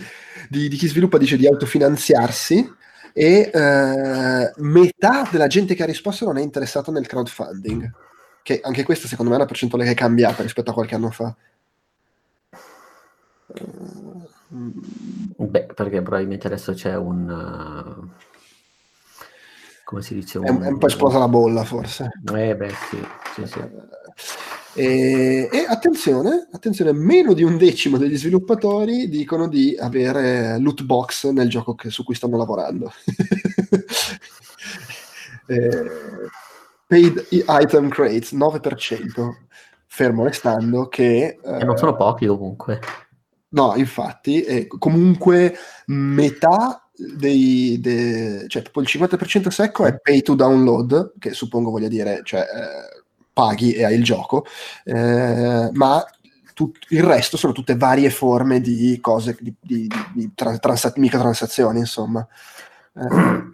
di- 0.49 0.69
di- 0.69 0.77
chi 0.77 0.87
sviluppa 0.87 1.19
dice 1.19 1.37
di 1.37 1.47
autofinanziarsi 1.47 2.83
e 3.17 3.51
eh, 3.53 4.53
metà 4.57 5.29
della 5.31 5.47
gente 5.47 5.75
che 5.75 5.85
ha 5.85 5.87
risposto 5.87 6.25
non 6.25 6.37
è 6.37 6.43
interessata 6.43 6.91
nel 6.91 7.07
crowdfunding, 7.07 7.91
che 8.43 8.61
anche 8.63 8.83
questa 8.83 9.07
secondo 9.07 9.31
me 9.31 9.37
è 9.37 9.41
una 9.41 9.49
percentuale 9.49 9.85
che 9.85 9.93
è 9.93 9.95
cambiata 9.95 10.43
rispetto 10.43 10.71
a 10.71 10.75
qualche 10.75 10.97
anno 10.97 11.11
fa. 11.11 11.35
Beh, 15.37 15.67
perché 15.75 16.03
probabilmente 16.03 16.49
adesso 16.49 16.73
c'è 16.73 16.97
un... 16.97 17.29
uh, 17.29 18.09
come 19.85 20.03
si 20.03 20.15
dice? 20.15 20.39
è, 20.41 20.45
è 20.47 20.51
un 20.51 20.79
po' 20.79 20.87
esplosa 20.87 21.19
la 21.19 21.29
bolla 21.29 21.65
forse. 21.65 22.09
Eh 22.35 22.57
beh, 22.57 22.69
sì, 22.91 23.07
sì, 23.35 23.47
sì. 23.47 23.61
E, 24.77 25.49
e 25.53 25.67
attenzione, 25.69 26.49
attenzione, 26.51 26.93
meno 26.93 27.33
di 27.33 27.45
un 27.45 27.57
decimo 27.57 27.97
degli 27.97 28.17
sviluppatori 28.17 29.09
dicono 29.09 29.47
di 29.47 29.77
avere 29.79 30.59
loot 30.59 30.83
box 30.83 31.29
nel 31.31 31.49
gioco 31.49 31.75
che- 31.77 31.91
su 31.91 32.03
cui 32.05 32.15
stanno 32.15 32.37
lavorando. 32.37 32.93
Eh, 35.47 35.91
paid 36.87 37.27
item 37.31 37.89
crates 37.91 38.33
9%, 38.33 39.35
fermo 39.87 40.25
restando 40.25 40.89
che... 40.89 41.39
eh, 41.43 41.59
E 41.61 41.65
non 41.65 41.77
sono 41.77 41.95
pochi 41.97 42.27
comunque. 42.27 42.81
No, 43.51 43.75
infatti, 43.77 44.43
eh, 44.43 44.67
comunque 44.67 45.55
metà 45.87 46.84
dei, 46.97 47.79
dei- 47.81 48.49
cioè 48.49 48.63
proprio 48.63 48.83
il 48.85 48.89
50% 48.89 49.49
secco 49.51 49.85
è 49.85 49.99
pay 49.99 50.23
to 50.23 50.35
download, 50.35 51.13
che 51.19 51.33
suppongo 51.33 51.71
voglia 51.71 51.89
dire, 51.89 52.21
cioè 52.25 52.41
eh, 52.41 53.03
paghi 53.33 53.73
e 53.73 53.85
hai 53.85 53.97
il 53.97 54.05
gioco, 54.05 54.45
eh, 54.85 55.71
ma 55.73 56.05
tut- 56.55 56.87
il 56.91 57.03
resto 57.03 57.37
sono 57.37 57.53
tutte 57.53 57.77
varie 57.77 58.11
forme 58.11 58.61
di 58.61 58.99
cose, 59.01 59.37
di, 59.41 59.53
di, 59.61 59.87
di- 59.89 60.07
di 60.15 60.31
tra- 60.35 60.57
transa- 60.59 60.93
microtransazioni, 60.97 61.81
insomma. 61.81 62.27
Eh, 62.97 63.53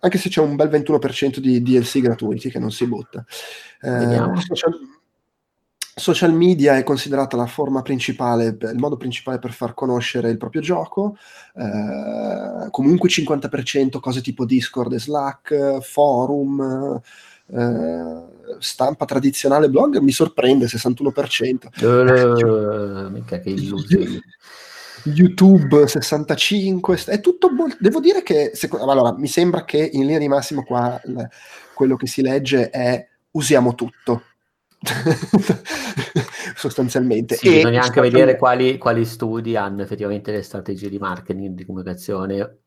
anche 0.00 0.16
se 0.18 0.28
c'è 0.30 0.40
un 0.40 0.56
bel 0.56 0.68
21% 0.68 1.40
di 1.40 1.60
DLC 1.62 2.00
gratuiti 2.00 2.50
che 2.50 2.58
non 2.58 2.70
si 2.70 2.86
butta. 2.86 3.22
Eh, 3.82 3.90
social, 4.46 4.78
social 5.94 6.32
media 6.32 6.76
è 6.76 6.82
considerata 6.82 7.36
la 7.36 7.46
forma 7.46 7.82
principale, 7.82 8.56
il 8.60 8.78
modo 8.78 8.96
principale 8.96 9.38
per 9.38 9.52
far 9.52 9.74
conoscere 9.74 10.30
il 10.30 10.38
proprio 10.38 10.60
gioco. 10.60 11.16
Eh, 11.54 12.70
comunque 12.70 13.08
50% 13.08 14.00
cose 14.00 14.20
tipo 14.20 14.44
Discord 14.44 14.92
e 14.92 14.98
Slack, 14.98 15.80
forum, 15.80 17.00
eh, 17.46 18.22
stampa 18.58 19.04
tradizionale, 19.04 19.68
blog, 19.68 19.98
mi 19.98 20.12
sorprende 20.12 20.66
61%. 20.66 21.70
Eh, 21.80 23.10
mica 23.10 23.38
che 23.38 23.50
illusione. 23.50 24.20
YouTube 25.04 25.86
65, 25.86 27.02
è 27.06 27.20
tutto 27.20 27.50
molto... 27.50 27.76
Devo 27.78 28.00
dire 28.00 28.22
che, 28.22 28.52
secondo... 28.54 28.90
allora, 28.90 29.14
mi 29.16 29.28
sembra 29.28 29.64
che 29.64 29.90
in 29.92 30.00
linea 30.00 30.18
di 30.18 30.28
massimo 30.28 30.64
qua 30.64 30.98
l- 31.04 31.22
quello 31.74 31.96
che 31.96 32.06
si 32.06 32.22
legge 32.22 32.70
è 32.70 33.06
usiamo 33.32 33.74
tutto. 33.74 34.22
Sostanzialmente. 36.56 37.34
Sì, 37.36 37.50
bisogna 37.50 37.82
sta 37.82 38.00
anche 38.00 38.10
vedere 38.10 38.36
quali, 38.36 38.78
quali 38.78 39.04
studi 39.04 39.56
hanno 39.56 39.82
effettivamente 39.82 40.32
le 40.32 40.42
strategie 40.42 40.88
di 40.88 40.98
marketing, 40.98 41.54
di 41.54 41.64
comunicazione 41.64 42.63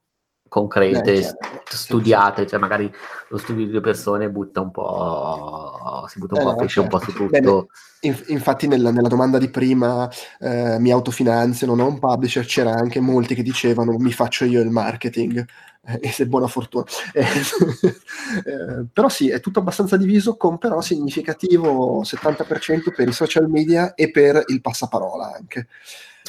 concrete, 0.48 1.14
Eh, 1.14 1.22
s- 1.22 1.36
certo. 1.38 1.76
studiate, 1.76 2.48
cioè 2.48 2.60
magari 2.60 2.92
lo 3.30 3.38
studio 3.38 3.66
di 3.66 3.72
due 3.72 3.82
persone 3.82 4.30
butta 4.30 4.62
un 4.62 4.72
po', 4.72 6.06
si 6.08 6.20
butta 6.20 6.36
un 6.36 6.42
Eh, 6.42 6.44
po' 6.44 6.50
a 6.50 6.54
no, 6.54 6.58
pesce 6.60 6.80
un 6.80 6.88
po' 6.88 7.00
certo. 7.00 7.12
su 7.12 7.18
tutto. 7.18 7.40
Bene, 7.40 7.66
Inf- 8.02 8.30
infatti 8.30 8.68
nella, 8.68 8.92
nella 8.92 9.08
domanda 9.08 9.40
di 9.40 9.50
prima 9.50 10.08
eh, 10.40 10.78
mi 10.80 10.92
autofinanzio, 10.92 11.66
non 11.66 11.80
ho 11.80 11.88
un 11.88 11.98
publisher, 11.98 12.46
c'era 12.46 12.72
anche 12.72 13.00
molti 13.00 13.34
che 13.34 13.42
dicevano 13.42 13.98
mi 13.98 14.12
faccio 14.12 14.46
io 14.46 14.62
il 14.62 14.70
marketing 14.70 15.44
eh, 15.84 16.00
e 16.02 16.12
se 16.12 16.28
buona 16.28 16.46
fortuna. 16.48 16.86
Eh, 17.14 17.26
eh, 18.46 18.86
però 18.94 19.10
sì, 19.10 19.30
è 19.30 19.40
tutto 19.40 19.60
abbastanza 19.60 19.98
diviso 19.98 20.38
con 20.38 20.60
però 20.60 20.80
significativo 20.82 22.04
70% 22.04 22.92
per 22.92 23.08
i 23.08 23.14
social 23.14 23.50
media 23.50 23.96
e 23.96 24.12
per 24.12 24.44
il 24.46 24.62
passaparola 24.62 25.34
anche. 25.36 25.68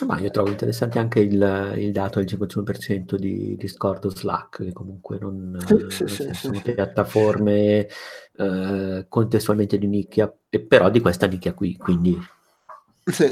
Ma 0.07 0.19
io 0.19 0.31
trovo 0.31 0.51
interessante 0.51 0.99
anche 0.99 1.21
il, 1.21 1.75
il 1.77 1.93
dato 1.93 2.21
del 2.21 2.29
51% 2.29 3.17
di 3.17 3.57
Discord 3.57 4.05
o 4.05 4.11
Slack, 4.11 4.65
che 4.65 4.73
comunque 4.73 5.19
non, 5.19 5.59
Sì, 5.89 6.07
sì, 6.07 6.29
sono 6.35 6.55
sì. 6.55 6.73
piattaforme 6.73 7.89
eh, 8.37 9.07
contestualmente 9.09 9.79
di 9.79 9.87
nicchia, 9.87 10.33
e 10.49 10.61
però 10.61 10.91
di 10.91 11.01
questa 11.01 11.27
nicchia 11.27 11.55
qui, 11.55 11.77
quindi 11.77 12.19
Sì. 13.05 13.29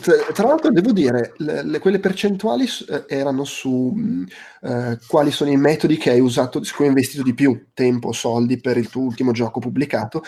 Tra 0.00 0.16
tra 0.32 0.48
l'altro 0.48 0.72
devo 0.72 0.90
dire, 0.92 1.34
le- 1.36 1.62
le- 1.62 1.78
quelle 1.78 2.00
percentuali 2.00 2.66
eh, 2.88 3.04
erano 3.06 3.44
su 3.44 3.92
mh, 3.94 4.26
eh, 4.62 4.98
quali 5.06 5.30
sono 5.30 5.50
i 5.50 5.56
metodi 5.56 5.96
che 5.96 6.10
hai 6.10 6.18
usato, 6.18 6.64
su 6.64 6.74
cui 6.74 6.84
hai 6.86 6.90
investito 6.90 7.22
di 7.22 7.32
più 7.32 7.66
tempo, 7.72 8.10
soldi 8.10 8.60
per 8.60 8.76
il 8.76 8.88
tuo 8.88 9.02
ultimo 9.02 9.30
gioco 9.30 9.60
pubblicato. 9.60 10.22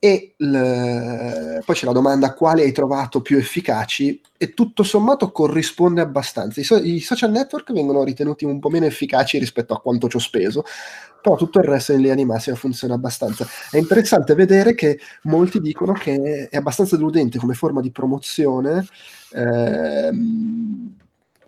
E 0.00 0.34
l- 0.38 1.60
poi 1.64 1.74
c'è 1.76 1.86
la 1.86 1.92
domanda 1.92 2.34
quali 2.34 2.62
hai 2.62 2.72
trovato 2.72 3.22
più 3.22 3.36
efficaci? 3.38 4.20
E 4.36 4.54
tutto 4.54 4.82
sommato 4.82 5.30
corrisponde 5.30 6.00
abbastanza. 6.00 6.60
I, 6.60 6.64
so- 6.64 6.82
i 6.82 6.98
social 6.98 7.30
network 7.30 7.72
vengono 7.72 8.02
ritenuti 8.02 8.44
un 8.44 8.58
po' 8.58 8.70
meno 8.70 8.86
efficaci 8.86 9.38
rispetto 9.38 9.72
a 9.72 9.80
quanto 9.80 10.08
ci 10.08 10.16
ho 10.16 10.20
speso, 10.20 10.64
però 11.22 11.36
tutto 11.36 11.60
il 11.60 11.64
resto 11.64 11.92
in 11.92 12.00
linea 12.00 12.16
di 12.16 12.24
massima 12.24 12.56
funziona 12.56 12.94
abbastanza. 12.94 13.46
È 13.70 13.78
interessante 13.78 14.34
vedere 14.34 14.74
che 14.74 14.98
molti 15.22 15.60
dicono 15.60 15.92
che 15.92 16.48
è 16.50 16.56
abbastanza 16.56 16.96
deludente 16.96 17.38
come 17.38 17.54
forma 17.54 17.80
di 17.80 17.90
promozione 17.90 18.84
ehm, 19.32 20.96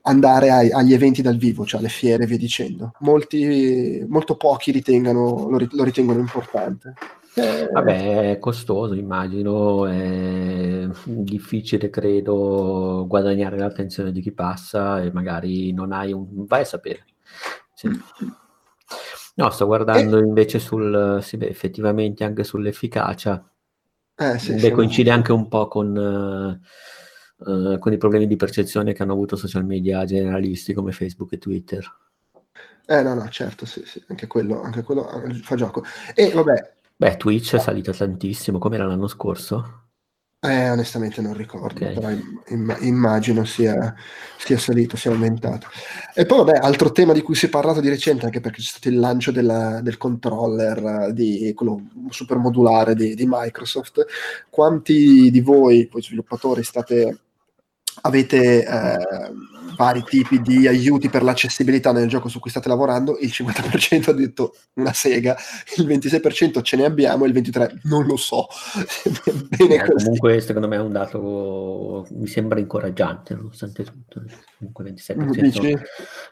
andare 0.03 0.51
ai- 0.51 0.71
agli 0.71 0.95
eventi 0.95 1.23
dal 1.23 1.37
vivo, 1.37 1.67
cioè 1.67 1.81
alle 1.81 1.89
fiere 1.89 2.25
e 2.25 2.27
via 2.27 2.39
dicendo. 2.39 2.93
Molti, 3.01 4.05
molto 4.09 4.37
pochi 4.37 4.71
ritengano, 4.71 5.49
lo, 5.51 5.67
lo 5.71 5.83
ritengono 5.83 6.21
importante. 6.21 6.95
Eh, 7.37 7.69
Vabbè, 7.73 8.31
è 8.31 8.39
costoso, 8.39 8.95
immagino, 8.95 9.87
è 9.87 10.89
difficile, 11.05 11.91
credo, 11.91 13.07
guadagnare 13.09 13.59
l'attenzione 13.59 14.13
di 14.13 14.21
chi 14.21 14.31
passa 14.31 15.03
e 15.03 15.11
magari 15.11 15.73
non 15.73 15.91
hai 15.91 16.13
un... 16.13 16.47
vai 16.47 16.61
a 16.61 16.65
sapere. 16.65 17.05
Sì. 17.75 17.89
No, 19.37 19.51
sto 19.51 19.67
guardando 19.67 20.19
invece 20.19 20.59
sul, 20.59 21.19
sì, 21.23 21.37
beh, 21.37 21.49
effettivamente 21.49 22.25
anche 22.25 22.45
sull'efficacia. 22.45 23.49
eh, 24.17 24.39
sì, 24.39 24.59
Beh, 24.59 24.59
sì, 24.59 24.73
coincide 24.73 25.11
anche 25.11 25.33
un 25.33 25.49
po' 25.49 25.69
con, 25.69 25.97
eh, 25.97 26.61
eh, 27.75 27.79
con 27.79 27.93
i 27.93 27.97
problemi 27.97 28.27
di 28.27 28.37
percezione 28.37 28.93
che 28.93 29.03
hanno 29.03 29.13
avuto 29.13 29.37
social 29.37 29.65
media 29.65 30.05
generalisti 30.05 30.73
come 30.75 30.93
Facebook 30.93 31.33
e 31.33 31.39
Twitter. 31.39 31.99
Eh, 32.87 33.03
no, 33.03 33.15
no, 33.15 33.29
certo, 33.31 33.65
sì, 33.65 33.83
sì, 33.87 34.03
anche 34.09 34.27
quello, 34.27 34.61
anche 34.63 34.83
quello 34.83 35.11
eh, 35.25 35.35
fa 35.35 35.57
gioco. 35.57 35.83
E 36.15 36.31
vabbè, 36.33 36.73
Beh, 36.97 37.17
Twitch 37.17 37.55
è 37.55 37.59
salita 37.59 37.93
tantissimo, 37.93 38.59
come 38.59 38.75
era 38.77 38.87
l'anno 38.87 39.07
scorso? 39.07 39.84
Eh, 40.45 40.69
onestamente 40.69 41.23
non 41.23 41.33
ricordo, 41.33 41.87
Ok. 41.87 41.93
però 41.95 42.11
im- 42.11 42.43
imm- 42.49 42.83
immagino 42.83 43.45
sia, 43.47 43.95
sia 44.37 44.59
salito, 44.59 44.95
sia 44.95 45.11
aumentato. 45.11 45.69
E 46.15 46.27
poi, 46.27 46.45
vabbè, 46.45 46.59
altro 46.61 46.93
tema 46.93 47.15
di 47.15 47.23
cui 47.23 47.35
si 47.35 47.47
è 47.47 47.49
parlato 47.49 47.81
di 47.81 47.89
recente, 47.89 48.27
anche 48.27 48.41
perché 48.41 48.59
c'è 48.61 48.69
stato 48.69 48.89
il 48.89 48.99
lancio 48.99 49.33
della- 49.33 49.81
del 49.81 49.97
controller, 49.97 51.07
eh, 51.09 51.13
di, 51.15 51.51
quello 51.55 51.85
super 52.11 52.37
modulare 52.37 52.95
di, 52.95 53.15
di 53.15 53.25
Microsoft. 53.27 54.05
Quanti 54.51 55.31
di 55.31 55.41
voi, 55.41 55.89
voi 55.91 56.03
sviluppatori, 56.03 56.63
state, 56.63 57.21
avete 58.03 58.65
eh, 58.67 58.99
vari 59.77 60.03
tipi 60.03 60.41
di 60.41 60.67
aiuti 60.67 61.09
per 61.09 61.23
l'accessibilità 61.23 61.93
nel 61.93 62.09
gioco 62.09 62.29
su 62.29 62.39
cui 62.41 62.51
state 62.51 62.69
lavorando? 62.69 63.19
Il 63.19 63.31
50% 63.33 64.11
ha 64.11 64.13
detto 64.13 64.55
una 64.75 64.93
sega, 64.93 65.37
il 65.77 65.87
26% 65.87 66.63
ce 66.63 66.77
ne 66.77 66.85
abbiamo, 66.85 67.25
e 67.25 67.29
il 67.29 67.35
23% 67.35 67.81
non 67.85 68.07
lo 68.07 68.17
so. 68.17 68.47
Bene 69.57 69.75
Eh, 69.75 69.93
comunque, 69.95 70.41
secondo 70.41 70.69
me 70.69 70.77
è 70.77 70.81
un 70.81 70.93
dato 70.93 72.07
mi 72.11 72.27
sembra 72.27 72.59
incoraggiante, 72.59 73.35
nonostante 73.35 73.85
tutto. 73.85 74.23
Comunque 74.59 74.85
26%. 74.85 75.41
Dici? 75.41 75.77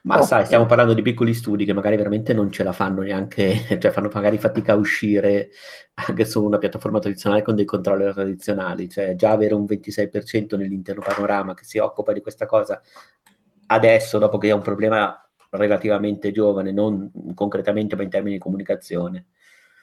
Ma 0.02 0.18
Oh. 0.18 0.22
sai, 0.22 0.44
stiamo 0.46 0.66
parlando 0.66 0.94
di 0.94 1.02
piccoli 1.02 1.34
studi 1.34 1.64
che 1.64 1.72
magari 1.72 1.96
veramente 1.96 2.32
non 2.32 2.50
ce 2.50 2.62
la 2.62 2.72
fanno 2.72 3.02
neanche, 3.02 3.54
cioè 3.80 3.90
fanno 3.90 4.10
magari 4.12 4.38
fatica 4.38 4.72
a 4.72 4.76
uscire 4.76 5.50
anche 5.94 6.24
su 6.24 6.42
una 6.42 6.58
piattaforma 6.58 6.98
tradizionale 6.98 7.42
con 7.42 7.54
dei 7.54 7.64
controller 7.64 8.12
tradizionali. 8.14 8.88
Cioè, 8.88 9.14
già 9.14 9.30
avere 9.30 9.54
un 9.54 9.64
26% 9.64 10.56
nell'intero 10.56 11.02
panorama 11.02 11.54
che 11.54 11.64
si 11.64 11.78
occupa 11.78 12.12
di 12.12 12.20
questa 12.20 12.46
cosa 12.46 12.80
adesso, 13.72 14.18
dopo 14.18 14.38
che 14.38 14.48
è 14.48 14.52
un 14.52 14.62
problema 14.62 15.16
relativamente 15.50 16.32
giovane, 16.32 16.72
non 16.72 17.10
concretamente, 17.34 17.96
ma 17.96 18.02
in 18.02 18.10
termini 18.10 18.36
di 18.36 18.40
comunicazione. 18.40 19.26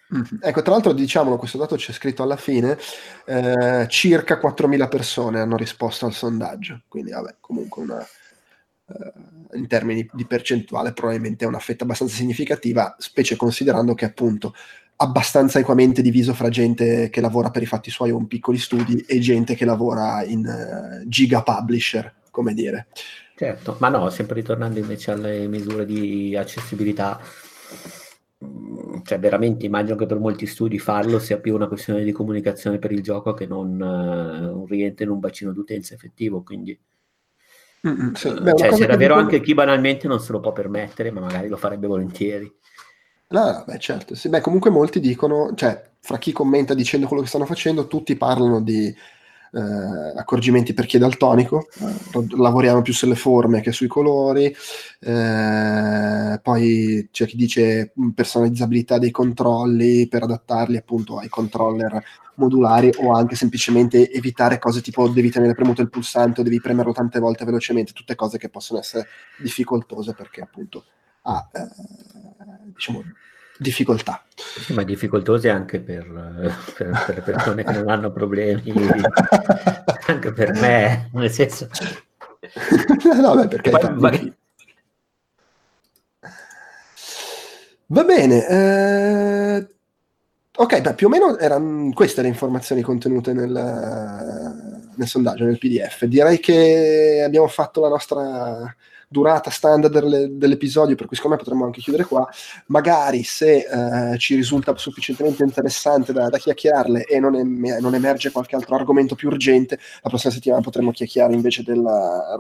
Mhm. 0.10 0.40
Ecco, 0.42 0.62
tra 0.64 0.72
l'altro 0.72 0.94
diciamolo, 0.94 1.38
questo 1.38 1.58
dato 1.58 1.76
c'è 1.76 1.92
scritto 1.92 2.24
alla 2.24 2.38
fine, 2.38 2.78
eh, 3.26 3.86
circa 3.88 4.40
4.000 4.40 4.88
persone 4.88 5.40
hanno 5.40 5.56
risposto 5.56 6.08
al 6.08 6.14
sondaggio, 6.14 6.82
quindi 6.88 7.12
vabbè, 7.12 7.36
comunque 7.40 7.84
una, 7.84 8.02
eh, 8.02 9.58
in 9.58 9.68
termini 9.68 10.08
di 10.12 10.26
percentuale 10.26 10.94
probabilmente 10.94 11.46
è 11.46 11.48
una 11.48 11.60
fetta 11.60 11.84
abbastanza 11.84 12.16
significativa, 12.16 12.96
specie 12.98 13.36
considerando 13.36 13.94
che 13.94 14.06
appunto 14.06 14.56
abbastanza 15.02 15.60
equamente 15.60 16.02
diviso 16.02 16.34
fra 16.34 16.50
gente 16.50 17.10
che 17.10 17.22
lavora 17.22 17.52
per 17.52 17.62
i 17.62 17.68
fatti 17.68 17.90
suoi 17.90 18.12
o 18.12 18.18
in 18.18 18.28
piccoli 18.28 18.58
studi 18.58 19.06
e 19.08 19.20
gente 19.20 19.56
che 19.56 19.64
lavora 19.64 20.24
in 20.24 20.46
eh, 20.46 21.04
giga 21.08 21.44
publisher, 21.44 22.16
come 22.32 22.54
dire. 22.54 22.88
Certo, 23.40 23.78
ma 23.80 23.88
no, 23.88 24.10
sempre 24.10 24.36
ritornando 24.36 24.80
invece 24.80 25.12
alle 25.12 25.48
misure 25.48 25.86
di 25.86 26.36
accessibilità, 26.36 27.18
mm, 28.46 29.00
cioè 29.04 29.18
veramente 29.18 29.66
immagino 29.66 29.96
che 29.96 30.06
per 30.06 30.20
molti 30.20 30.46
studi 30.46 30.78
farlo 30.78 31.20
sia 31.20 31.40
più 31.40 31.56
una 31.56 31.68
questione 31.70 32.04
di 32.04 32.12
comunicazione 32.12 32.80
per 32.80 32.92
il 32.92 33.02
gioco 33.02 33.34
che 33.34 33.46
non 33.46 33.80
eh, 33.82 34.46
un 34.50 34.66
rientro 34.66 35.06
in 35.06 35.12
un 35.12 35.20
bacino 35.20 35.54
d'utenza 35.54 35.94
effettivo, 35.94 36.44
quindi 36.44 36.78
Mm, 37.88 38.12
sì. 38.12 38.28
eh, 38.28 38.42
Beh, 38.42 38.58
cioè, 38.58 38.70
c'è 38.74 38.86
davvero 38.88 39.14
dicono- 39.14 39.22
anche 39.22 39.40
chi 39.40 39.54
banalmente 39.54 40.06
non 40.10 40.20
se 40.20 40.34
lo 40.34 40.42
può 40.42 40.52
permettere, 40.52 41.12
ma 41.12 41.22
magari 41.22 41.48
lo 41.48 41.56
farebbe 41.56 41.88
volentieri. 41.88 42.54
No, 43.30 43.52
no, 43.52 43.64
beh, 43.66 43.80
certo, 43.80 44.16
sì. 44.16 44.28
Beh, 44.28 44.42
comunque 44.42 44.70
molti 44.70 45.00
dicono, 45.00 45.54
cioè, 45.56 45.82
fra 46.02 46.18
chi 46.18 46.34
commenta 46.34 46.74
dicendo 46.74 47.08
quello 47.08 47.22
che 47.22 47.30
stanno 47.30 47.46
facendo, 47.46 47.88
tutti 47.88 48.18
parlano 48.18 48.60
di 48.62 48.94
eh, 49.52 50.20
accorgimenti 50.20 50.74
per 50.74 50.86
chi 50.86 50.98
è 50.98 51.00
daltonico, 51.00 51.68
eh, 51.80 52.38
lavoriamo 52.38 52.82
più 52.82 52.94
sulle 52.94 53.16
forme 53.16 53.62
che 53.62 53.72
sui 53.72 53.88
colori, 53.88 54.54
eh, 55.00 56.40
poi 56.42 57.10
c'è 57.12 57.26
chi 57.26 57.36
dice 57.36 57.94
personalizzabilità 58.14 58.98
dei 58.98 59.12
controlli 59.12 60.08
per 60.08 60.24
adattarli 60.24 60.78
appunto 60.78 61.18
ai 61.18 61.30
controller 61.30 62.04
modulari 62.36 62.90
o 62.98 63.12
anche 63.12 63.36
semplicemente 63.36 64.10
evitare 64.12 64.60
cose 64.60 64.82
tipo 64.82 65.08
devi 65.10 65.30
tenere 65.30 65.54
premuto 65.54 65.82
il 65.82 65.90
pulsante 65.90 66.42
o 66.42 66.44
devi 66.44 66.62
premerlo 66.62 66.94
tante 66.94 67.20
volte 67.20 67.46
velocemente, 67.46 67.92
tutte 67.92 68.16
cose 68.16 68.38
che 68.38 68.50
possono 68.50 68.80
essere 68.80 69.08
difficoltose 69.38 70.14
perché 70.14 70.42
appunto 70.42 70.86
ha 71.24 71.50
eh, 71.52 71.68
diciamo 72.74 73.04
difficoltà. 73.60 74.24
Sì, 74.36 74.74
ma 74.74 74.84
difficoltose 74.84 75.50
anche 75.50 75.80
per, 75.82 76.06
per, 76.76 77.04
per 77.06 77.24
persone 77.24 77.64
che 77.64 77.74
non 77.74 77.90
hanno 77.90 78.12
problemi, 78.12 78.74
anche 80.08 80.32
per 80.32 80.54
me, 80.54 81.10
nel 81.14 81.30
senso... 81.30 81.68
no, 83.22 83.36
beh, 83.36 83.48
perché... 83.48 83.70
Va, 83.70 83.94
va... 83.94 84.20
va 87.88 88.04
bene, 88.06 88.48
eh... 88.48 89.68
ok, 90.56 90.82
beh, 90.82 90.94
più 90.94 91.08
o 91.08 91.10
meno 91.10 91.38
erano 91.38 91.92
queste 91.94 92.22
le 92.22 92.30
informazioni 92.30 92.82
contenute 92.82 93.34
nel, 93.34 93.52
nel 94.96 95.08
sondaggio, 95.08 95.44
nel 95.44 95.58
PDF. 95.58 96.06
Direi 96.06 96.40
che 96.40 97.22
abbiamo 97.26 97.48
fatto 97.48 97.82
la 97.82 97.90
nostra 97.90 98.74
durata 99.12 99.50
standard 99.50 99.92
delle, 99.92 100.38
dell'episodio, 100.38 100.96
per 100.96 101.08
cui 101.08 101.16
secondo 101.16 101.36
me 101.36 101.44
potremmo 101.44 101.66
anche 101.66 101.82
chiudere 101.82 102.06
qua. 102.06 102.30
Magari 102.68 103.24
se 103.24 103.66
eh, 103.66 104.18
ci 104.20 104.36
risulta 104.36 104.76
sufficientemente 104.78 105.44
interessante 105.44 106.14
da, 106.14 106.30
da 106.30 106.38
chiacchierarle 106.38 107.06
e 107.06 107.20
non, 107.20 107.36
em- 107.36 107.80
non, 107.80 107.96
emerge 107.96 108.32
qualche 108.32 108.56
altro 108.56 108.76
argomento 108.76 109.16
più 109.16 109.30
urgente, 109.30 109.80
la 110.04 110.10
prossima 110.10 110.32
settimana 110.32 110.62
potremmo 110.62 110.92
chiacchierare 110.92 111.34
invece 111.34 111.64
del 111.64 111.84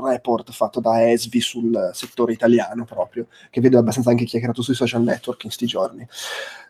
report 0.03 0.51
fatto 0.51 0.79
da 0.79 1.09
Esvi 1.09 1.41
sul 1.41 1.89
settore 1.93 2.33
italiano 2.33 2.85
proprio, 2.85 3.25
che 3.49 3.61
vedo 3.61 3.79
abbastanza 3.79 4.11
anche 4.11 4.25
chiacchierato 4.25 4.61
sui 4.61 4.75
social 4.75 5.01
network 5.01 5.43
in 5.45 5.51
sti 5.51 5.65
giorni. 5.65 6.07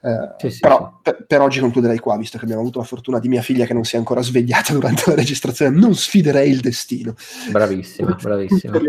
Eh, 0.02 0.36
sì, 0.38 0.50
sì, 0.50 0.60
però 0.62 0.94
sì. 0.96 1.02
Per, 1.02 1.26
per, 1.28 1.42
oggi 1.42 1.60
concluderei 1.60 2.00
qua, 2.00 2.16
visto 2.16 2.38
che 2.38 2.46
abbiamo 2.46 2.62
avuto 2.62 2.80
la 2.80 2.86
fortuna 2.86 3.20
di 3.20 3.28
mia 3.28 3.42
figlia 3.42 3.66
che 3.66 3.74
non 3.74 3.84
si 3.84 3.96
è 3.96 3.98
ancora 3.98 4.22
svegliata 4.22 4.72
durante 4.74 5.04
la 5.08 5.16
registrazione. 5.16 5.76
Non 5.76 5.94
sfiderei 5.94 6.50
il 6.50 6.62
destino. 6.62 7.16
Bravissima, 7.50 8.16
bravissima. 8.22 8.80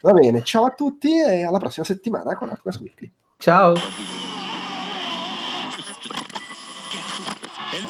Va 0.00 0.12
bene, 0.12 0.42
ciao 0.42 0.64
a 0.64 0.70
tutti 0.70 1.18
e 1.18 1.44
alla 1.44 1.58
prossima 1.58 1.84
settimana 1.84 2.36
con 2.36 2.48
Atlas 2.50 2.78
Weekly. 2.78 3.12
Ciao. 3.36 3.74